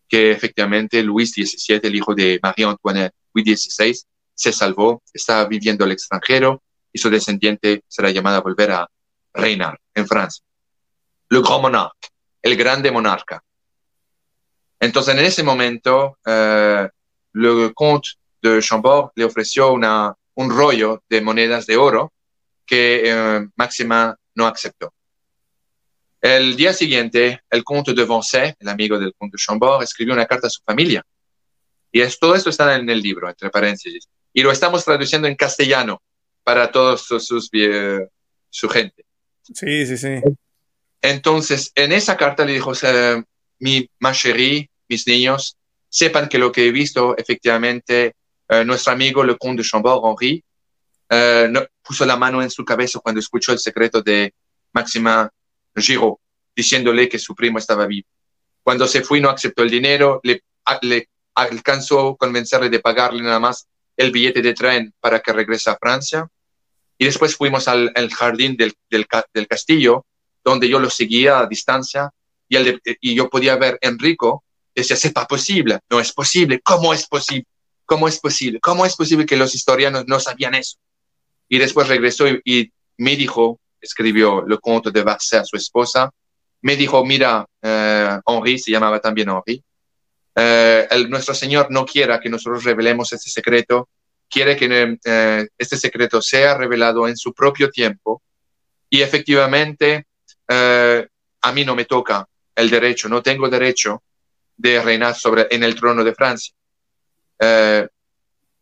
que 0.08 0.32
efectivamente 0.32 1.04
Luis 1.04 1.34
XVII, 1.34 1.82
el 1.84 1.96
hijo 1.96 2.16
de 2.16 2.40
María 2.42 2.68
Antoinette, 2.68 3.14
Luis 3.32 3.62
XVI, 3.62 3.96
se 4.34 4.52
salvó, 4.52 5.04
estaba 5.14 5.46
viviendo 5.46 5.86
al 5.86 5.92
extranjero 5.92 6.64
y 6.92 6.98
su 6.98 7.12
descendiente 7.12 7.84
será 7.88 8.10
llamada 8.10 8.38
a 8.38 8.42
volver 8.42 8.72
a 8.72 8.90
reinar 9.34 9.80
en 9.94 10.08
Francia. 10.08 10.44
Le 11.30 11.42
Grand 11.42 11.62
Monarque, 11.62 12.10
el 12.42 12.56
grande 12.56 12.92
monarca. 12.92 13.44
Entonces, 14.80 15.16
en 15.16 15.24
ese 15.24 15.44
momento, 15.44 16.18
eh, 16.26 16.90
le 17.34 17.74
comte 17.74 18.10
de 18.42 18.62
Chambord 18.62 19.12
le 19.16 19.24
ofreció 19.24 19.72
una, 19.72 20.14
un 20.36 20.50
rollo 20.50 21.02
de 21.10 21.22
monedas 21.22 21.66
de 21.66 21.78
oro 21.78 22.12
que 22.66 23.02
eh, 23.06 23.48
Máxima 23.56 24.16
no 24.36 24.46
aceptó. 24.46 24.94
El 26.22 26.56
día 26.56 26.74
siguiente, 26.74 27.42
el 27.50 27.64
comte 27.64 27.94
de 27.94 28.06
Vincennes, 28.06 28.56
el 28.60 28.70
amigo 28.70 29.00
del 29.00 29.14
comte 29.18 29.38
de 29.38 29.44
Chambord, 29.44 29.84
escribió 29.84 30.14
una 30.14 30.26
carta 30.26 30.48
a 30.48 30.50
su 30.50 30.62
familia. 30.64 31.04
Y 31.92 32.02
es, 32.02 32.20
todo 32.20 32.36
esto 32.36 32.50
está 32.50 32.76
en 32.76 32.90
el 32.90 33.02
libro, 33.02 33.30
entre 33.30 33.50
paréntesis. 33.50 34.08
Y 34.34 34.42
lo 34.42 34.52
estamos 34.52 34.84
traduciendo 34.84 35.28
en 35.28 35.36
castellano 35.36 36.02
para 36.44 36.72
todos 36.72 37.04
sus, 37.04 37.50
su 38.50 38.70
gente. 38.70 39.06
Sí, 39.44 39.86
sí, 39.86 39.98
sí. 39.98 40.22
Entonces, 41.02 41.72
en 41.76 41.92
esa 41.92 42.16
carta 42.16 42.46
le 42.46 42.54
dijo, 42.54 42.72
mi 43.60 43.90
ma 44.00 44.14
mis 44.90 45.08
niños, 45.08 45.58
sepan 45.90 46.30
que 46.30 46.38
lo 46.38 46.52
que 46.52 46.68
he 46.68 46.72
visto, 46.72 47.16
efectivamente, 47.18 48.16
eh, 48.48 48.66
nuestro 48.66 48.94
amigo 48.94 49.24
le 49.24 49.38
comte 49.38 49.62
de 49.62 49.68
Chambord, 49.68 50.02
Henri, 50.06 50.44
eh, 51.10 51.48
no, 51.50 51.66
puso 51.82 52.06
la 52.06 52.16
mano 52.16 52.42
en 52.42 52.50
su 52.50 52.64
cabeza 52.64 53.00
cuando 53.00 53.20
escuchó 53.20 53.52
el 53.52 53.60
secreto 53.60 54.02
de 54.02 54.34
Maxima 54.72 55.30
Giraud, 55.76 56.16
diciéndole 56.56 57.10
que 57.10 57.20
su 57.20 57.36
primo 57.36 57.58
estaba 57.58 57.86
vivo. 57.86 58.08
Cuando 58.64 58.88
se 58.88 59.02
fue 59.02 59.20
no 59.20 59.30
aceptó 59.30 59.64
el 59.64 59.70
dinero, 59.70 60.20
le, 60.24 60.44
le 60.82 61.10
alcanzó 61.36 62.16
convencerle 62.16 62.70
de 62.70 62.80
pagarle 62.80 63.22
nada 63.22 63.40
más 63.40 63.68
el 63.98 64.12
billete 64.12 64.42
de 64.42 64.54
tren 64.54 64.94
para 65.00 65.20
que 65.20 65.34
regrese 65.34 65.70
a 65.70 65.78
Francia 65.78 66.28
y 67.04 67.06
después 67.06 67.36
fuimos 67.36 67.68
al, 67.68 67.92
jardín 68.16 68.56
del, 68.56 68.74
del, 68.90 69.46
castillo, 69.46 70.06
donde 70.42 70.70
yo 70.70 70.80
lo 70.80 70.90
seguía 70.90 71.40
a 71.40 71.48
distancia 71.48 72.12
y, 72.48 72.56
el 72.56 72.82
y 73.02 73.14
yo 73.14 73.30
podía 73.30 73.58
ver 73.58 73.78
a 73.84 73.88
Enrico. 73.90 74.46
Decía, 74.74 74.96
es 74.96 75.12
pas 75.12 75.28
posible, 75.28 75.80
no 75.90 76.00
es 76.00 76.14
posible, 76.14 76.62
¿cómo 76.62 76.94
es 76.94 77.06
posible? 77.06 77.46
¿Cómo 77.86 78.08
es 78.08 78.22
posible? 78.22 78.62
¿Cómo 78.62 78.86
es 78.86 78.96
posible 78.96 79.26
que 79.26 79.36
los 79.36 79.54
historianos 79.54 80.06
no 80.08 80.18
sabían 80.22 80.56
eso? 80.56 80.78
Y 81.50 81.58
después 81.58 81.90
regresó 81.90 82.26
y, 82.26 82.72
me 82.96 83.18
dijo, 83.18 83.60
escribió 83.82 84.46
le 84.48 84.58
conte 84.60 84.90
de 84.90 85.04
Barça 85.04 85.42
a 85.42 85.44
su 85.44 85.58
esposa, 85.58 86.10
me 86.62 86.78
dijo, 86.78 87.04
mira, 87.04 87.46
eh, 87.62 88.18
Henri, 88.26 88.60
se 88.60 88.72
llamaba 88.72 89.02
también 89.02 89.28
Henri, 89.30 89.62
eh, 90.36 90.88
el, 90.90 91.10
nuestro 91.10 91.36
Señor 91.36 91.68
no 91.70 91.86
quiera 91.86 92.22
que 92.22 92.30
nosotros 92.30 92.64
revelemos 92.64 93.12
este 93.12 93.30
secreto 93.30 93.90
quiere 94.34 94.58
que 94.58 94.98
eh, 95.06 95.48
este 95.58 95.78
secreto 95.78 96.22
sea 96.22 96.58
revelado 96.58 97.08
en 97.08 97.16
su 97.16 97.34
propio 97.34 97.70
tiempo 97.70 98.24
y 98.90 99.02
efectivamente 99.02 100.08
eh, 100.48 101.08
a 101.42 101.52
mí 101.52 101.64
no 101.64 101.76
me 101.76 101.86
toca 101.86 102.28
el 102.56 102.70
derecho, 102.70 103.08
no 103.08 103.22
tengo 103.22 103.48
derecho 103.48 104.02
de 104.58 104.82
reinar 104.82 105.16
sobre, 105.16 105.48
en 105.52 105.64
el 105.64 105.76
trono 105.76 106.04
de 106.04 106.16
Francia. 106.16 106.54
Eh, 107.40 107.88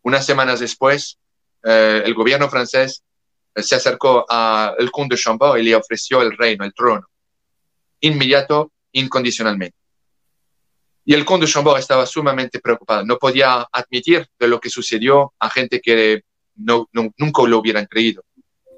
unas 0.03 0.25
semanas 0.25 0.59
después, 0.59 1.17
el 1.63 2.15
gobierno 2.15 2.49
francés 2.49 3.03
se 3.55 3.75
acercó 3.75 4.25
al 4.27 4.89
conde 4.89 5.15
de 5.15 5.21
Chambord 5.21 5.59
y 5.59 5.63
le 5.63 5.75
ofreció 5.75 6.23
el 6.23 6.35
reino, 6.35 6.65
el 6.65 6.73
trono, 6.73 7.05
inmediato, 7.99 8.71
incondicionalmente. 8.93 9.77
Y 11.03 11.13
el 11.13 11.25
conde 11.25 11.47
Chambord 11.47 11.79
estaba 11.79 12.05
sumamente 12.05 12.59
preocupado. 12.59 13.03
No 13.05 13.17
podía 13.17 13.67
admitir 13.71 14.27
de 14.39 14.47
lo 14.47 14.59
que 14.59 14.69
sucedió 14.69 15.33
a 15.39 15.49
gente 15.49 15.81
que 15.81 16.23
nunca 16.55 17.43
lo 17.43 17.57
hubieran 17.57 17.85
creído. 17.85 18.23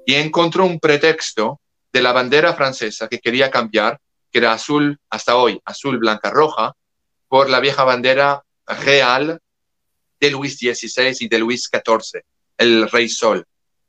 Y 0.06 0.14
encontró 0.14 0.64
un 0.64 0.80
pretexto 0.80 1.60
de 1.92 2.02
la 2.02 2.12
bandera 2.12 2.54
francesa 2.54 3.08
que 3.08 3.20
quería 3.20 3.50
cambiar, 3.50 4.00
que 4.30 4.38
era 4.38 4.52
azul 4.52 4.98
hasta 5.10 5.36
hoy, 5.36 5.60
azul, 5.64 5.98
blanca, 5.98 6.30
roja, 6.30 6.74
por 7.28 7.48
la 7.48 7.60
vieja 7.60 7.84
bandera 7.84 8.42
real 8.66 9.40
de 10.20 10.30
Luis 10.30 10.56
XVI 10.58 11.16
y 11.20 11.28
de 11.28 11.38
Luis 11.38 11.70
XIV, 11.70 12.22
el 12.58 12.90
rey 12.90 13.08
Sol. 13.08 13.44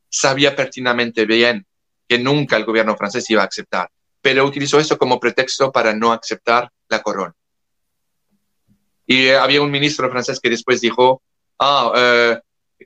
Sabía 0.09 0.55
pertinentemente 0.55 1.25
bien 1.25 1.65
que 2.07 2.19
nunca 2.19 2.57
el 2.57 2.65
gobierno 2.65 2.95
francés 2.95 3.29
iba 3.29 3.41
a 3.43 3.45
aceptar, 3.45 3.89
pero 4.21 4.45
utilizó 4.45 4.79
eso 4.79 4.97
como 4.97 5.19
pretexto 5.19 5.71
para 5.71 5.93
no 5.93 6.11
aceptar 6.11 6.69
la 6.89 7.01
corona. 7.01 7.33
Y 9.07 9.29
había 9.29 9.61
un 9.61 9.71
ministro 9.71 10.09
francés 10.09 10.39
que 10.39 10.49
después 10.49 10.81
dijo, 10.81 11.21
ah, 11.59 11.91
eh, 11.95 12.39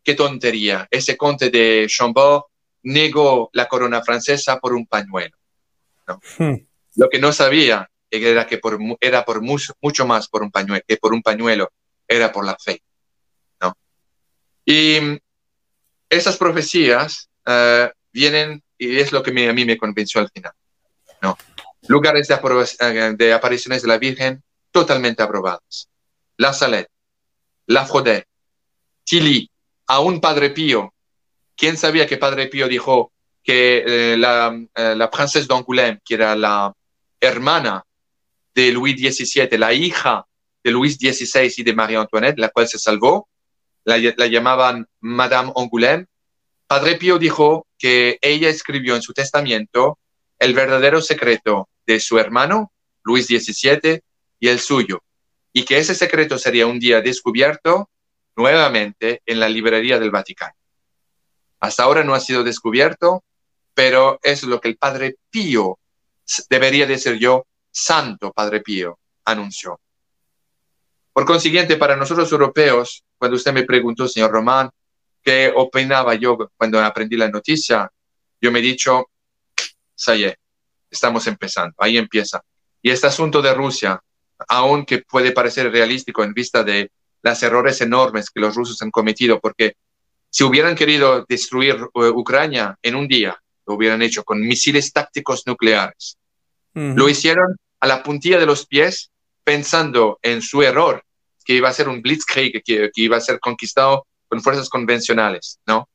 qué 0.03 0.15
tontería, 0.15 0.87
ese 0.91 1.15
conde 1.17 1.49
de 1.49 1.87
Chambord 1.87 2.43
negó 2.83 3.49
la 3.53 3.67
corona 3.67 4.01
francesa 4.01 4.59
por 4.59 4.73
un 4.73 4.85
pañuelo. 4.85 5.35
Hmm. 6.37 6.55
Lo 6.95 7.09
que 7.09 7.19
no 7.19 7.31
sabía 7.31 7.89
era 8.09 8.47
que 8.47 8.57
por, 8.57 8.79
era 8.99 9.23
por 9.23 9.41
mucho, 9.41 9.73
mucho, 9.81 10.05
más 10.05 10.27
por 10.27 10.41
un 10.41 10.51
pañuelo, 10.51 10.83
que 10.87 10.97
por 10.97 11.13
un 11.13 11.21
pañuelo 11.21 11.71
era 12.07 12.31
por 12.31 12.45
la 12.45 12.57
fe. 12.57 12.81
¿no? 13.61 13.77
Y 14.65 14.97
esas 16.09 16.37
profecías 16.37 17.29
eh, 17.45 17.91
vienen, 18.11 18.63
y 18.77 18.99
es 18.99 19.11
lo 19.11 19.21
que 19.21 19.31
a 19.47 19.53
mí 19.53 19.65
me 19.65 19.77
convenció 19.77 20.21
al 20.21 20.29
final. 20.29 20.53
¿no? 21.21 21.37
Lugares 21.87 22.27
de, 22.27 23.15
de 23.17 23.33
apariciones 23.33 23.81
de 23.81 23.87
la 23.87 23.97
Virgen 23.97 24.43
totalmente 24.71 25.21
aprobados. 25.21 25.88
La 26.39 26.53
Salette, 26.53 26.89
La 27.67 27.85
Frodé, 27.85 28.25
Tilly, 29.03 29.51
un 30.01 30.21
Padre 30.21 30.51
Pío. 30.51 30.93
¿Quién 31.53 31.75
sabía 31.75 32.07
que 32.07 32.15
Padre 32.15 32.47
Pío 32.47 32.69
dijo 32.69 33.11
que 33.43 33.83
eh, 33.85 34.17
la, 34.17 34.57
eh, 34.73 34.95
la 34.95 35.09
princesa 35.09 35.45
d'Angoulême, 35.45 35.99
que 36.05 36.13
era 36.13 36.37
la 36.37 36.73
hermana 37.19 37.83
de 38.55 38.71
Luis 38.71 38.95
XVII, 38.95 39.57
la 39.57 39.73
hija 39.73 40.25
de 40.63 40.71
Luis 40.71 40.95
XVI 40.95 41.51
y 41.57 41.63
de 41.63 41.73
María 41.73 41.99
Antoinette, 41.99 42.39
la 42.39 42.47
cual 42.47 42.69
se 42.69 42.79
salvó, 42.79 43.27
la, 43.83 43.97
la 43.97 44.27
llamaban 44.27 44.87
Madame 45.01 45.51
Angoulême, 45.57 46.05
Padre 46.67 46.95
Pío 46.95 47.19
dijo 47.19 47.67
que 47.77 48.17
ella 48.21 48.47
escribió 48.47 48.95
en 48.95 49.01
su 49.01 49.11
testamento 49.11 49.99
el 50.37 50.53
verdadero 50.53 51.01
secreto 51.01 51.67
de 51.85 51.99
su 51.99 52.17
hermano, 52.17 52.71
Luis 53.03 53.27
XVII, 53.27 53.99
y 54.39 54.47
el 54.47 54.59
suyo, 54.61 55.03
y 55.59 55.65
que 55.65 55.77
ese 55.77 55.93
secreto 55.93 56.37
sería 56.37 56.67
un 56.67 56.79
día 56.79 57.01
descubierto 57.01 57.89
nuevamente 58.37 59.21
en 59.25 59.41
la 59.41 59.49
librería 59.49 59.99
del 59.99 60.09
Vaticano. 60.09 60.53
Hasta 61.59 61.83
ahora 61.83 62.01
no 62.05 62.13
ha 62.15 62.21
sido 62.21 62.45
descubierto, 62.45 63.25
pero 63.73 64.21
es 64.23 64.43
lo 64.43 64.61
que 64.61 64.69
el 64.69 64.77
Padre 64.77 65.17
Pío, 65.29 65.77
debería 66.49 66.85
decir 66.85 67.17
yo, 67.19 67.45
Santo 67.69 68.31
Padre 68.31 68.61
Pío, 68.61 68.99
anunció. 69.25 69.81
Por 71.11 71.25
consiguiente, 71.25 71.75
para 71.75 71.97
nosotros 71.97 72.31
europeos, 72.31 73.03
cuando 73.17 73.35
usted 73.35 73.51
me 73.51 73.63
preguntó, 73.63 74.07
señor 74.07 74.31
Román, 74.31 74.69
qué 75.21 75.51
opinaba 75.53 76.15
yo 76.15 76.37
cuando 76.55 76.79
aprendí 76.79 77.17
la 77.17 77.27
noticia, 77.27 77.91
yo 78.39 78.49
me 78.49 78.59
he 78.59 78.61
dicho, 78.61 79.09
Saye, 79.93 80.37
estamos 80.89 81.27
empezando, 81.27 81.75
ahí 81.79 81.97
empieza. 81.97 82.41
Y 82.81 82.91
este 82.91 83.07
asunto 83.07 83.41
de 83.41 83.53
Rusia, 83.53 84.01
aunque 84.47 84.99
puede 84.99 85.31
parecer 85.31 85.71
realístico 85.71 86.23
en 86.23 86.33
vista 86.33 86.63
de 86.63 86.91
los 87.21 87.43
errores 87.43 87.81
enormes 87.81 88.29
que 88.29 88.39
los 88.39 88.55
rusos 88.55 88.81
han 88.81 88.91
cometido, 88.91 89.39
porque 89.39 89.75
si 90.29 90.43
hubieran 90.43 90.75
querido 90.75 91.25
destruir 91.27 91.75
eh, 91.75 92.09
Ucrania 92.09 92.77
en 92.81 92.95
un 92.95 93.07
día, 93.07 93.41
lo 93.65 93.75
hubieran 93.75 94.01
hecho 94.01 94.23
con 94.23 94.41
misiles 94.41 94.91
tácticos 94.93 95.45
nucleares. 95.45 96.17
Lo 96.73 97.09
hicieron 97.09 97.57
a 97.81 97.87
la 97.87 98.03
puntilla 98.03 98.39
de 98.39 98.45
los 98.45 98.65
pies, 98.65 99.11
pensando 99.43 100.17
en 100.21 100.41
su 100.41 100.61
error, 100.61 101.03
que 101.43 101.53
iba 101.53 101.67
a 101.67 101.73
ser 101.73 101.89
un 101.89 102.01
blitzkrieg, 102.01 102.63
que, 102.63 102.91
iba 102.95 103.17
a 103.17 103.21
ser 103.21 103.39
conquistado 103.39 104.07
con 104.29 104.41
fuerzas 104.41 104.69
convencionales, 104.69 105.59
¿no? 105.65 105.89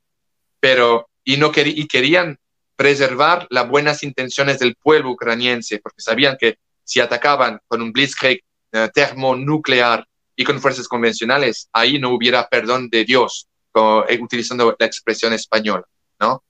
Pero, 0.61 1.09
y, 1.23 1.37
no 1.39 1.53
y 1.55 1.87
querían 1.87 2.39
preservar 2.77 3.47
las 3.51 3.69
buenas 3.69 4.03
intenciones 4.03 4.59
del 4.59 4.75
pueblo 4.75 5.13
ucraniense, 5.13 5.79
porque 5.79 6.03
sabían 6.03 6.37
que 6.39 6.59
si 6.85 7.01
atacaban 7.01 7.59
con 7.66 7.82
un 7.82 7.93
blitzkrieg 7.93 8.45
eh, 8.72 8.91
termonuclear 8.93 10.07
y 10.37 10.45
con 10.45 10.61
fuerzas 10.61 10.87
convencionales, 10.89 11.68
ahí 11.72 11.99
no 11.99 12.11
hubiera 12.11 12.49
perdón 12.49 12.89
de 12.91 13.05
Dios, 13.05 13.49
eh, 13.74 14.18
utilizando 14.20 14.76
la 14.78 14.87
expresión 14.87 15.32
española, 15.32 15.85
¿no? 16.20 16.43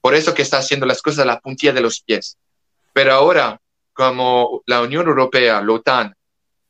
Por 0.00 0.14
eso 0.14 0.34
que 0.34 0.42
está 0.42 0.58
haciendo 0.58 0.86
las 0.86 1.02
cosas 1.02 1.20
a 1.20 1.26
la 1.26 1.40
puntilla 1.40 1.72
de 1.72 1.80
los 1.80 2.00
pies. 2.00 2.36
Pero 2.92 3.12
ahora, 3.12 3.60
como 3.92 4.62
la 4.66 4.80
Unión 4.82 5.06
Europea, 5.06 5.60
la 5.60 5.72
OTAN, 5.72 6.14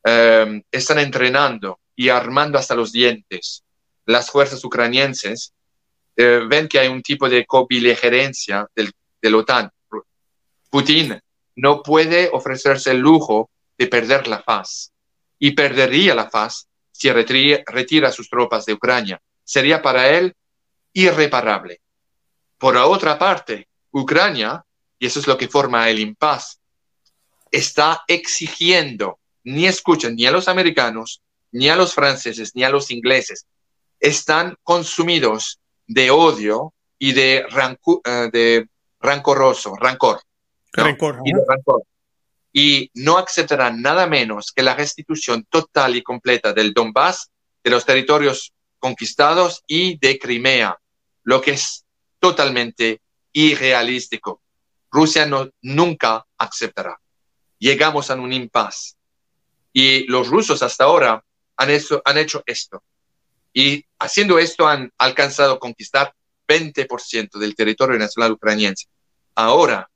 eh, 0.03 0.63
están 0.71 0.99
entrenando 0.99 1.79
y 1.95 2.09
armando 2.09 2.57
hasta 2.57 2.75
los 2.75 2.91
dientes 2.91 3.63
las 4.05 4.31
fuerzas 4.31 4.63
ucranienses, 4.63 5.53
ven 6.15 6.67
que 6.67 6.79
hay 6.79 6.89
un 6.89 7.01
tipo 7.01 7.29
de 7.29 7.45
cobiligerencia 7.45 8.67
del, 8.75 8.91
de 9.21 9.29
la 9.29 9.37
OTAN. 9.37 9.71
Putin 10.69 11.19
no 11.59 11.83
puede 11.83 12.29
ofrecerse 12.31 12.91
el 12.91 12.99
lujo 12.99 13.49
de 13.77 13.87
perder 13.87 14.27
la 14.29 14.41
paz 14.41 14.93
y 15.37 15.51
perdería 15.51 16.15
la 16.15 16.29
paz 16.29 16.67
si 16.91 17.11
retira, 17.11 18.11
sus 18.11 18.29
tropas 18.29 18.65
de 18.65 18.73
Ucrania. 18.73 19.21
Sería 19.43 19.81
para 19.81 20.09
él 20.09 20.35
irreparable. 20.93 21.81
Por 22.57 22.77
otra 22.77 23.19
parte, 23.19 23.67
Ucrania, 23.91 24.63
y 24.99 25.07
eso 25.07 25.19
es 25.19 25.27
lo 25.27 25.37
que 25.37 25.49
forma 25.49 25.89
el 25.89 25.99
impas, 25.99 26.59
está 27.51 28.03
exigiendo, 28.07 29.19
ni 29.43 29.65
escuchan 29.65 30.15
ni 30.15 30.25
a 30.25 30.31
los 30.31 30.47
americanos, 30.47 31.21
ni 31.51 31.67
a 31.67 31.75
los 31.75 31.93
franceses, 31.93 32.55
ni 32.55 32.63
a 32.63 32.69
los 32.69 32.89
ingleses, 32.89 33.45
están 33.99 34.55
consumidos 34.63 35.59
de 35.87 36.09
odio 36.09 36.73
y 36.97 37.11
de, 37.13 37.45
eh, 38.05 38.29
de 38.31 38.69
rancoroso, 39.01 39.75
rancor. 39.75 40.21
Y, 42.51 42.91
no 42.95 43.17
aceptarán 43.17 43.81
nada 43.81 44.07
menos 44.07 44.51
que 44.51 44.63
la 44.63 44.75
restitución 44.75 45.45
total 45.49 45.95
y 45.95 46.03
completa 46.03 46.53
del 46.53 46.73
Donbass, 46.73 47.29
de 47.63 47.69
los 47.69 47.85
territorios 47.85 48.53
conquistados 48.79 49.63
y 49.67 49.97
de 49.99 50.17
Crimea, 50.17 50.77
lo 51.23 51.41
que 51.41 51.51
es 51.51 51.85
totalmente 52.19 53.01
irrealístico. 53.33 54.41
Rusia 54.91 55.25
no, 55.25 55.49
nunca 55.61 56.25
aceptará. 56.37 56.99
Llegamos 57.59 58.09
a 58.09 58.15
un 58.15 58.33
impasse. 58.33 58.95
Y 59.71 60.05
los 60.07 60.29
rusos 60.29 60.63
hasta 60.63 60.85
ahora 60.85 61.23
han 61.57 61.69
hecho, 61.69 62.01
han 62.03 62.17
hecho 62.17 62.41
esto. 62.45 62.83
Y 63.53 63.85
haciendo 63.99 64.39
esto 64.39 64.67
han 64.67 64.91
alcanzado 64.97 65.59
conquistar 65.59 66.13
20% 66.47 67.37
del 67.37 67.55
territorio 67.55 67.99
nacional 67.99 68.31
ucraniense. 68.31 68.87
Ahora 69.35 69.89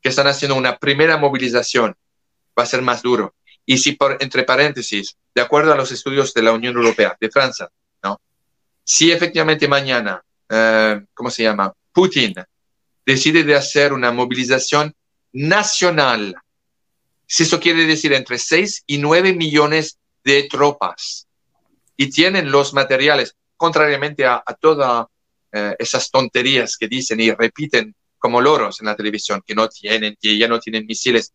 que 0.00 0.08
están 0.08 0.26
haciendo 0.26 0.56
una 0.56 0.78
primera 0.78 1.16
movilización, 1.16 1.94
va 2.58 2.62
a 2.62 2.66
ser 2.66 2.82
más 2.82 3.02
duro. 3.02 3.34
Y 3.66 3.78
si, 3.78 3.92
por, 3.92 4.16
entre 4.20 4.44
paréntesis, 4.44 5.16
de 5.34 5.42
acuerdo 5.42 5.72
a 5.72 5.76
los 5.76 5.92
estudios 5.92 6.34
de 6.34 6.42
la 6.42 6.52
Unión 6.52 6.76
Europea, 6.76 7.16
de 7.20 7.30
Francia, 7.30 7.68
¿no? 8.02 8.20
si 8.84 9.12
efectivamente 9.12 9.68
mañana, 9.68 10.22
eh, 10.48 11.00
¿cómo 11.14 11.30
se 11.30 11.42
llama? 11.44 11.72
Putin 11.92 12.34
decide 13.04 13.44
de 13.44 13.54
hacer 13.54 13.92
una 13.92 14.12
movilización 14.12 14.94
nacional, 15.32 16.34
si 17.26 17.44
eso 17.44 17.60
quiere 17.60 17.86
decir 17.86 18.12
entre 18.12 18.38
6 18.38 18.84
y 18.86 18.98
9 18.98 19.34
millones 19.34 19.98
de 20.24 20.44
tropas, 20.44 21.26
y 21.96 22.10
tienen 22.10 22.50
los 22.50 22.72
materiales, 22.72 23.36
contrariamente 23.56 24.24
a, 24.24 24.42
todas 24.58 25.06
eh, 25.52 25.76
esas 25.78 26.10
tonterías 26.10 26.76
que 26.76 26.88
dicen 26.88 27.20
y 27.20 27.30
repiten 27.30 27.94
como 28.20 28.40
loros 28.40 28.80
en 28.80 28.86
la 28.86 28.94
televisión, 28.94 29.42
que 29.44 29.54
no 29.56 29.68
tienen, 29.68 30.16
que 30.20 30.38
ya 30.38 30.46
no 30.46 30.60
tienen 30.60 30.86
misiles. 30.86 31.32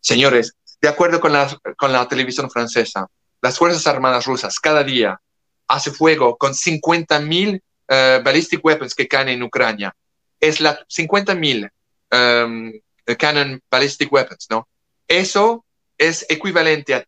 Señores, 0.00 0.54
de 0.80 0.88
acuerdo 0.88 1.20
con 1.20 1.32
la, 1.32 1.58
con 1.76 1.90
la 1.90 2.06
televisión 2.06 2.48
francesa, 2.50 3.08
las 3.40 3.58
Fuerzas 3.58 3.86
Armadas 3.86 4.26
rusas 4.26 4.60
cada 4.60 4.84
día 4.84 5.20
hace 5.66 5.90
fuego 5.90 6.36
con 6.36 6.54
50 6.54 7.18
mil 7.20 7.62
uh, 7.88 8.22
ballistic 8.22 8.64
weapons 8.64 8.94
que 8.94 9.08
caen 9.08 9.28
en 9.28 9.42
Ucrania. 9.42 9.94
Es 10.40 10.60
la 10.60 10.78
50 10.88 11.34
mil 11.34 11.68
um, 12.12 12.72
cannon 13.18 13.60
ballistic 13.70 14.12
weapons, 14.12 14.46
¿no? 14.50 14.68
Eso 15.06 15.64
es 15.96 16.26
equivalente 16.28 16.94
a 16.94 17.04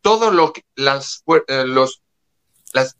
todo 0.00 0.30
lo 0.30 0.52
que 0.52 0.64
las, 0.74 1.22
uh, 1.26 1.38
los, 1.64 2.02
las, 2.72 2.96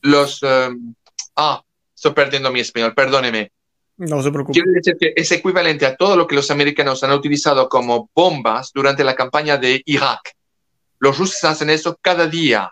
los, 0.00 0.42
um, 0.42 0.94
ah, 1.36 1.62
estoy 1.94 2.12
perdiendo 2.12 2.50
mi 2.50 2.60
español, 2.60 2.94
perdóneme. 2.94 3.52
No 3.98 4.22
se 4.22 4.30
preocupe. 4.30 4.60
Quiere 4.60 4.72
decir 4.72 4.96
que 4.98 5.12
es 5.16 5.30
equivalente 5.32 5.86
a 5.86 5.96
todo 5.96 6.16
lo 6.16 6.26
que 6.26 6.34
los 6.34 6.50
americanos 6.50 7.02
han 7.02 7.12
utilizado 7.12 7.68
como 7.68 8.10
bombas 8.14 8.70
durante 8.74 9.04
la 9.04 9.14
campaña 9.14 9.56
de 9.56 9.82
Irak. 9.86 10.34
Los 10.98 11.18
rusos 11.18 11.42
hacen 11.44 11.70
eso 11.70 11.98
cada 12.00 12.26
día. 12.26 12.70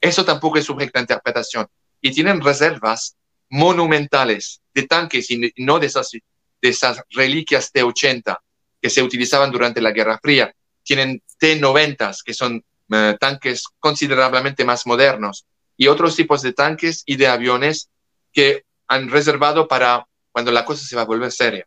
Eso 0.00 0.24
tampoco 0.24 0.58
es 0.58 0.64
sujeto 0.64 0.98
a 0.98 1.02
interpretación. 1.02 1.66
Y 2.00 2.12
tienen 2.12 2.42
reservas 2.42 3.16
monumentales 3.48 4.60
de 4.74 4.82
tanques 4.82 5.30
y 5.30 5.52
no 5.56 5.78
de 5.78 5.86
esas, 5.86 6.10
de 6.10 6.68
esas 6.68 7.00
reliquias 7.10 7.72
T-80 7.72 8.38
que 8.80 8.90
se 8.90 9.02
utilizaban 9.02 9.50
durante 9.50 9.80
la 9.80 9.92
Guerra 9.92 10.18
Fría. 10.22 10.54
Tienen 10.82 11.22
T-90 11.38 12.22
que 12.22 12.34
son 12.34 12.62
eh, 12.92 13.16
tanques 13.18 13.64
considerablemente 13.78 14.64
más 14.64 14.86
modernos 14.86 15.46
y 15.76 15.86
otros 15.86 16.16
tipos 16.16 16.42
de 16.42 16.52
tanques 16.52 17.02
y 17.06 17.16
de 17.16 17.28
aviones 17.28 17.88
que 18.32 18.64
han 18.88 19.08
reservado 19.08 19.66
para 19.66 20.06
cuando 20.34 20.50
la 20.50 20.64
cosa 20.64 20.84
se 20.84 20.96
va 20.96 21.02
a 21.02 21.04
volver 21.04 21.30
seria. 21.30 21.64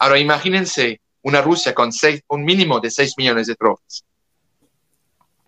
Ahora 0.00 0.18
imagínense 0.18 1.00
una 1.22 1.40
Rusia 1.40 1.72
con 1.72 1.92
seis, 1.92 2.20
un 2.26 2.44
mínimo 2.44 2.80
de 2.80 2.90
6 2.90 3.14
millones 3.16 3.46
de 3.46 3.54
tropas. 3.54 4.04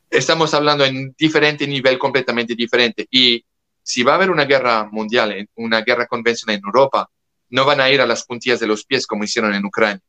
Estamos 0.08 0.54
hablando 0.54 0.84
en 0.84 1.12
diferente 1.18 1.66
nivel, 1.66 1.98
completamente 1.98 2.54
diferente. 2.54 3.08
Y 3.10 3.44
si 3.82 4.04
va 4.04 4.12
a 4.12 4.14
haber 4.14 4.30
una 4.30 4.44
guerra 4.44 4.84
mundial, 4.84 5.48
una 5.56 5.80
guerra 5.80 6.06
convencional 6.06 6.58
en 6.58 6.64
Europa, 6.64 7.10
no 7.50 7.64
van 7.64 7.80
a 7.80 7.90
ir 7.90 8.00
a 8.00 8.06
las 8.06 8.24
puntillas 8.24 8.60
de 8.60 8.68
los 8.68 8.84
pies 8.84 9.04
como 9.04 9.24
hicieron 9.24 9.52
en 9.52 9.64
Ucrania. 9.64 10.04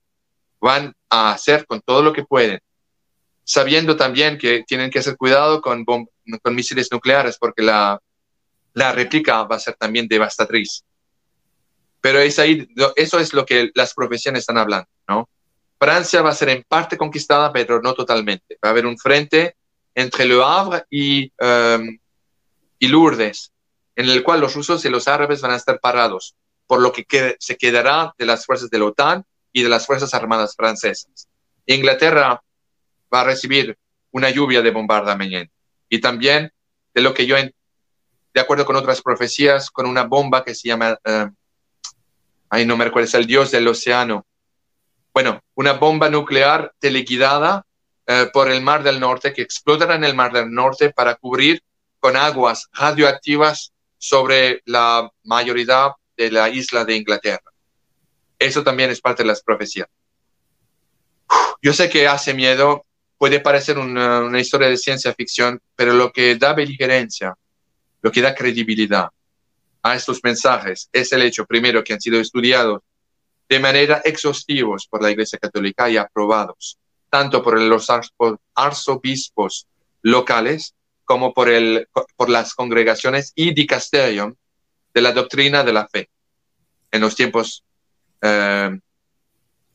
Van 0.62 0.94
a 1.10 1.32
hacer 1.32 1.66
con 1.66 1.82
todo 1.82 2.04
lo 2.04 2.14
que 2.14 2.26
pueden, 2.26 2.60
sabiendo 3.44 3.96
también 3.96 4.38
que 4.38 4.64
tienen 4.68 4.92
que 4.92 5.00
hacer 5.00 5.18
cuidado 5.18 5.62
con, 5.62 5.84
con 5.84 6.56
misiles 6.56 6.92
nucleares 6.92 7.40
porque 7.40 7.64
la, 7.64 8.00
la 8.74 8.92
réplica 8.92 9.42
va 9.46 9.56
a 9.56 9.60
ser 9.60 9.74
también 9.74 10.08
devastatriz. 10.08 10.84
Pero 12.04 12.20
es 12.20 12.38
ahí, 12.38 12.68
eso 12.98 13.18
es 13.18 13.34
lo 13.34 13.46
que 13.46 13.72
las 13.76 13.94
profesiones 13.94 14.42
están 14.42 14.58
hablando, 14.58 14.90
¿no? 15.08 15.30
Francia 15.80 16.22
va 16.22 16.32
a 16.32 16.36
ser 16.36 16.50
en 16.50 16.66
parte 16.68 16.98
conquistada, 16.98 17.54
pero 17.54 17.82
no 17.82 17.94
totalmente. 17.94 18.58
Va 18.62 18.68
a 18.68 18.72
haber 18.72 18.86
un 18.86 18.98
frente 18.98 19.56
entre 19.96 20.26
Le 20.26 20.44
Havre 20.44 20.84
y, 20.90 21.32
um, 21.40 21.98
y 22.78 22.88
Lourdes, 22.90 23.54
en 23.96 24.10
el 24.10 24.22
cual 24.22 24.42
los 24.42 24.54
rusos 24.54 24.84
y 24.84 24.90
los 24.90 25.08
árabes 25.08 25.40
van 25.40 25.52
a 25.52 25.56
estar 25.56 25.80
parados, 25.80 26.36
por 26.68 26.82
lo 26.82 26.92
que 26.92 27.38
se 27.40 27.56
quedará 27.56 28.14
de 28.18 28.26
las 28.26 28.46
fuerzas 28.46 28.70
de 28.70 28.80
la 28.80 28.86
OTAN 28.86 29.24
y 29.54 29.64
de 29.64 29.70
las 29.70 29.86
Fuerzas 29.86 30.14
Armadas 30.14 30.56
francesas. 30.58 31.30
Inglaterra 31.68 32.44
va 33.14 33.22
a 33.22 33.24
recibir 33.24 33.78
una 34.12 34.30
lluvia 34.30 34.62
de 34.62 34.72
bombardamiento 34.72 35.54
y 35.88 36.02
también 36.02 36.52
de 36.94 37.02
lo 37.02 37.14
que 37.14 37.26
yo, 37.26 37.38
de 37.38 38.42
acuerdo 38.42 38.66
con 38.66 38.76
otras 38.76 39.02
profecías, 39.02 39.72
con 39.72 39.86
una 39.86 40.04
bomba 40.04 40.44
que 40.44 40.54
se 40.54 40.68
llama, 40.68 41.00
uh, 41.06 41.30
ay, 42.54 42.68
no 42.68 42.78
me 42.78 42.92
es 43.02 43.14
el 43.16 43.26
dios 43.26 43.50
del 43.50 43.68
océano. 43.68 44.28
Bueno, 45.12 45.42
una 45.56 45.74
bomba 45.74 46.08
nuclear 46.08 46.72
teleguidada 46.78 47.66
uh, 48.08 48.32
por 48.32 48.52
el 48.52 48.62
Mar 48.62 48.84
del 48.84 49.00
Norte 49.00 49.34
que 49.34 49.42
explotará 49.42 49.96
en 49.96 50.04
el 50.04 50.14
Mar 50.14 50.32
del 50.32 50.52
Norte 50.52 50.92
para 50.92 51.16
cubrir 51.16 51.64
con 52.00 52.16
aguas 52.16 52.70
radioactivas 52.72 53.74
sobre 53.98 54.62
la 54.66 55.10
mayoría 55.24 55.96
de 56.16 56.30
la 56.30 56.48
isla 56.48 56.86
de 56.86 56.96
Inglaterra. 56.96 57.52
Eso 58.38 58.64
también 58.64 58.92
es 58.92 59.02
parte 59.02 59.24
de 59.24 59.30
las 59.30 59.42
profecías. 59.42 59.88
Yo 61.60 61.74
sé 61.74 61.90
que 61.90 62.08
hace 62.08 62.36
miedo, 62.36 62.86
puede 63.18 63.40
parecer 63.40 63.80
una, 63.80 64.20
una, 64.20 64.40
historia 64.40 64.70
de 64.70 64.78
ciencia 64.78 65.12
ficción, 65.16 65.60
pero 65.76 65.94
lo 65.94 66.12
que 66.12 66.36
da 66.36 66.54
beligerancia, 66.54 67.34
lo 68.04 68.12
que 68.12 68.22
da 68.22 68.36
credibilidad 68.36 69.10
a 69.84 69.96
estos 69.96 70.22
mensajes 70.24 70.90
es 70.92 71.12
el 71.12 71.22
hecho, 71.22 71.46
primero, 71.46 71.84
que 71.84 71.94
han 71.94 72.02
sido 72.02 72.20
estudiados 72.20 72.82
de 73.50 73.60
manera 73.60 74.02
exhaustivos 74.04 74.88
por 74.88 75.04
la 75.04 75.12
Iglesia 75.12 75.38
Católica 75.38 75.90
y 75.90 75.98
aprobados, 75.98 76.80
tanto 77.10 77.44
por 77.44 77.62
los 77.62 77.88
arzobispos 78.56 79.68
locales 80.02 80.74
como 81.04 81.34
por, 81.34 81.50
el, 81.50 81.88
por 82.16 82.30
las 82.30 82.56
congregaciones 82.56 83.34
y 83.36 83.54
dicasterium 83.54 84.34
de 84.94 85.02
la 85.02 85.12
doctrina 85.12 85.64
de 85.64 85.74
la 85.74 85.88
fe 85.88 86.10
en 86.92 87.02
los 87.02 87.16
tiempos, 87.16 87.64
eh, 88.22 88.80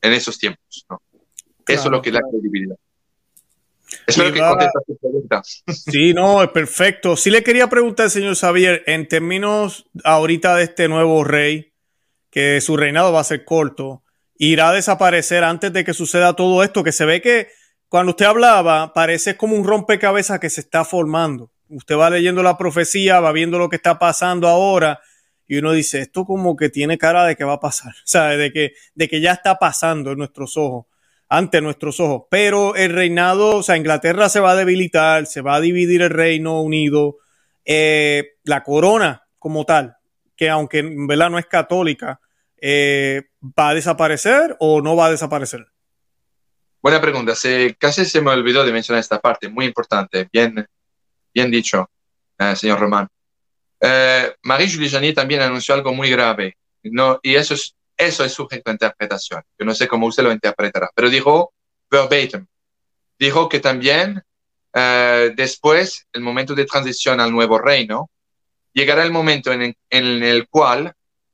en 0.01 0.13
esos 0.13 0.37
tiempos. 0.39 0.85
¿no? 0.89 1.01
Claro, 1.63 1.81
Eso 1.81 1.83
es 1.83 1.91
lo 1.91 2.01
que 2.01 2.11
da 2.11 2.21
credibilidad. 2.21 2.77
Espero 4.07 4.33
que 4.33 4.67
tu 4.87 4.97
pregunta. 4.97 5.41
Sí, 5.43 6.13
no, 6.13 6.41
es 6.43 6.49
perfecto. 6.49 7.15
Sí 7.15 7.29
le 7.29 7.43
quería 7.43 7.67
preguntar, 7.67 8.09
señor 8.09 8.35
Xavier, 8.35 8.83
en 8.87 9.07
términos 9.07 9.87
ahorita 10.03 10.55
de 10.55 10.63
este 10.63 10.87
nuevo 10.87 11.23
rey, 11.23 11.73
que 12.29 12.61
su 12.61 12.77
reinado 12.77 13.13
va 13.13 13.21
a 13.21 13.23
ser 13.23 13.45
corto, 13.45 14.03
irá 14.37 14.69
a 14.69 14.73
desaparecer 14.73 15.43
antes 15.43 15.73
de 15.73 15.83
que 15.83 15.93
suceda 15.93 16.33
todo 16.33 16.63
esto, 16.63 16.83
que 16.83 16.91
se 16.91 17.05
ve 17.05 17.21
que 17.21 17.49
cuando 17.87 18.11
usted 18.11 18.25
hablaba, 18.25 18.93
parece 18.93 19.35
como 19.35 19.55
un 19.55 19.65
rompecabezas 19.65 20.39
que 20.39 20.49
se 20.49 20.61
está 20.61 20.85
formando. 20.85 21.51
Usted 21.69 21.95
va 21.95 22.09
leyendo 22.09 22.43
la 22.43 22.57
profecía, 22.57 23.19
va 23.19 23.31
viendo 23.31 23.57
lo 23.57 23.69
que 23.69 23.75
está 23.75 23.99
pasando 23.99 24.47
ahora, 24.47 24.99
y 25.47 25.57
uno 25.57 25.71
dice, 25.71 25.99
esto 25.99 26.25
como 26.25 26.55
que 26.55 26.69
tiene 26.69 26.99
cara 26.99 27.25
de 27.25 27.35
que 27.35 27.43
va 27.43 27.53
a 27.53 27.59
pasar, 27.59 27.91
o 28.05 28.07
sea, 28.07 28.29
de 28.29 28.51
que, 28.51 28.73
de 28.93 29.09
que 29.09 29.21
ya 29.21 29.33
está 29.33 29.57
pasando 29.57 30.11
en 30.11 30.19
nuestros 30.19 30.55
ojos 30.57 30.85
ante 31.29 31.61
nuestros 31.61 31.99
ojos. 31.99 32.23
Pero 32.29 32.75
el 32.75 32.91
reinado, 32.91 33.57
o 33.57 33.63
sea, 33.63 33.77
Inglaterra 33.77 34.27
se 34.29 34.39
va 34.39 34.51
a 34.51 34.55
debilitar, 34.55 35.27
se 35.27 35.41
va 35.41 35.55
a 35.55 35.61
dividir 35.61 36.01
el 36.01 36.09
Reino 36.09 36.61
Unido, 36.61 37.17
eh, 37.65 38.37
la 38.43 38.63
corona 38.63 39.23
como 39.37 39.65
tal, 39.65 39.97
que 40.35 40.49
aunque 40.49 40.79
en 40.79 41.07
verdad 41.07 41.29
no 41.29 41.39
es 41.39 41.45
católica, 41.45 42.19
eh, 42.61 43.29
¿va 43.41 43.69
a 43.69 43.73
desaparecer 43.75 44.57
o 44.59 44.81
no 44.81 44.95
va 44.95 45.05
a 45.05 45.11
desaparecer? 45.11 45.67
Buena 46.81 46.99
pregunta. 46.99 47.35
Se, 47.35 47.75
casi 47.75 48.05
se 48.05 48.21
me 48.21 48.31
olvidó 48.31 48.65
de 48.65 48.71
mencionar 48.71 48.99
esta 48.99 49.19
parte, 49.19 49.49
muy 49.49 49.65
importante. 49.65 50.27
Bien, 50.31 50.65
bien 51.33 51.51
dicho, 51.51 51.89
eh, 52.37 52.55
señor 52.55 52.79
Román. 52.79 53.07
Eh, 53.79 54.33
Marie-Julie 54.43 54.89
Jani 54.89 55.13
también 55.13 55.41
anunció 55.41 55.75
algo 55.75 55.93
muy 55.93 56.09
grave, 56.09 56.57
¿no? 56.83 57.19
y 57.23 57.35
eso 57.35 57.53
es 57.53 57.75
eso 57.99 58.23
es 58.23 58.31
sujeto 58.31 58.69
a 58.69 58.73
interpretación. 58.73 59.43
Yo 59.59 59.65
no 59.65 59.75
sé 59.75 59.87
cómo 59.87 60.07
usted 60.07 60.23
lo 60.23 60.31
interpretará, 60.31 60.89
pero 60.95 61.09
dijo 61.09 61.53
verbatim. 61.91 62.47
Dijo 63.19 63.49
que 63.49 63.59
también 63.59 64.23
eh, 64.73 65.33
después, 65.35 66.07
el 66.13 66.21
momento 66.21 66.55
de 66.55 66.65
transición 66.65 67.19
al 67.19 67.33
nuevo 67.33 67.59
reino, 67.59 68.09
llegará 68.71 69.03
el 69.03 69.11
momento 69.11 69.51
en, 69.51 69.75
el 69.89 70.47
cual 70.47 70.93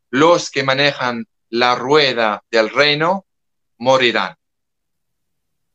los 0.09 0.49
que 0.49 0.63
manejan 0.63 1.27
la 1.49 1.75
rueda 1.75 2.43
del 2.49 2.71
reino 2.71 3.27
morirán. 3.77 4.35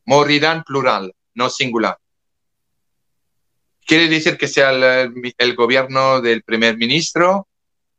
Morirán 0.07 0.65
plural, 0.65 1.15
no 1.35 1.51
singular. 1.51 1.99
Quiere 3.87 4.09
decir 4.09 4.37
que 4.37 4.49
sea 4.49 4.71
el, 4.73 5.55
gobierno 5.55 6.21
del 6.21 6.43
primer 6.43 6.77
ministro, 6.77 7.47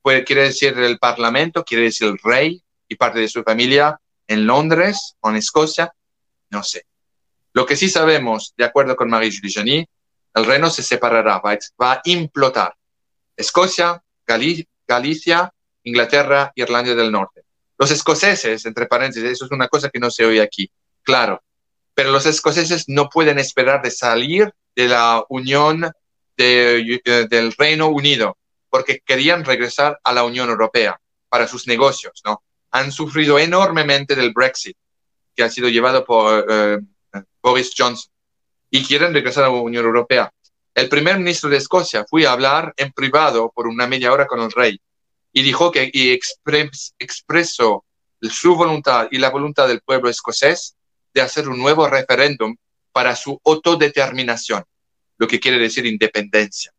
quiere 0.04 0.44
decir 0.44 0.78
el 0.78 1.00
parlamento, 1.00 1.64
quiere 1.64 1.86
decir 1.86 2.10
el 2.10 2.18
rey, 2.22 2.62
y 2.92 2.96
parte 2.96 3.20
de 3.20 3.30
su 3.30 3.42
familia 3.42 3.98
en 4.28 4.46
Londres 4.46 5.16
o 5.22 5.30
en 5.30 5.38
Escocia, 5.38 5.94
no 6.50 6.62
sé. 6.62 6.86
Lo 7.54 7.66
que 7.66 7.78
sí 7.78 7.88
sabemos, 7.88 8.54
de 8.58 8.66
acuerdo 8.66 8.98
con 8.98 9.10
Marie-Julie 9.10 9.54
Johnny, 9.56 9.88
el 10.34 10.46
reino 10.46 10.70
se 10.70 10.84
separará, 10.84 11.40
va, 11.40 11.58
va 11.82 11.94
a 11.94 12.02
implotar. 12.04 12.76
Escocia, 13.38 14.04
Gali 14.28 14.68
Galicia, 14.86 15.54
Inglaterra, 15.84 16.52
Irlanda 16.54 16.94
del 16.94 17.14
Norte. 17.14 17.44
Los 17.78 17.92
escoceses, 17.92 18.66
entre 18.66 18.88
paréntesis, 18.88 19.24
eso 19.24 19.46
es 19.46 19.52
una 19.52 19.70
cosa 19.70 19.90
que 19.90 20.00
no 20.00 20.12
se 20.12 20.26
oye 20.26 20.42
aquí, 20.42 20.70
claro, 21.02 21.42
pero 21.94 22.12
los 22.12 22.26
escoceses 22.26 22.90
no 22.90 23.08
pueden 23.08 23.40
esperar 23.40 23.82
de 23.82 23.92
salir 23.92 24.54
de 24.76 24.90
la 24.90 25.24
Unión 25.30 25.90
de, 26.36 27.02
de, 27.06 27.28
del 27.28 27.54
Reino 27.54 27.88
Unido, 27.88 28.38
porque 28.70 29.00
querían 29.06 29.46
regresar 29.46 29.98
a 30.04 30.12
la 30.12 30.26
Unión 30.26 30.50
Europea 30.50 31.00
para 31.30 31.48
sus 31.48 31.68
negocios, 31.68 32.22
¿no? 32.26 32.44
Han 32.72 32.92
sufrido 32.92 33.38
enormemente 33.38 34.16
del 34.16 34.32
Brexit, 34.32 34.78
que 35.36 35.44
ha 35.44 35.50
sido 35.50 35.70
llevado 35.70 36.04
por 36.06 36.46
uh, 36.50 37.20
Boris 37.42 37.72
Johnson, 37.78 38.12
y 38.70 38.84
quieren 38.84 39.14
regresar 39.14 39.44
a 39.44 39.48
la 39.48 39.54
Unión 39.54 39.86
Europea. 39.86 40.32
El 40.74 40.88
primer 40.88 41.18
ministro 41.18 41.50
de 41.50 41.58
Escocia 41.58 42.06
fue 42.10 42.26
a 42.26 42.32
hablar 42.32 42.74
en 42.78 42.92
privado 42.94 43.52
por 43.54 43.68
una 43.68 43.88
media 43.88 44.14
hora 44.14 44.26
con 44.26 44.40
el 44.40 44.52
rey 44.52 44.80
y 45.34 45.44
dijo 45.44 45.72
que 45.72 45.90
y 45.92 46.12
expres, 46.12 46.96
expresó 46.98 47.84
su 48.22 48.56
voluntad 48.56 49.08
y 49.12 49.18
la 49.18 49.30
voluntad 49.30 49.68
del 49.68 49.82
pueblo 49.82 50.10
escocés 50.10 50.76
de 51.14 51.22
hacer 51.22 51.50
un 51.50 51.58
nuevo 51.58 51.88
referéndum 51.88 52.56
para 52.94 53.16
su 53.16 53.40
autodeterminación, 53.44 54.64
lo 55.18 55.28
que 55.28 55.40
quiere 55.40 55.58
decir 55.58 55.86
independencia. 55.86 56.72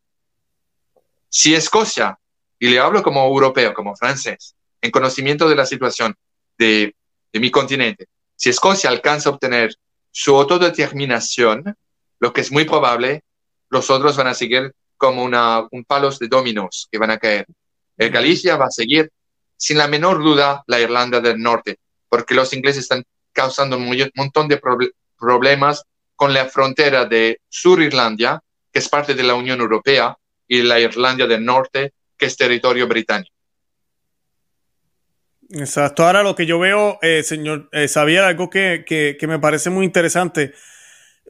Si 1.29 1.55
Escocia, 1.55 2.19
y 2.59 2.69
le 2.69 2.79
hablo 2.79 3.03
como 3.03 3.27
europeo, 3.27 3.75
como 3.75 3.97
francés, 3.97 4.55
en 4.83 4.91
conocimiento 4.91 5.49
de 5.49 5.57
la 5.57 5.65
situación 5.65 6.15
de, 6.59 6.95
de 7.33 7.41
mi 7.41 7.51
continente, 7.51 8.07
si 8.37 8.51
Escocia 8.51 8.91
alcanza 8.91 9.31
a 9.31 9.33
obtener 9.33 9.75
su 10.11 10.37
autodeterminación, 10.37 11.77
lo 12.19 12.33
que 12.33 12.43
es 12.43 12.53
muy 12.53 12.65
probable, 12.65 13.23
los 13.71 13.89
otros 13.89 14.17
van 14.17 14.27
a 14.27 14.35
seguir 14.35 14.75
como 14.97 15.25
una, 15.25 15.67
un 15.71 15.85
palos 15.85 16.19
de 16.19 16.29
dominos 16.29 16.89
que 16.91 16.99
van 16.99 17.11
a 17.11 17.19
caer. 17.19 17.47
El 17.97 18.11
Galicia 18.11 18.57
va 18.57 18.67
a 18.67 18.71
seguir, 18.71 19.11
sin 19.57 19.79
la 19.79 19.89
menor 19.89 20.23
duda, 20.23 20.63
la 20.67 20.81
Irlanda 20.81 21.21
del 21.21 21.41
Norte, 21.41 21.79
porque 22.09 22.35
los 22.35 22.53
ingleses 22.53 22.83
están 22.83 23.05
causando 23.33 23.77
un 23.77 24.11
montón 24.15 24.49
de 24.49 24.59
proble 24.59 24.91
problemas 25.19 25.85
con 26.17 26.35
la 26.35 26.47
frontera 26.47 27.05
de 27.05 27.41
Sur 27.49 27.81
Irlanda, 27.81 28.43
que 28.73 28.81
es 28.81 28.89
parte 28.89 29.15
de 29.15 29.23
la 29.23 29.35
Unión 29.35 29.61
Europea, 29.61 30.17
y 30.47 30.63
la 30.63 30.79
Irlanda 30.79 31.27
del 31.27 31.45
Norte, 31.45 31.95
que 32.17 32.27
es 32.27 32.37
territorio 32.37 32.87
británico. 32.87 33.32
Exacto. 35.55 36.05
Ahora 36.05 36.23
lo 36.23 36.35
que 36.35 36.47
yo 36.47 36.59
veo, 36.59 36.99
eh, 37.03 37.23
señor 37.23 37.69
eh, 37.73 37.87
Xavier, 37.87 38.23
algo 38.25 38.49
que, 38.49 38.85
que, 38.87 39.27
me 39.27 39.39
parece 39.39 39.69
muy 39.69 39.85
interesante. 39.85 40.55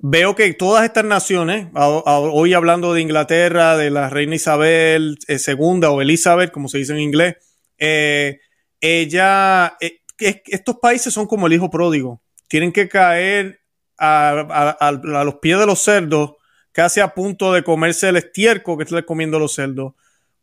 Veo 0.00 0.34
que 0.34 0.52
todas 0.54 0.84
estas 0.84 1.04
naciones, 1.04 1.68
hoy 1.74 2.54
hablando 2.54 2.94
de 2.94 3.02
Inglaterra, 3.02 3.76
de 3.76 3.90
la 3.90 4.08
reina 4.08 4.36
Isabel 4.36 5.18
eh, 5.28 5.38
II 5.46 5.84
o 5.86 6.00
Elizabeth, 6.00 6.52
como 6.52 6.68
se 6.68 6.78
dice 6.78 6.92
en 6.92 7.00
inglés, 7.00 7.36
eh, 7.78 8.40
ella, 8.80 9.76
eh, 9.80 10.00
estos 10.18 10.76
países 10.78 11.12
son 11.12 11.26
como 11.26 11.46
el 11.46 11.52
hijo 11.52 11.68
pródigo. 11.68 12.22
Tienen 12.48 12.72
que 12.72 12.88
caer 12.88 13.60
a, 13.98 14.76
a, 14.80 14.92
los 14.92 15.36
pies 15.36 15.58
de 15.58 15.66
los 15.66 15.80
cerdos, 15.80 16.32
casi 16.70 17.00
a 17.00 17.14
punto 17.14 17.52
de 17.52 17.64
comerse 17.64 18.08
el 18.08 18.16
estiércol 18.16 18.78
que 18.78 18.84
están 18.84 19.02
comiendo 19.02 19.38
los 19.38 19.54
cerdos, 19.54 19.94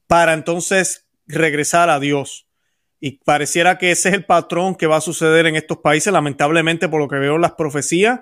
para 0.08 0.34
entonces 0.34 1.08
regresar 1.28 1.90
a 1.90 2.00
Dios. 2.00 2.49
Y 3.02 3.20
pareciera 3.24 3.78
que 3.78 3.92
ese 3.92 4.10
es 4.10 4.16
el 4.16 4.26
patrón 4.26 4.76
que 4.76 4.88
va 4.88 4.98
a 4.98 5.02
suceder 5.02 5.46
en 5.46 5.56
estos 5.56 5.78
países, 5.78 6.12
lamentablemente 6.12 6.90
por 6.90 7.00
lo 7.00 7.08
que 7.08 7.16
veo 7.16 7.36
en 7.36 7.42
las 7.42 7.54
profecías, 7.54 8.22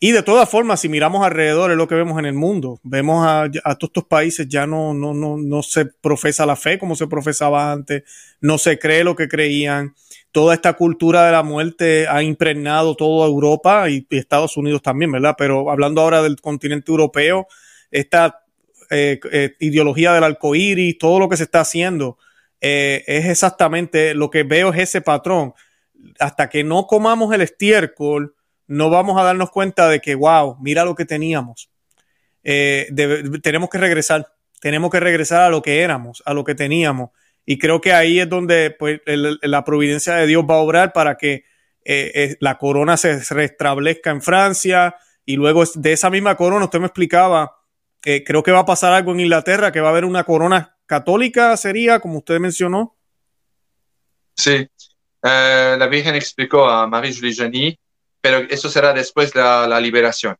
Y 0.00 0.12
de 0.12 0.22
todas 0.22 0.48
formas, 0.48 0.80
si 0.80 0.88
miramos 0.88 1.24
alrededor, 1.26 1.72
es 1.72 1.76
lo 1.76 1.88
que 1.88 1.96
vemos 1.96 2.20
en 2.20 2.26
el 2.26 2.34
mundo. 2.34 2.78
Vemos 2.84 3.26
a, 3.26 3.50
todos 3.74 3.90
estos 3.90 4.04
países 4.04 4.46
ya 4.48 4.64
no, 4.64 4.94
no, 4.94 5.12
no, 5.12 5.36
no 5.38 5.62
se 5.64 5.86
profesa 5.86 6.46
la 6.46 6.54
fe 6.54 6.78
como 6.78 6.94
se 6.94 7.08
profesaba 7.08 7.72
antes, 7.72 8.04
no 8.40 8.58
se 8.58 8.78
cree 8.78 9.02
lo 9.02 9.16
que 9.16 9.26
creían. 9.26 9.94
Toda 10.30 10.54
esta 10.54 10.74
cultura 10.74 11.26
de 11.26 11.32
la 11.32 11.42
muerte 11.42 12.06
ha 12.06 12.22
impregnado 12.22 12.94
toda 12.94 13.26
Europa 13.26 13.90
y, 13.90 14.06
Estados 14.10 14.56
Unidos 14.56 14.82
también, 14.82 15.10
¿verdad? 15.10 15.34
Pero 15.36 15.68
hablando 15.68 16.00
ahora 16.00 16.22
del 16.22 16.40
continente 16.40 16.92
europeo, 16.92 17.48
esta 17.90 18.44
eh, 18.90 19.18
eh, 19.32 19.56
ideología 19.58 20.12
del 20.12 20.24
arcoíris, 20.24 20.96
todo 20.98 21.18
lo 21.18 21.28
que 21.28 21.36
se 21.36 21.44
está 21.44 21.60
haciendo, 21.60 22.18
eh, 22.60 23.04
es 23.06 23.26
exactamente 23.26 24.14
lo 24.14 24.30
que 24.30 24.42
veo 24.42 24.72
es 24.72 24.80
ese 24.80 25.00
patrón. 25.00 25.54
Hasta 26.18 26.48
que 26.48 26.64
no 26.64 26.86
comamos 26.86 27.32
el 27.34 27.40
estiércol, 27.40 28.34
no 28.66 28.90
vamos 28.90 29.20
a 29.20 29.24
darnos 29.24 29.50
cuenta 29.50 29.88
de 29.88 30.00
que, 30.00 30.14
wow, 30.14 30.56
mira 30.60 30.84
lo 30.84 30.94
que 30.94 31.04
teníamos. 31.04 31.70
Eh, 32.44 32.88
tenemos 33.42 33.68
que 33.68 33.78
regresar, 33.78 34.26
tenemos 34.60 34.90
que 34.90 35.00
regresar 35.00 35.42
a 35.42 35.50
lo 35.50 35.62
que 35.62 35.80
éramos, 35.80 36.22
a 36.24 36.34
lo 36.34 36.44
que 36.44 36.54
teníamos. 36.54 37.10
Y 37.44 37.58
creo 37.58 37.80
que 37.80 37.92
ahí 37.92 38.20
es 38.20 38.28
donde 38.28 38.74
pues, 38.78 39.00
la 39.06 39.64
providencia 39.64 40.14
de 40.14 40.26
Dios 40.26 40.44
va 40.48 40.54
a 40.56 40.58
obrar 40.58 40.92
para 40.92 41.16
que 41.16 41.44
eh, 41.84 42.36
la 42.40 42.58
corona 42.58 42.96
se 42.96 43.20
restablezca 43.30 44.10
en 44.10 44.20
Francia 44.20 44.96
y 45.24 45.36
luego 45.36 45.64
de 45.74 45.92
esa 45.92 46.10
misma 46.10 46.36
corona, 46.36 46.66
usted 46.66 46.80
me 46.80 46.86
explicaba, 46.86 47.56
creo 48.02 48.42
que 48.42 48.52
va 48.52 48.60
a 48.60 48.66
pasar 48.66 48.92
algo 48.92 49.12
en 49.12 49.20
Inglaterra, 49.20 49.72
que 49.72 49.80
va 49.80 49.88
a 49.88 49.90
haber 49.90 50.04
una 50.04 50.24
corona 50.24 50.77
católica, 50.88 51.56
sería, 51.56 52.00
como 52.00 52.18
usted 52.18 52.40
mencionó. 52.40 52.96
Sí, 54.34 54.68
la 55.22 55.86
Virgen 55.88 56.14
explicó 56.16 56.68
a 56.68 56.86
Marie-Julie 56.88 57.78
pero 58.20 58.38
eso 58.50 58.68
será 58.68 58.92
después 58.92 59.32
de 59.32 59.40
la, 59.40 59.80
liberación. 59.80 60.36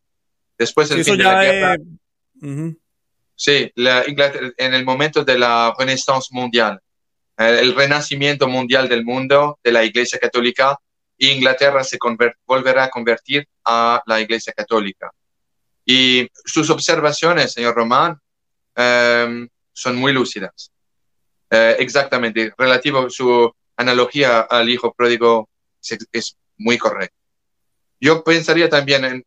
Después 0.59 0.89
del 0.89 1.05
fin 1.05 1.19
de 1.19 1.25
la 1.25 1.45
guerra. 1.45 1.77
Sí, 3.37 3.73
en 3.77 4.75
el 4.75 4.85
momento 4.85 5.25
de 5.25 5.39
la 5.39 5.73
renaissance 5.79 6.29
mundial, 6.33 6.81
el 7.37 7.75
renacimiento 7.75 8.49
mundial 8.49 8.89
del 8.89 9.05
mundo, 9.05 9.61
de 9.63 9.71
la 9.71 9.85
Iglesia 9.85 10.19
Católica, 10.19 10.77
Inglaterra 11.19 11.85
se 11.85 11.99
volverá 12.47 12.85
a 12.85 12.91
convertir 12.91 13.47
a 13.65 14.03
la 14.07 14.21
Iglesia 14.21 14.53
Católica. 14.53 15.11
Y 15.85 16.29
sus 16.45 16.69
observaciones, 16.71 17.53
señor 17.53 17.75
Román, 17.75 18.19
em, 18.77 19.49
son 19.79 19.97
muy 19.97 20.13
lúcidas. 20.13 20.73
Eh, 21.51 21.77
exactamente, 21.79 22.53
relativo 22.59 23.09
su 23.09 23.51
analogía 23.77 24.41
al 24.41 24.69
hijo 24.69 24.93
pródigo 24.93 25.49
es 26.13 26.37
muy 26.59 26.77
correcta. 26.77 27.17
Yo 28.01 28.23
pensaría 28.23 28.69
también 28.69 29.05
en 29.05 29.25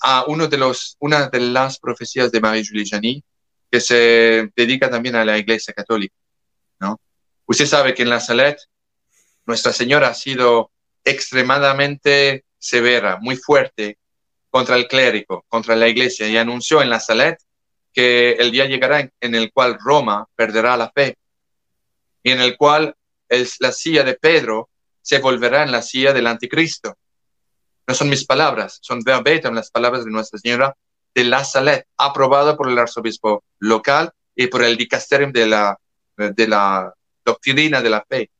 a 0.00 0.24
uno 0.26 0.46
de 0.46 0.56
los, 0.56 0.96
una 1.00 1.28
de 1.28 1.40
las 1.40 1.78
profecías 1.78 2.30
de 2.30 2.40
Marie-Julie 2.40 3.22
que 3.70 3.80
se 3.80 4.50
dedica 4.56 4.88
también 4.88 5.16
a 5.16 5.24
la 5.24 5.38
Iglesia 5.38 5.74
Católica. 5.74 6.14
¿no? 6.80 7.00
Usted 7.46 7.66
sabe 7.66 7.94
que 7.94 8.02
en 8.02 8.10
la 8.10 8.20
Salet 8.20 8.58
Nuestra 9.46 9.72
Señora 9.72 10.08
ha 10.08 10.14
sido 10.14 10.70
extremadamente 11.04 12.44
severa, 12.58 13.18
muy 13.20 13.36
fuerte 13.36 13.98
contra 14.50 14.76
el 14.76 14.86
clérigo, 14.86 15.44
contra 15.48 15.74
la 15.74 15.88
Iglesia, 15.88 16.28
y 16.28 16.36
anunció 16.36 16.82
en 16.82 16.90
la 16.90 17.00
Salet 17.00 17.38
que 17.98 18.34
el 18.34 18.52
día 18.52 18.66
llegará 18.66 19.10
en, 19.20 19.34
el 19.34 19.50
cual 19.52 19.76
Roma 19.76 20.24
perderá 20.36 20.76
la 20.76 20.88
fe 20.88 21.16
y 22.22 22.30
en 22.30 22.40
el 22.40 22.56
cual 22.56 22.94
la 23.58 23.72
silla 23.72 24.04
de 24.04 24.14
Pedro 24.14 24.68
se 25.02 25.18
volverá 25.18 25.64
en 25.64 25.72
la 25.72 25.82
silla 25.82 26.12
del 26.12 26.28
anticristo 26.28 26.96
no 27.88 27.94
son 27.94 28.08
mis 28.08 28.24
palabras, 28.24 28.78
son 28.82 29.00
verbatim 29.00 29.52
las 29.52 29.72
palabras 29.72 30.04
de 30.04 30.12
Nuestra 30.12 30.38
Señora 30.38 30.76
de 31.12 31.24
la 31.24 31.42
Salet, 31.42 31.86
aprobada 31.96 32.56
por 32.56 32.68
el 32.68 32.78
arzobispo 32.78 33.42
local 33.58 34.12
y 34.36 34.46
por 34.46 34.62
el 34.62 34.76
dicasterium 34.76 35.32
de 35.32 35.46
la, 35.46 35.76
de 36.16 36.46
la 36.46 36.94
doctrina 37.24 37.82
de 37.82 37.90
la 37.90 38.04
fe. 38.08 38.30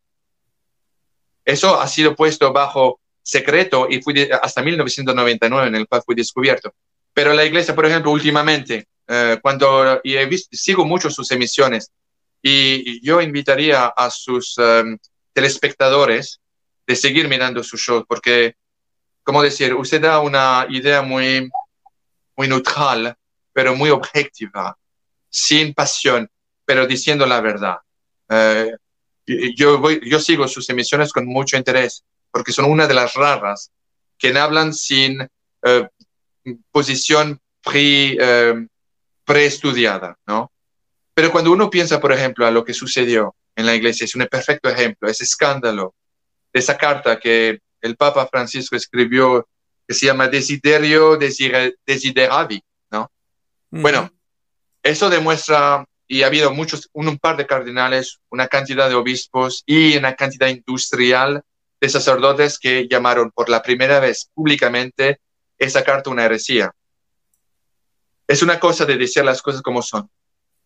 Eso 1.45 1.81
ha 1.81 1.89
sido 1.89 2.15
puesto 2.15 2.53
bajo 2.53 3.01
secreto 3.25 3.89
y 3.91 4.01
fue 4.03 4.31
hasta 4.41 4.63
1999 4.63 5.67
en 5.67 5.75
el 5.75 5.89
cual 5.89 6.03
fue 6.07 6.15
descubierto. 6.15 6.73
Pero 7.13 7.33
la 7.33 7.45
iglesia, 7.45 7.75
por 7.75 7.87
ejemplo, 7.87 8.13
últimamente, 8.13 8.87
eh, 9.09 9.39
cuando 9.43 10.01
y 10.05 10.17
he 10.17 10.27
visto, 10.27 10.57
sigo 10.57 10.85
mucho 10.85 11.11
sus 11.11 11.31
emisiones 11.31 11.91
y 12.43 13.05
yo 13.05 13.21
invitaría 13.21 13.87
a 13.87 14.11
sus 14.11 14.57
em, 14.59 14.99
telespectadores 15.33 16.41
de 16.87 16.95
seguir 16.95 17.29
mirando 17.29 17.63
sus 17.63 17.81
shows 17.81 18.05
porque 18.07 18.55
¿cómo 19.29 19.43
decir? 19.43 19.75
Usted 19.75 20.01
da 20.01 20.21
una 20.21 20.67
idea 20.71 21.03
muy, 21.03 21.51
muy 22.35 22.49
neutral, 22.49 23.15
pero 23.53 23.75
muy 23.75 23.91
objetiva, 23.91 24.75
sin 25.29 25.75
pasión, 25.75 26.31
pero 26.65 26.87
diciendo 26.87 27.27
la 27.27 27.43
verdad. 27.43 27.77
Eh, 28.31 28.73
yo, 29.55 29.81
voy, 29.81 30.01
yo 30.03 30.19
sigo 30.19 30.49
sus 30.49 30.67
emisiones 30.71 31.13
con 31.13 31.27
mucho 31.27 31.59
interés, 31.59 32.03
porque 32.31 32.53
son 32.53 32.65
una 32.71 32.87
de 32.87 32.95
las 32.95 33.13
raras 33.13 33.71
que 34.17 34.29
hablan 34.39 34.73
sin 34.73 35.21
eh, 35.63 35.89
posición 36.71 37.39
pre, 37.63 38.17
eh, 38.19 38.67
preestudiada, 39.29 40.17
¿no? 40.27 40.51
Pero 41.13 41.31
cuando 41.31 41.53
uno 41.53 41.69
piensa, 41.69 42.01
por 42.01 42.13
ejemplo, 42.13 42.47
a 42.47 42.51
lo 42.51 42.65
que 42.65 42.73
sucedió 42.73 43.37
en 43.55 43.67
la 43.67 43.75
iglesia, 43.75 44.07
es 44.07 44.15
un 44.15 44.27
perfecto 44.27 44.71
ejemplo, 44.71 45.07
ese 45.07 45.25
escándalo, 45.25 45.95
de 46.51 46.61
esa 46.61 46.79
carta 46.79 47.21
que 47.21 47.59
el 47.83 47.97
Papa 47.97 48.27
Francisco 48.27 48.75
escribió 48.75 49.47
que 49.87 49.93
se 49.93 50.07
llama 50.07 50.29
Desiderio 50.29 51.19
Desideravi, 51.19 52.63
¿no? 52.91 53.11
Bueno, 53.71 54.11
eso 54.83 55.11
demuestra, 55.11 55.85
y 56.07 56.23
ha 56.23 56.29
habido 56.29 56.55
muchos, 56.55 56.89
un, 56.95 57.19
par 57.19 57.37
de 57.37 57.47
cardenales, 57.47 58.21
una 58.31 58.49
cantidad 58.49 58.89
de 58.89 58.95
obispos 58.95 59.63
y 59.67 59.95
una 59.99 60.15
cantidad 60.15 60.49
industrial 60.49 61.43
de 61.79 61.89
sacerdotes 61.91 62.59
que 62.59 62.89
llamaron 62.89 63.31
por 63.31 63.51
la 63.51 63.61
primera 63.61 64.01
vez 64.01 64.31
públicamente 64.33 65.21
esa 65.59 65.85
carta 65.85 66.09
una 66.09 66.25
heresía. 66.25 66.73
Es 68.29 68.43
una 68.43 68.61
cosa 68.61 68.85
de 68.85 68.97
decir 68.97 69.25
las 69.25 69.43
cosas 69.43 69.63
como 69.63 69.83
son. 69.83 70.09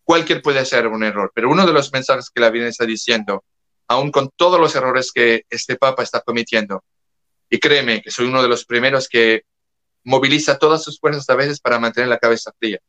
Cualquier 0.03 0.41
puede 0.41 0.59
hacer 0.59 0.85
un 0.87 1.03
error, 1.03 1.31
pero 1.33 1.49
uno 1.49 1.65
de 1.65 1.71
los 1.71 1.91
mensajes 1.93 2.29
que 2.29 2.41
la 2.41 2.49
Virgen 2.49 2.69
está 2.69 2.85
diciendo, 2.85 3.45
aun 3.87 4.11
con 4.11 4.29
todos 4.35 4.59
los 4.59 4.75
errores 4.75 5.11
que 5.13 5.45
este 5.49 5.77
Papa 5.77 6.03
está 6.03 6.19
cometiendo, 6.19 6.83
y 7.49 7.59
créeme 7.59 8.01
que 8.01 8.11
soy 8.11 8.25
uno 8.25 8.41
de 8.41 8.49
los 8.49 8.65
primeros 8.65 9.07
que 9.07 9.43
moviliza 10.03 10.59
todas 10.59 10.83
sus 10.83 10.99
fuerzas 10.99 11.29
a 11.29 11.35
veces 11.35 11.61
para 11.61 11.79
mantener 11.79 12.09
la 12.09 12.17
cabeza 12.17 12.51
fría, 12.59 12.79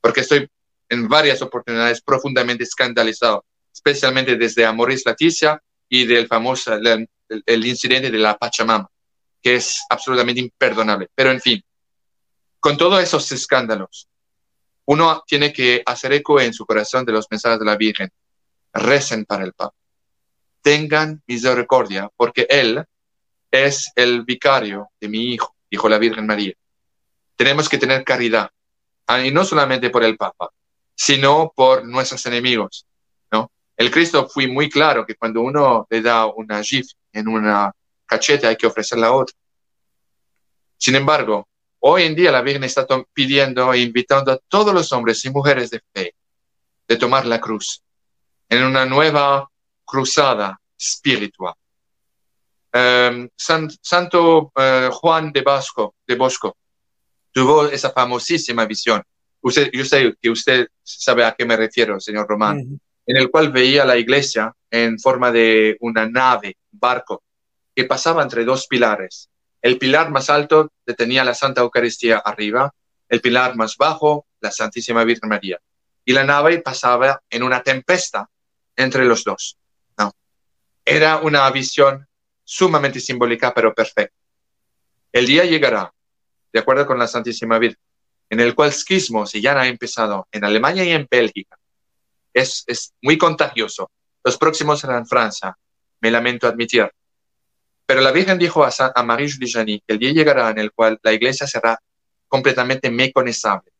porque 0.00 0.20
estoy 0.20 0.46
en 0.90 1.08
varias 1.08 1.40
oportunidades 1.40 2.02
profundamente 2.02 2.64
escandalizado, 2.64 3.46
especialmente 3.72 4.36
desde 4.36 4.66
Amoris 4.66 5.06
Leticia 5.06 5.58
y 5.88 6.04
del 6.04 6.26
famoso 6.26 6.74
el, 6.74 7.66
incidente 7.66 8.10
de 8.10 8.18
la 8.18 8.36
Pachamama, 8.36 8.88
que 9.40 9.54
es 9.54 9.80
absolutamente 9.88 10.42
imperdonable. 10.42 11.08
Pero 11.14 11.30
en 11.30 11.40
fin, 11.40 11.64
con 12.62 12.76
todos 12.76 13.02
esos 13.02 13.32
escándalos, 13.32 14.08
uno 14.84 15.24
tiene 15.26 15.52
que 15.52 15.82
hacer 15.84 16.12
eco 16.12 16.40
en 16.40 16.54
su 16.54 16.64
corazón 16.64 17.04
de 17.04 17.10
los 17.10 17.26
mensajes 17.28 17.58
de 17.58 17.64
la 17.64 17.76
Virgen. 17.76 18.08
Recen 18.72 19.24
para 19.24 19.42
el 19.42 19.52
Papa. 19.52 19.74
Tengan 20.62 21.20
misericordia, 21.26 22.08
porque 22.16 22.46
Él 22.48 22.84
es 23.50 23.90
el 23.96 24.22
vicario 24.22 24.90
de 25.00 25.08
mi 25.08 25.34
hijo, 25.34 25.56
dijo 25.68 25.88
la 25.88 25.98
Virgen 25.98 26.24
María. 26.24 26.54
Tenemos 27.34 27.68
que 27.68 27.78
tener 27.78 28.04
caridad, 28.04 28.48
ah, 29.08 29.20
y 29.26 29.32
no 29.32 29.44
solamente 29.44 29.90
por 29.90 30.04
el 30.04 30.16
Papa, 30.16 30.50
sino 30.94 31.52
por 31.56 31.84
nuestros 31.84 32.24
enemigos. 32.26 32.86
¿no? 33.32 33.50
El 33.76 33.90
Cristo 33.90 34.28
fue 34.28 34.46
muy 34.46 34.70
claro 34.70 35.04
que 35.04 35.16
cuando 35.16 35.40
uno 35.40 35.88
le 35.90 36.00
da 36.00 36.26
una 36.26 36.62
gif 36.62 36.86
en 37.12 37.26
una 37.26 37.72
cacheta 38.06 38.46
hay 38.46 38.56
que 38.56 38.68
ofrecer 38.68 39.00
la 39.00 39.12
otra. 39.12 39.34
Sin 40.78 40.94
embargo, 40.94 41.48
hoy 41.84 42.04
en 42.04 42.14
día 42.14 42.30
la 42.30 42.42
Virgen 42.42 42.64
está 42.64 42.86
pidiendo 43.12 43.72
e 43.72 43.80
invitando 43.80 44.32
a 44.32 44.38
todos 44.48 44.72
los 44.72 44.92
hombres 44.92 45.24
y 45.24 45.30
mujeres 45.30 45.70
de 45.70 45.80
fe 45.92 46.14
de 46.86 46.96
tomar 46.96 47.26
la 47.26 47.40
cruz 47.40 47.82
en 48.48 48.64
una 48.64 48.84
nueva 48.84 49.48
cruzada 49.84 50.60
espiritual. 50.78 51.54
Em, 52.72 53.28
Santo 53.36 54.52
eh, 54.56 54.88
Juan 54.92 55.32
de 55.32 55.42
Bosco, 55.42 55.94
de 56.06 56.14
Bosco 56.14 56.56
tuvo 57.32 57.66
esa 57.66 57.90
famosísima 57.90 58.64
visión. 58.66 59.02
Usted, 59.40 59.70
yo 59.72 59.84
sé 59.84 60.14
que 60.20 60.30
usted 60.30 60.68
sabe 60.82 61.24
a 61.24 61.32
qué 61.32 61.44
me 61.44 61.56
refiero, 61.56 61.98
señor 61.98 62.28
Román, 62.28 62.80
en 63.06 63.16
el 63.16 63.30
cual 63.30 63.50
veía 63.50 63.84
la 63.84 63.96
iglesia 63.96 64.54
en 64.70 64.98
forma 64.98 65.32
de 65.32 65.76
una 65.80 66.08
nave, 66.08 66.56
barco, 66.70 67.22
que 67.74 67.84
pasaba 67.84 68.22
entre 68.22 68.44
dos 68.44 68.66
pilares. 68.66 69.28
El 69.62 69.78
pilar 69.78 70.10
más 70.10 70.28
alto 70.28 70.72
tenía 70.96 71.24
la 71.24 71.34
Santa 71.34 71.60
Eucaristía 71.60 72.18
arriba, 72.18 72.74
el 73.08 73.20
pilar 73.20 73.54
más 73.56 73.76
bajo, 73.76 74.26
la 74.40 74.50
Santísima 74.50 75.04
Virgen 75.04 75.28
María. 75.28 75.60
Y 76.04 76.12
la 76.12 76.24
nave 76.24 76.58
pasaba 76.58 77.22
en 77.30 77.44
una 77.44 77.62
tempesta 77.62 78.28
entre 78.74 79.04
los 79.04 79.22
dos. 79.22 79.56
No. 79.96 80.12
Era 80.84 81.18
una 81.18 81.48
visión 81.50 82.08
sumamente 82.42 82.98
simbólica, 82.98 83.54
pero 83.54 83.72
perfecta. 83.72 84.16
El 85.12 85.26
día 85.26 85.44
llegará 85.44 85.92
de 86.52 86.58
acuerdo 86.58 86.86
con 86.86 86.98
la 86.98 87.06
Santísima 87.06 87.58
Virgen, 87.58 87.80
en 88.30 88.40
el 88.40 88.54
cual 88.54 88.70
esquismo, 88.70 89.26
si 89.26 89.40
ya 89.40 89.58
ha 89.60 89.68
empezado 89.68 90.26
en 90.32 90.44
Alemania 90.44 90.84
y 90.84 90.90
en 90.90 91.06
Bélgica, 91.08 91.56
es, 92.32 92.64
es 92.66 92.94
muy 93.00 93.16
contagioso. 93.16 93.90
Los 94.24 94.38
próximos 94.38 94.80
serán 94.80 95.06
Francia, 95.06 95.56
me 96.00 96.10
lamento 96.10 96.48
admitir. 96.48 96.90
Pero 97.86 98.00
la 98.00 98.12
Virgen 98.12 98.38
dijo 98.38 98.64
a, 98.64 98.70
a 98.94 99.02
Marie-Julie 99.02 99.82
que 99.86 99.92
el 99.92 99.98
día 99.98 100.12
llegará 100.12 100.50
en 100.50 100.58
el 100.58 100.72
cual 100.72 100.98
la 101.02 101.12
iglesia 101.12 101.46
será 101.46 101.78
completamente 102.28 102.90
meconizable 102.90 103.72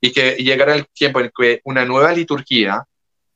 y 0.00 0.12
que 0.12 0.36
llegará 0.36 0.74
el 0.74 0.86
tiempo 0.88 1.20
en 1.20 1.30
que 1.36 1.60
una 1.64 1.84
nueva 1.84 2.12
liturgia, 2.12 2.84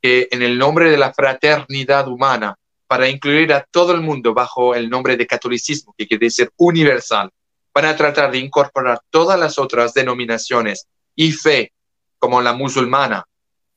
que 0.01 0.29
en 0.31 0.43
el 0.43 0.59
nombre 0.59 0.91
de 0.91 0.97
la 0.97 1.13
fraternidad 1.13 2.09
humana, 2.09 2.57
para 2.87 3.09
incluir 3.09 3.53
a 3.53 3.67
todo 3.71 3.93
el 3.93 4.01
mundo 4.01 4.35
bajo 4.35 4.75
el 4.75 4.91
nombre 4.91 5.17
de 5.17 5.27
catolicismo, 5.27 5.95
que 5.97 6.07
quiere 6.07 6.27
decir 6.27 6.51
universal, 6.57 7.31
van 7.75 7.87
a 7.87 7.97
tratar 7.97 8.31
de 8.31 8.39
incorporar 8.39 9.01
todas 9.11 9.39
las 9.39 9.59
otras 9.59 9.95
denominaciones 9.95 10.87
y 11.15 11.33
fe, 11.33 11.73
como 12.19 12.41
la 12.43 12.53
musulmana, 12.53 13.25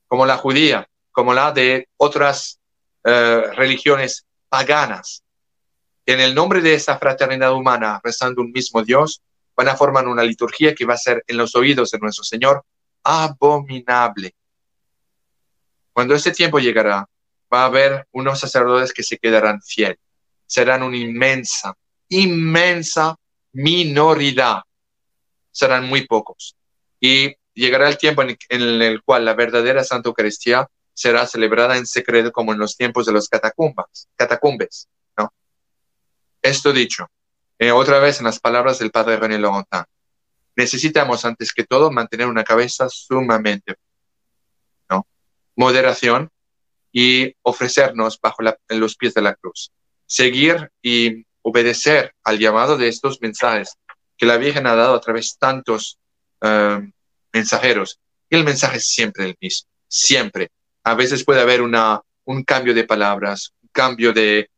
como 0.07 0.26
la 0.26 0.38
judía, 0.38 0.88
como 1.11 1.34
la 1.34 1.51
de 1.51 1.88
otras 1.97 2.59
eh, 3.03 3.43
religiones 3.55 4.26
paganas. 4.49 5.24
En 6.06 6.20
el 6.20 6.36
nombre 6.36 6.62
de 6.62 6.76
esa 6.76 6.97
fraternidad 6.99 7.53
humana, 7.53 7.99
rezando 8.03 8.41
un 8.41 8.51
mismo 8.51 8.84
Dios, 8.84 9.22
van 9.56 9.70
a 9.70 9.76
formar 9.76 10.08
una 10.08 10.24
liturgia 10.24 10.76
que 10.76 10.86
va 10.86 10.93
a 10.93 10.97
ser 10.97 11.24
en 11.28 11.38
los 11.38 11.56
oídos 11.56 11.91
de 11.91 11.99
nuestro 11.99 12.24
Señor 12.24 12.64
abominable. 13.03 14.36
Cuando 15.93 16.14
ese 16.14 16.32
tiempo 16.32 16.60
llegará, 16.60 17.08
va 17.51 17.62
a 17.62 17.66
haber 17.66 18.08
unos 18.12 18.39
sacerdotes 18.39 18.91
que 18.93 19.03
se 19.03 19.18
quedarán 19.18 19.62
fieles. 19.62 19.97
Serán 20.45 20.84
una 20.84 20.97
inmensa, 20.97 21.76
inmensa 22.10 23.16
minoridad. 23.53 24.62
Serán 25.51 25.86
muy 25.86 26.06
pocos. 26.06 26.56
Y 26.99 27.36
llegará 27.53 27.88
el 27.88 27.97
tiempo 27.97 28.22
en, 28.22 28.38
el 28.49 29.01
cual 29.03 29.26
la 29.26 29.34
verdadera 29.34 29.84
Santa 29.84 30.10
Eucaristía 30.10 30.68
será 30.93 31.26
celebrada 31.26 31.78
en 31.78 31.88
secreto 31.88 32.32
como 32.32 32.53
en 32.53 32.60
los 32.60 32.76
tiempos 32.76 33.06
de 33.06 33.14
los 33.14 33.28
catacumbas, 33.30 34.08
catacumbes. 34.16 34.88
Esto 36.45 36.71
dicho, 36.71 37.09
eh, 37.57 37.71
otra 37.71 37.97
vez 37.97 38.19
en 38.19 38.25
las 38.25 38.39
palabras 38.39 38.77
del 38.77 38.91
padre 38.91 39.17
René 39.17 39.39
Laurentin, 39.39 39.81
necesitamos 40.55 41.25
antes 41.25 41.51
que 41.51 41.63
todo 41.63 41.89
mantener 41.89 42.27
una 42.27 42.43
cabeza 42.43 42.87
sumamente, 42.87 43.77
¿no? 44.87 45.07
Moderación 45.55 46.29
y 46.91 47.33
ofrecernos 47.41 48.19
bajo 48.21 48.43
los 48.69 48.95
pies 48.95 49.15
de 49.15 49.23
la 49.23 49.33
cruz. 49.33 49.71
Seguir 50.05 50.71
y 50.83 51.25
obedecer 51.41 52.13
al 52.23 52.37
llamado 52.37 52.77
de 52.77 52.89
estos 52.89 53.19
mensajes 53.21 53.79
que 54.15 54.27
la 54.27 54.37
Virgen 54.37 54.67
ha 54.67 54.75
dado 54.75 54.93
a 54.93 55.01
través 55.01 55.31
de 55.31 55.37
tantos 55.39 55.97
eh, 56.41 56.91
mensajeros. 57.33 57.99
Y 58.29 58.35
el 58.35 58.43
mensaje 58.43 58.77
es 58.77 58.85
siempre 58.87 59.25
el 59.25 59.37
mismo, 59.41 59.67
siempre. 59.87 60.51
A 60.83 60.93
veces 60.93 61.25
puede 61.25 61.41
haber 61.41 61.63
una, 61.63 62.01
un 62.25 62.43
cambio 62.43 62.75
de 62.75 62.83
palabras, 62.83 63.51
un 63.63 63.69
cambio 63.73 64.13
de, 64.13 64.51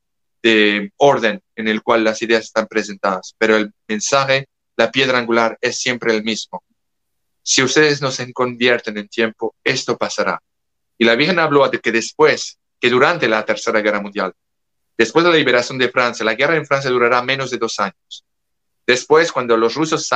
de 0.43 0.91
orden 0.97 1.41
en 1.57 1.67
el 1.67 1.83
cual 1.83 2.05
las 2.05 2.21
ideas 2.21 2.45
están 2.45 2.67
presentadas, 2.67 3.35
pero 3.37 3.57
el 3.57 3.73
mensaje, 3.87 4.47
la 4.77 4.91
piedra 4.91 5.17
angular 5.17 5.57
es 5.59 5.79
siempre 5.79 6.15
el 6.15 6.23
mismo. 6.23 6.63
Si 7.43 7.61
ustedes 7.61 8.01
no 8.01 8.11
se 8.11 8.31
convierten 8.31 8.97
en 8.97 9.09
tiempo, 9.09 9.55
esto 9.63 9.97
pasará. 9.97 10.41
Y 10.97 11.03
la 11.03 11.15
Virgen 11.15 11.39
habló 11.39 11.67
de 11.67 11.79
que 11.79 11.91
después, 11.91 12.57
que 12.79 12.89
durante 12.89 13.27
la 13.27 13.43
Tercera 13.43 13.81
Guerra 13.81 14.01
Mundial, 14.01 14.33
Después 14.97 15.23
de 15.23 15.31
la 15.31 15.37
liberación 15.37 15.77
de 15.77 15.89
Francia, 15.89 16.25
la 16.25 16.33
guerra 16.33 16.57
en 16.57 16.65
Francia 16.65 16.89
durará 16.89 17.21
menos 17.21 17.51
de 17.51 17.57
dos 17.57 17.79
años. 17.79 18.25
Después, 18.85 19.31
cuando 19.31 19.55
los 19.55 19.75
rusos 19.75 20.09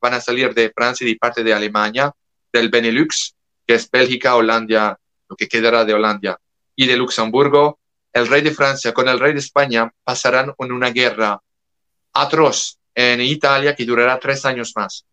van 0.00 0.14
a 0.14 0.20
salir 0.20 0.52
de 0.52 0.72
Francia 0.74 1.06
y 1.08 1.14
parte 1.14 1.44
de 1.44 1.54
Alemania, 1.54 2.12
del 2.52 2.68
Benelux, 2.68 3.34
que 3.64 3.74
es 3.74 3.88
Bélgica, 3.88 4.34
Holanda, 4.34 4.98
lo 5.28 5.36
que 5.36 5.46
quedará 5.46 5.84
de 5.84 5.94
Holanda, 5.94 6.40
y 6.74 6.86
de 6.86 6.96
Luxemburgo, 6.96 7.78
el 8.16 8.28
rey 8.28 8.40
de 8.40 8.54
Francia 8.54 8.94
con 8.94 9.06
el 9.10 9.20
rey 9.20 9.34
de 9.34 9.40
España 9.40 9.92
pasarán 10.02 10.54
en 10.58 10.72
una 10.72 10.88
guerra 10.88 11.38
atroz 12.14 12.78
en 12.94 13.20
Italia 13.20 13.76
que 13.76 13.84
durará 13.84 14.18
tres 14.18 14.46
años 14.46 14.72
más. 14.74 15.04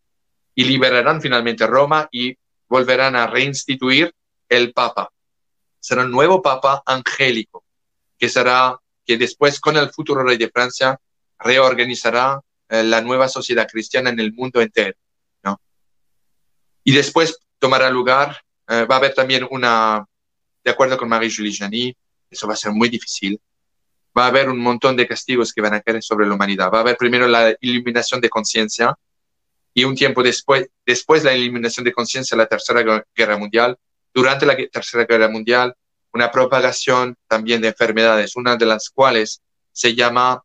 Y 0.54 0.64
liberarán 0.64 1.20
finalmente 1.20 1.66
Roma 1.66 2.08
y 2.10 2.34
volverán 2.66 3.14
a 3.14 3.26
reinstituir 3.26 4.10
el 4.48 4.72
Papa. 4.72 5.10
Será 5.78 6.00
un 6.00 6.12
nuevo 6.12 6.40
Papa 6.40 6.82
angélico, 6.86 7.62
que 8.18 8.30
será 8.30 8.78
que 9.04 9.18
después 9.18 9.60
con 9.60 9.76
el 9.76 9.90
futuro 9.90 10.22
rey 10.22 10.38
de 10.38 10.48
Francia 10.48 10.98
reorganizará 11.38 12.40
eh, 12.70 12.84
la 12.84 13.02
nueva 13.02 13.28
sociedad 13.28 13.68
cristiana 13.70 14.08
en 14.08 14.18
el 14.18 14.32
mundo 14.32 14.62
entero. 14.62 14.96
¿no? 15.42 15.60
Y 16.84 16.92
después 16.92 17.38
tomará 17.58 17.90
lugar, 17.90 18.40
eh, 18.66 18.86
va 18.86 18.94
a 18.94 18.98
haber 18.98 19.12
también 19.12 19.46
una, 19.50 20.06
de 20.64 20.70
acuerdo 20.70 20.96
con 20.96 21.10
Marie-Julie 21.10 21.94
eso 22.34 22.46
va 22.46 22.54
a 22.54 22.56
ser 22.56 22.72
muy 22.72 22.88
difícil, 22.88 23.40
va 24.16 24.26
a 24.26 24.28
haber 24.28 24.48
un 24.48 24.58
montón 24.58 24.96
de 24.96 25.08
castigos 25.08 25.52
que 25.52 25.60
van 25.60 25.74
a 25.74 25.80
caer 25.80 26.02
sobre 26.02 26.26
la 26.26 26.34
humanidad. 26.34 26.70
Va 26.72 26.78
a 26.78 26.80
haber 26.82 26.96
primero 26.96 27.26
la 27.26 27.54
iluminación 27.60 28.20
de 28.20 28.28
conciencia 28.28 28.94
y 29.72 29.84
un 29.84 29.94
tiempo 29.94 30.22
después, 30.22 30.68
después 30.86 31.24
la 31.24 31.32
eliminación 31.32 31.84
de 31.84 31.92
conciencia, 31.92 32.36
la 32.36 32.46
Tercera 32.46 33.04
Guerra 33.14 33.36
Mundial. 33.36 33.76
Durante 34.12 34.46
la 34.46 34.56
Tercera 34.56 35.04
Guerra 35.04 35.28
Mundial 35.28 35.74
una 36.14 36.30
propagación 36.30 37.16
también 37.26 37.60
de 37.60 37.68
enfermedades, 37.68 38.36
una 38.36 38.56
de 38.56 38.66
las 38.66 38.88
cuales 38.88 39.42
se 39.72 39.94
llama, 39.94 40.40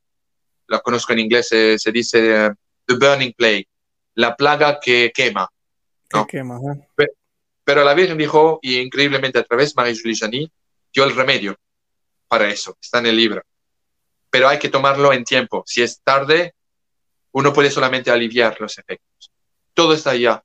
la 0.68 0.80
conozco 0.80 1.14
en 1.14 1.20
inglés, 1.20 1.48
se, 1.48 1.92
dice 1.92 2.50
uh, 2.50 2.56
The 2.86 2.96
Burning 2.96 3.34
Plague, 3.38 3.68
la 4.16 4.36
plaga 4.36 4.80
que 4.80 5.12
quema. 5.14 5.48
quema 6.28 6.60
pero, 7.64 7.84
la 7.84 7.94
Virgen 7.94 8.18
dijo, 8.18 8.58
y 8.64 8.80
increíblemente 8.80 9.38
a 9.38 9.44
través 9.44 9.70
de 9.70 9.74
Marie-Julie 9.76 10.52
dio 10.92 11.04
el 11.04 11.16
remedio 11.16 11.56
para 12.30 12.48
eso, 12.48 12.78
está 12.82 13.00
en 13.00 13.08
el 13.08 13.18
libro. 13.18 13.44
Pero 14.30 14.48
hay 14.48 14.60
que 14.60 14.70
tomarlo 14.70 15.12
en 15.12 15.26
tiempo. 15.26 15.64
Si 15.66 15.82
es 15.82 16.00
tarde, 16.02 16.54
uno 17.32 17.52
puede 17.52 17.72
solamente 17.72 18.12
aliviar 18.12 18.56
los 18.62 18.78
efectos. 18.78 19.32
Todo 19.74 19.94
está 19.94 20.12
allá. 20.12 20.44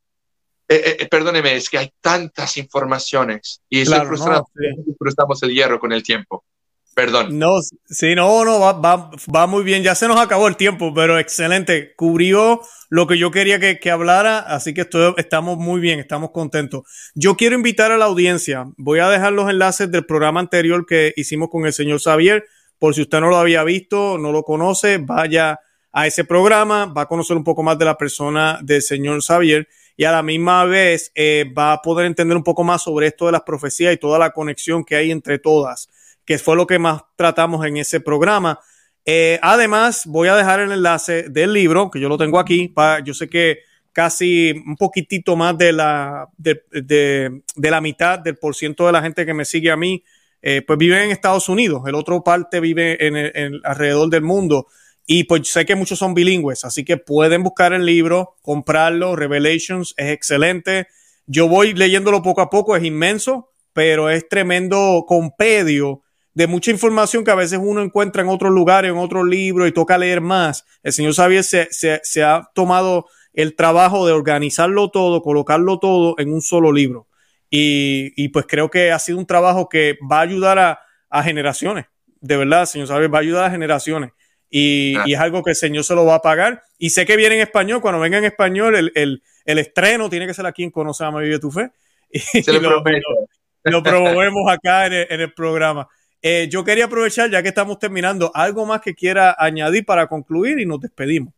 Eh, 0.66 0.97
eh, 1.01 1.09
perdóneme, 1.09 1.55
es 1.55 1.68
que 1.68 1.76
hay 1.76 1.93
tantas 2.01 2.57
informaciones 2.57 3.61
y 3.68 3.82
estoy 3.82 4.07
frustrado. 4.07 4.49
Frustramos 4.99 5.43
el 5.43 5.51
hierro 5.51 5.78
con 5.78 5.93
el 5.93 6.03
tiempo. 6.03 6.45
Perdón. 6.95 7.38
No, 7.38 7.61
sí, 7.86 8.14
no, 8.14 8.45
no, 8.45 8.61
va, 8.61 9.11
va, 9.34 9.47
muy 9.47 9.64
bien. 9.64 9.82
Ya 9.82 9.95
se 9.95 10.07
nos 10.07 10.18
acabó 10.20 10.47
el 10.49 10.57
tiempo, 10.57 10.92
pero 10.95 11.18
excelente. 11.18 11.95
Cubrió 11.97 12.61
lo 12.88 13.07
que 13.07 13.18
yo 13.18 13.30
quería 13.30 13.59
que, 13.59 13.80
que 13.80 13.90
hablara, 13.90 14.38
así 14.38 14.74
que 14.74 14.82
estoy, 14.82 15.12
estamos 15.16 15.59
muy 15.59 15.80
bien, 15.80 15.99
estamos 15.99 16.30
contentos. 16.30 16.82
Yo 17.14 17.36
quiero 17.36 17.57
invitar 17.57 17.90
a 17.90 17.99
la 17.99 18.05
audiencia. 18.05 18.66
Voy 18.76 19.01
a 19.01 19.09
dejar 19.09 19.32
los 19.32 19.51
enlaces 19.51 19.90
del 19.90 20.07
programa 20.07 20.40
anterior 20.40 20.86
que 20.86 21.12
hicimos 21.16 21.49
con 21.51 21.66
el 21.66 21.72
señor 21.72 22.01
Xavier. 22.01 22.45
Por 22.78 22.95
si 22.95 23.03
usted 23.03 23.20
no 23.20 23.28
lo 23.28 23.36
había 23.38 23.64
visto, 23.64 24.18
no 24.18 24.30
lo 24.30 24.42
conoce, 24.42 24.99
vaya 24.99 25.59
a 25.92 26.07
ese 26.07 26.24
programa, 26.24 26.86
va 26.86 27.03
a 27.03 27.07
conocer 27.07 27.36
un 27.36 27.45
poco 27.45 27.62
más 27.62 27.78
de 27.78 27.84
la 27.84 27.97
persona 27.97 28.59
del 28.62 28.82
señor 28.82 29.22
Xavier 29.22 29.68
y 29.97 30.05
a 30.05 30.12
la 30.12 30.22
misma 30.22 30.64
vez 30.64 31.12
eh, 31.14 31.45
va 31.57 31.72
a 31.72 31.82
poder 31.82 32.07
entender 32.07 32.36
un 32.36 32.42
poco 32.42 32.64
más 32.64 32.82
sobre 32.82 33.07
esto 33.07 33.26
de 33.26 33.32
las 33.32 33.42
profecías 33.42 33.95
y 33.95 33.97
toda 33.97 34.18
la 34.18 34.30
conexión 34.30 34.84
que 34.84 34.97
hay 34.97 35.11
entre 35.12 35.38
todas, 35.38 35.88
que 36.25 36.39
fue 36.39 36.57
lo 36.57 36.66
que 36.66 36.79
más 36.79 37.03
tratamos 37.16 37.64
en 37.66 37.77
ese 37.77 38.01
programa. 38.01 38.61
Eh, 39.05 39.39
además, 39.43 40.07
voy 40.07 40.29
a 40.29 40.37
dejar 40.37 40.61
el 40.61 40.72
enlace 40.72 41.29
del 41.29 41.53
libro, 41.53 41.91
que 41.91 42.01
yo 42.01 42.09
lo 42.09 42.16
tengo 42.16 42.39
aquí, 42.39 42.72
yo 43.05 43.14
sé 43.14 43.29
que 43.29 43.59
casi 43.93 44.51
un 44.51 44.77
poquitito 44.77 45.37
más 45.37 45.57
de 45.57 45.72
la, 45.72 46.29
de, 46.37 47.43
la 47.57 47.81
mitad 47.81 48.18
del 48.18 48.37
por 48.37 48.57
ciento 48.57 48.87
de 48.87 48.93
la 48.93 49.03
gente 49.03 49.27
que 49.27 49.35
me 49.35 49.45
sigue 49.45 49.70
a 49.70 49.77
mí, 49.77 50.03
eh, 50.43 50.62
pues 50.66 50.79
vive 50.79 51.03
en 51.03 51.11
Estados 51.11 51.49
Unidos, 51.49 51.83
el 51.87 51.95
otro 51.95 52.22
parte 52.25 52.61
vive 52.61 53.07
en, 53.07 53.16
en 53.16 53.61
alrededor 53.64 54.09
del 54.11 54.22
mundo. 54.22 54.66
Y 55.07 55.25
pues 55.25 55.49
sé 55.49 55.66
que 55.66 55.75
muchos 55.75 55.99
son 55.99 56.14
bilingües, 56.14 56.64
así 56.64 56.83
que 56.83 56.97
pueden 56.97 57.43
buscar 57.43 57.75
el 57.75 57.85
libro, 57.85 58.37
comprarlo. 58.41 59.16
Revelations 59.16 59.93
es 59.99 60.11
excelente. 60.11 60.89
Yo 61.27 61.47
voy 61.47 61.75
leyéndolo 61.75 62.22
poco 62.22 62.41
a 62.41 62.49
poco, 62.49 62.75
es 62.75 62.85
inmenso, 62.85 63.51
pero 63.75 64.09
es 64.09 64.27
tremendo 64.29 65.05
compedio 65.07 66.03
de 66.35 66.47
mucha 66.47 66.70
información 66.70 67.24
que 67.24 67.30
a 67.30 67.37
veces 67.37 67.61
uno 67.62 67.80
encuentra 67.80 68.22
en 68.22 68.28
otros 68.28 68.53
lugares, 68.53 68.91
en 68.91 68.99
otros 68.99 69.26
libros 69.26 69.68
y 69.68 69.72
toca 69.72 69.97
leer 69.97 70.20
más. 70.20 70.64
El 70.82 70.93
señor 70.93 71.14
Xavier 71.14 71.45
se, 71.45 71.68
se, 71.70 72.22
ha 72.22 72.51
tomado 72.55 73.07
el 73.32 73.55
trabajo 73.55 74.07
de 74.07 74.12
organizarlo 74.12 74.91
todo, 74.91 75.22
colocarlo 75.22 75.78
todo 75.78 76.16
en 76.18 76.32
un 76.32 76.43
solo 76.43 76.72
libro. 76.72 77.07
Y, 77.51 78.12
y, 78.16 78.28
pues 78.28 78.47
creo 78.49 78.68
que 78.68 78.91
ha 78.91 78.99
sido 78.99 79.18
un 79.18 79.26
trabajo 79.26 79.68
que 79.68 79.97
va 80.11 80.18
a 80.18 80.22
ayudar 80.22 80.59
a, 80.59 80.80
a 81.09 81.22
generaciones. 81.22 81.87
De 82.20 82.37
verdad, 82.37 82.66
señor 82.66 82.89
Xavier, 82.89 83.14
va 83.14 83.18
a 83.18 83.20
ayudar 83.20 83.45
a 83.45 83.51
generaciones. 83.51 84.11
Y, 84.57 84.95
es 85.12 85.18
algo 85.18 85.43
que 85.43 85.51
el 85.51 85.57
Señor 85.57 85.82
se 85.82 85.97
lo 85.97 86.05
va 86.05 86.14
a 86.16 86.22
pagar. 86.22 86.62
Y 86.78 86.91
sé 86.91 87.05
que 87.07 87.16
viene 87.16 87.35
en 87.35 87.41
español, 87.41 87.80
cuando 87.80 88.01
venga 88.01 88.18
en 88.18 88.24
español, 88.24 88.76
el, 88.76 88.93
el, 88.95 89.20
el 89.45 89.59
estreno 89.59 90.09
tiene 90.09 90.28
que 90.28 90.35
ser 90.35 90.47
aquí 90.47 90.62
en 90.62 90.70
Conoce 90.70 91.05
a 91.05 91.11
Vive 91.11 91.41
tu 91.41 91.51
Fe. 91.51 91.70
Y 92.32 92.43
lo, 92.61 92.82
lo, 93.64 93.82
promovemos 93.82 94.53
acá 94.53 94.87
en 94.87 94.93
el, 94.93 95.07
en 95.11 95.20
el 95.22 95.32
programa. 95.32 95.89
Eh, 96.27 96.49
yo 96.51 96.64
quería 96.64 96.87
aprovechar, 96.87 97.31
ya 97.31 97.43
que 97.43 97.51
estamos 97.51 97.79
terminando, 97.79 98.31
algo 98.35 98.64
más 98.64 98.81
que 98.81 98.95
quiera 98.95 99.37
añadir 99.39 99.85
para 99.85 100.07
concluir 100.07 100.59
y 100.59 100.64
nos 100.64 100.81
despedimos. 100.81 101.35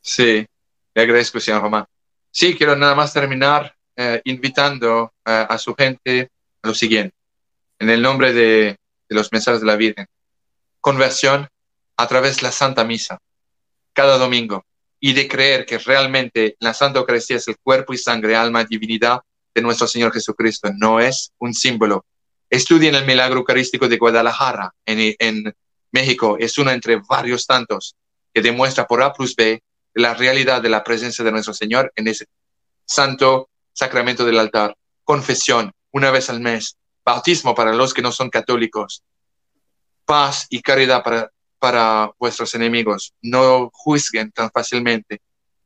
Sí, 0.00 0.44
Le 0.92 1.02
agradezco, 1.02 1.38
señor 1.38 1.62
Román. 1.62 1.84
Sí, 2.32 2.56
quiero 2.56 2.74
nada 2.74 2.96
más 2.96 3.12
terminar 3.12 3.72
eh, 3.94 4.20
invitando 4.24 5.12
eh, 5.24 5.46
a 5.48 5.56
su 5.56 5.72
gente 5.72 6.32
a 6.62 6.66
lo 6.66 6.74
siguiente. 6.74 7.14
En 7.78 7.90
el 7.90 8.02
nombre 8.02 8.32
de, 8.32 8.76
los 9.08 9.30
mensajes 9.30 9.60
de 9.60 9.66
la 9.68 9.76
Virgen. 9.76 10.06
Conversión 10.80 11.46
a 11.96 12.08
través 12.08 12.38
de 12.38 12.42
la 12.42 12.50
Santa 12.50 12.82
Misa, 12.82 13.18
cada 13.92 14.18
domingo, 14.18 14.64
y 14.98 15.12
de 15.12 15.28
creer 15.28 15.64
que 15.64 15.78
realmente 15.78 16.56
la 16.58 16.74
Santa 16.74 16.98
Eucaristía 16.98 17.36
es 17.36 17.46
el 17.46 17.58
cuerpo 17.62 17.92
y 17.94 17.98
sangre, 17.98 18.34
alma 18.34 18.62
y 18.62 18.66
divinidad 18.66 19.20
de 19.54 19.62
nuestro 19.62 19.86
Señor 19.86 20.12
Jesucristo. 20.12 20.72
No 20.76 20.98
es 20.98 21.30
un 21.38 21.54
símbolo. 21.54 22.04
Estudien 22.50 22.94
el 22.94 23.04
milagro 23.04 23.40
eucarístico 23.40 23.88
de 23.88 23.98
Guadalajara, 23.98 24.72
en, 24.86 25.54
México. 25.90 26.36
Es 26.38 26.58
uno 26.58 26.70
entre 26.70 26.96
varios 26.96 27.46
tantos 27.46 27.96
que 28.32 28.42
demuestra 28.42 28.86
por 28.86 29.02
A 29.02 29.12
plus 29.12 29.34
B 29.34 29.62
la 29.94 30.12
realidad 30.14 30.60
de 30.60 30.68
la 30.68 30.84
presencia 30.84 31.24
de 31.24 31.32
nuestro 31.32 31.54
Señor 31.54 31.92
en 31.96 32.08
ese 32.08 32.26
santo 32.84 33.48
sacramento 33.72 34.24
del 34.24 34.38
altar. 34.38 34.76
Confesión, 35.02 35.72
una 35.92 36.10
vez 36.10 36.28
al 36.28 36.40
mes. 36.40 36.76
Bautismo 37.04 37.54
para 37.54 37.72
los 37.72 37.94
que 37.94 38.02
no 38.02 38.12
son 38.12 38.28
católicos. 38.28 39.02
Paz 40.04 40.46
y 40.50 40.60
caridad 40.60 41.02
para, 41.02 41.30
para 41.58 42.10
vuestros 42.18 42.54
enemigos. 42.54 43.14
No 43.22 43.70
juzguen 43.72 44.30
tan 44.30 44.50
fácilmente. 44.50 45.22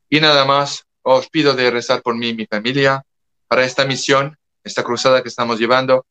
Y 0.09 0.21
nada 0.21 0.45
más, 0.45 0.85
os 1.01 1.29
pido 1.29 1.53
de 1.53 1.69
rezar 1.69 2.01
por 2.01 2.15
mí 2.15 2.29
y 2.29 2.35
mi 2.35 2.45
familia 2.45 3.03
para 3.47 3.65
esta 3.65 3.85
misión, 3.85 4.37
esta 4.63 4.83
cruzada 4.83 5.21
que 5.21 5.29
estamos 5.29 5.59
llevando. 5.59 6.05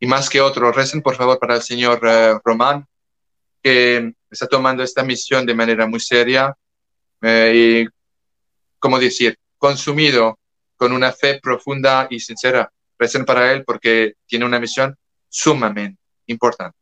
Y 0.00 0.06
más 0.06 0.30
que 0.30 0.40
otro, 0.40 0.72
recen 0.72 1.02
por 1.02 1.14
favor 1.14 1.38
para 1.38 1.56
el 1.56 1.62
señor 1.62 2.00
uh, 2.02 2.40
Román, 2.42 2.86
que 3.62 4.14
está 4.30 4.46
tomando 4.46 4.82
esta 4.82 5.04
misión 5.04 5.44
de 5.44 5.54
manera 5.54 5.86
muy 5.86 6.00
seria 6.00 6.56
eh, 7.20 7.84
y, 7.84 7.88
como 8.78 8.98
decir, 8.98 9.36
consumido 9.58 10.38
con 10.76 10.92
una 10.92 11.12
fe 11.12 11.38
profunda 11.42 12.06
y 12.08 12.18
sincera. 12.18 12.72
Recen 12.98 13.26
para 13.26 13.52
él 13.52 13.64
porque 13.64 14.14
tiene 14.26 14.46
una 14.46 14.58
misión 14.58 14.96
sumamente 15.28 16.00
importante. 16.26 16.76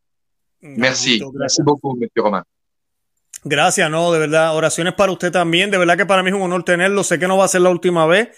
Merci. 0.61 1.21
Gracias 1.33 1.65
beaucoup, 1.65 1.99
monsieur 1.99 2.25
Román. 2.25 2.45
Gracias, 3.45 3.91
no, 3.91 4.13
de 4.13 4.19
verdad. 4.19 4.55
Oraciones 4.57 4.95
para 4.95 5.13
usted 5.13 5.31
también. 5.31 5.71
De 5.71 5.79
verdad 5.79 5.97
que 5.97 6.07
para 6.07 6.23
mí 6.23 6.31
es 6.31 6.37
un 6.37 6.43
honor 6.43 6.65
tenerlo. 6.65 7.05
Sé 7.05 7.19
que 7.19 7.29
no 7.29 7.37
va 7.37 7.45
a 7.45 7.49
ser 7.49 7.61
la 7.61 7.71
última 7.71 8.07
vez. 8.07 8.29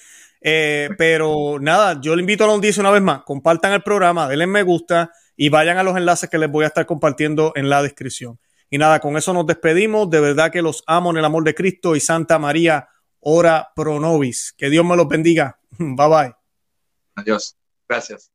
Eh, 0.40 0.90
pero 0.96 1.58
nada, 1.60 2.00
yo 2.00 2.16
le 2.16 2.22
invito 2.22 2.44
a 2.44 2.46
los 2.46 2.60
10 2.60 2.78
una 2.78 2.90
vez 2.90 3.02
más. 3.02 3.22
Compartan 3.24 3.72
el 3.72 3.82
programa, 3.82 4.28
denle 4.28 4.46
me 4.46 4.62
gusta 4.62 5.10
y 5.36 5.48
vayan 5.48 5.78
a 5.78 5.82
los 5.82 5.96
enlaces 5.96 6.30
que 6.30 6.38
les 6.38 6.50
voy 6.50 6.64
a 6.64 6.68
estar 6.68 6.86
compartiendo 6.86 7.52
en 7.56 7.68
la 7.68 7.82
descripción. 7.82 8.38
Y 8.70 8.78
nada, 8.78 9.00
con 9.00 9.16
eso 9.16 9.32
nos 9.32 9.46
despedimos. 9.46 10.08
De 10.08 10.20
verdad 10.20 10.50
que 10.50 10.62
los 10.62 10.84
amo 10.86 11.10
en 11.10 11.18
el 11.18 11.24
amor 11.24 11.44
de 11.44 11.54
Cristo 11.54 11.96
y 11.96 12.00
Santa 12.00 12.38
María, 12.38 12.88
ora 13.18 13.68
pro 13.74 13.98
nobis. 13.98 14.54
Que 14.56 14.70
Dios 14.70 14.84
me 14.84 14.96
los 14.96 15.08
bendiga. 15.08 15.58
Bye 15.78 16.08
bye. 16.08 16.34
Adiós. 17.16 17.56
Gracias. 17.88 18.30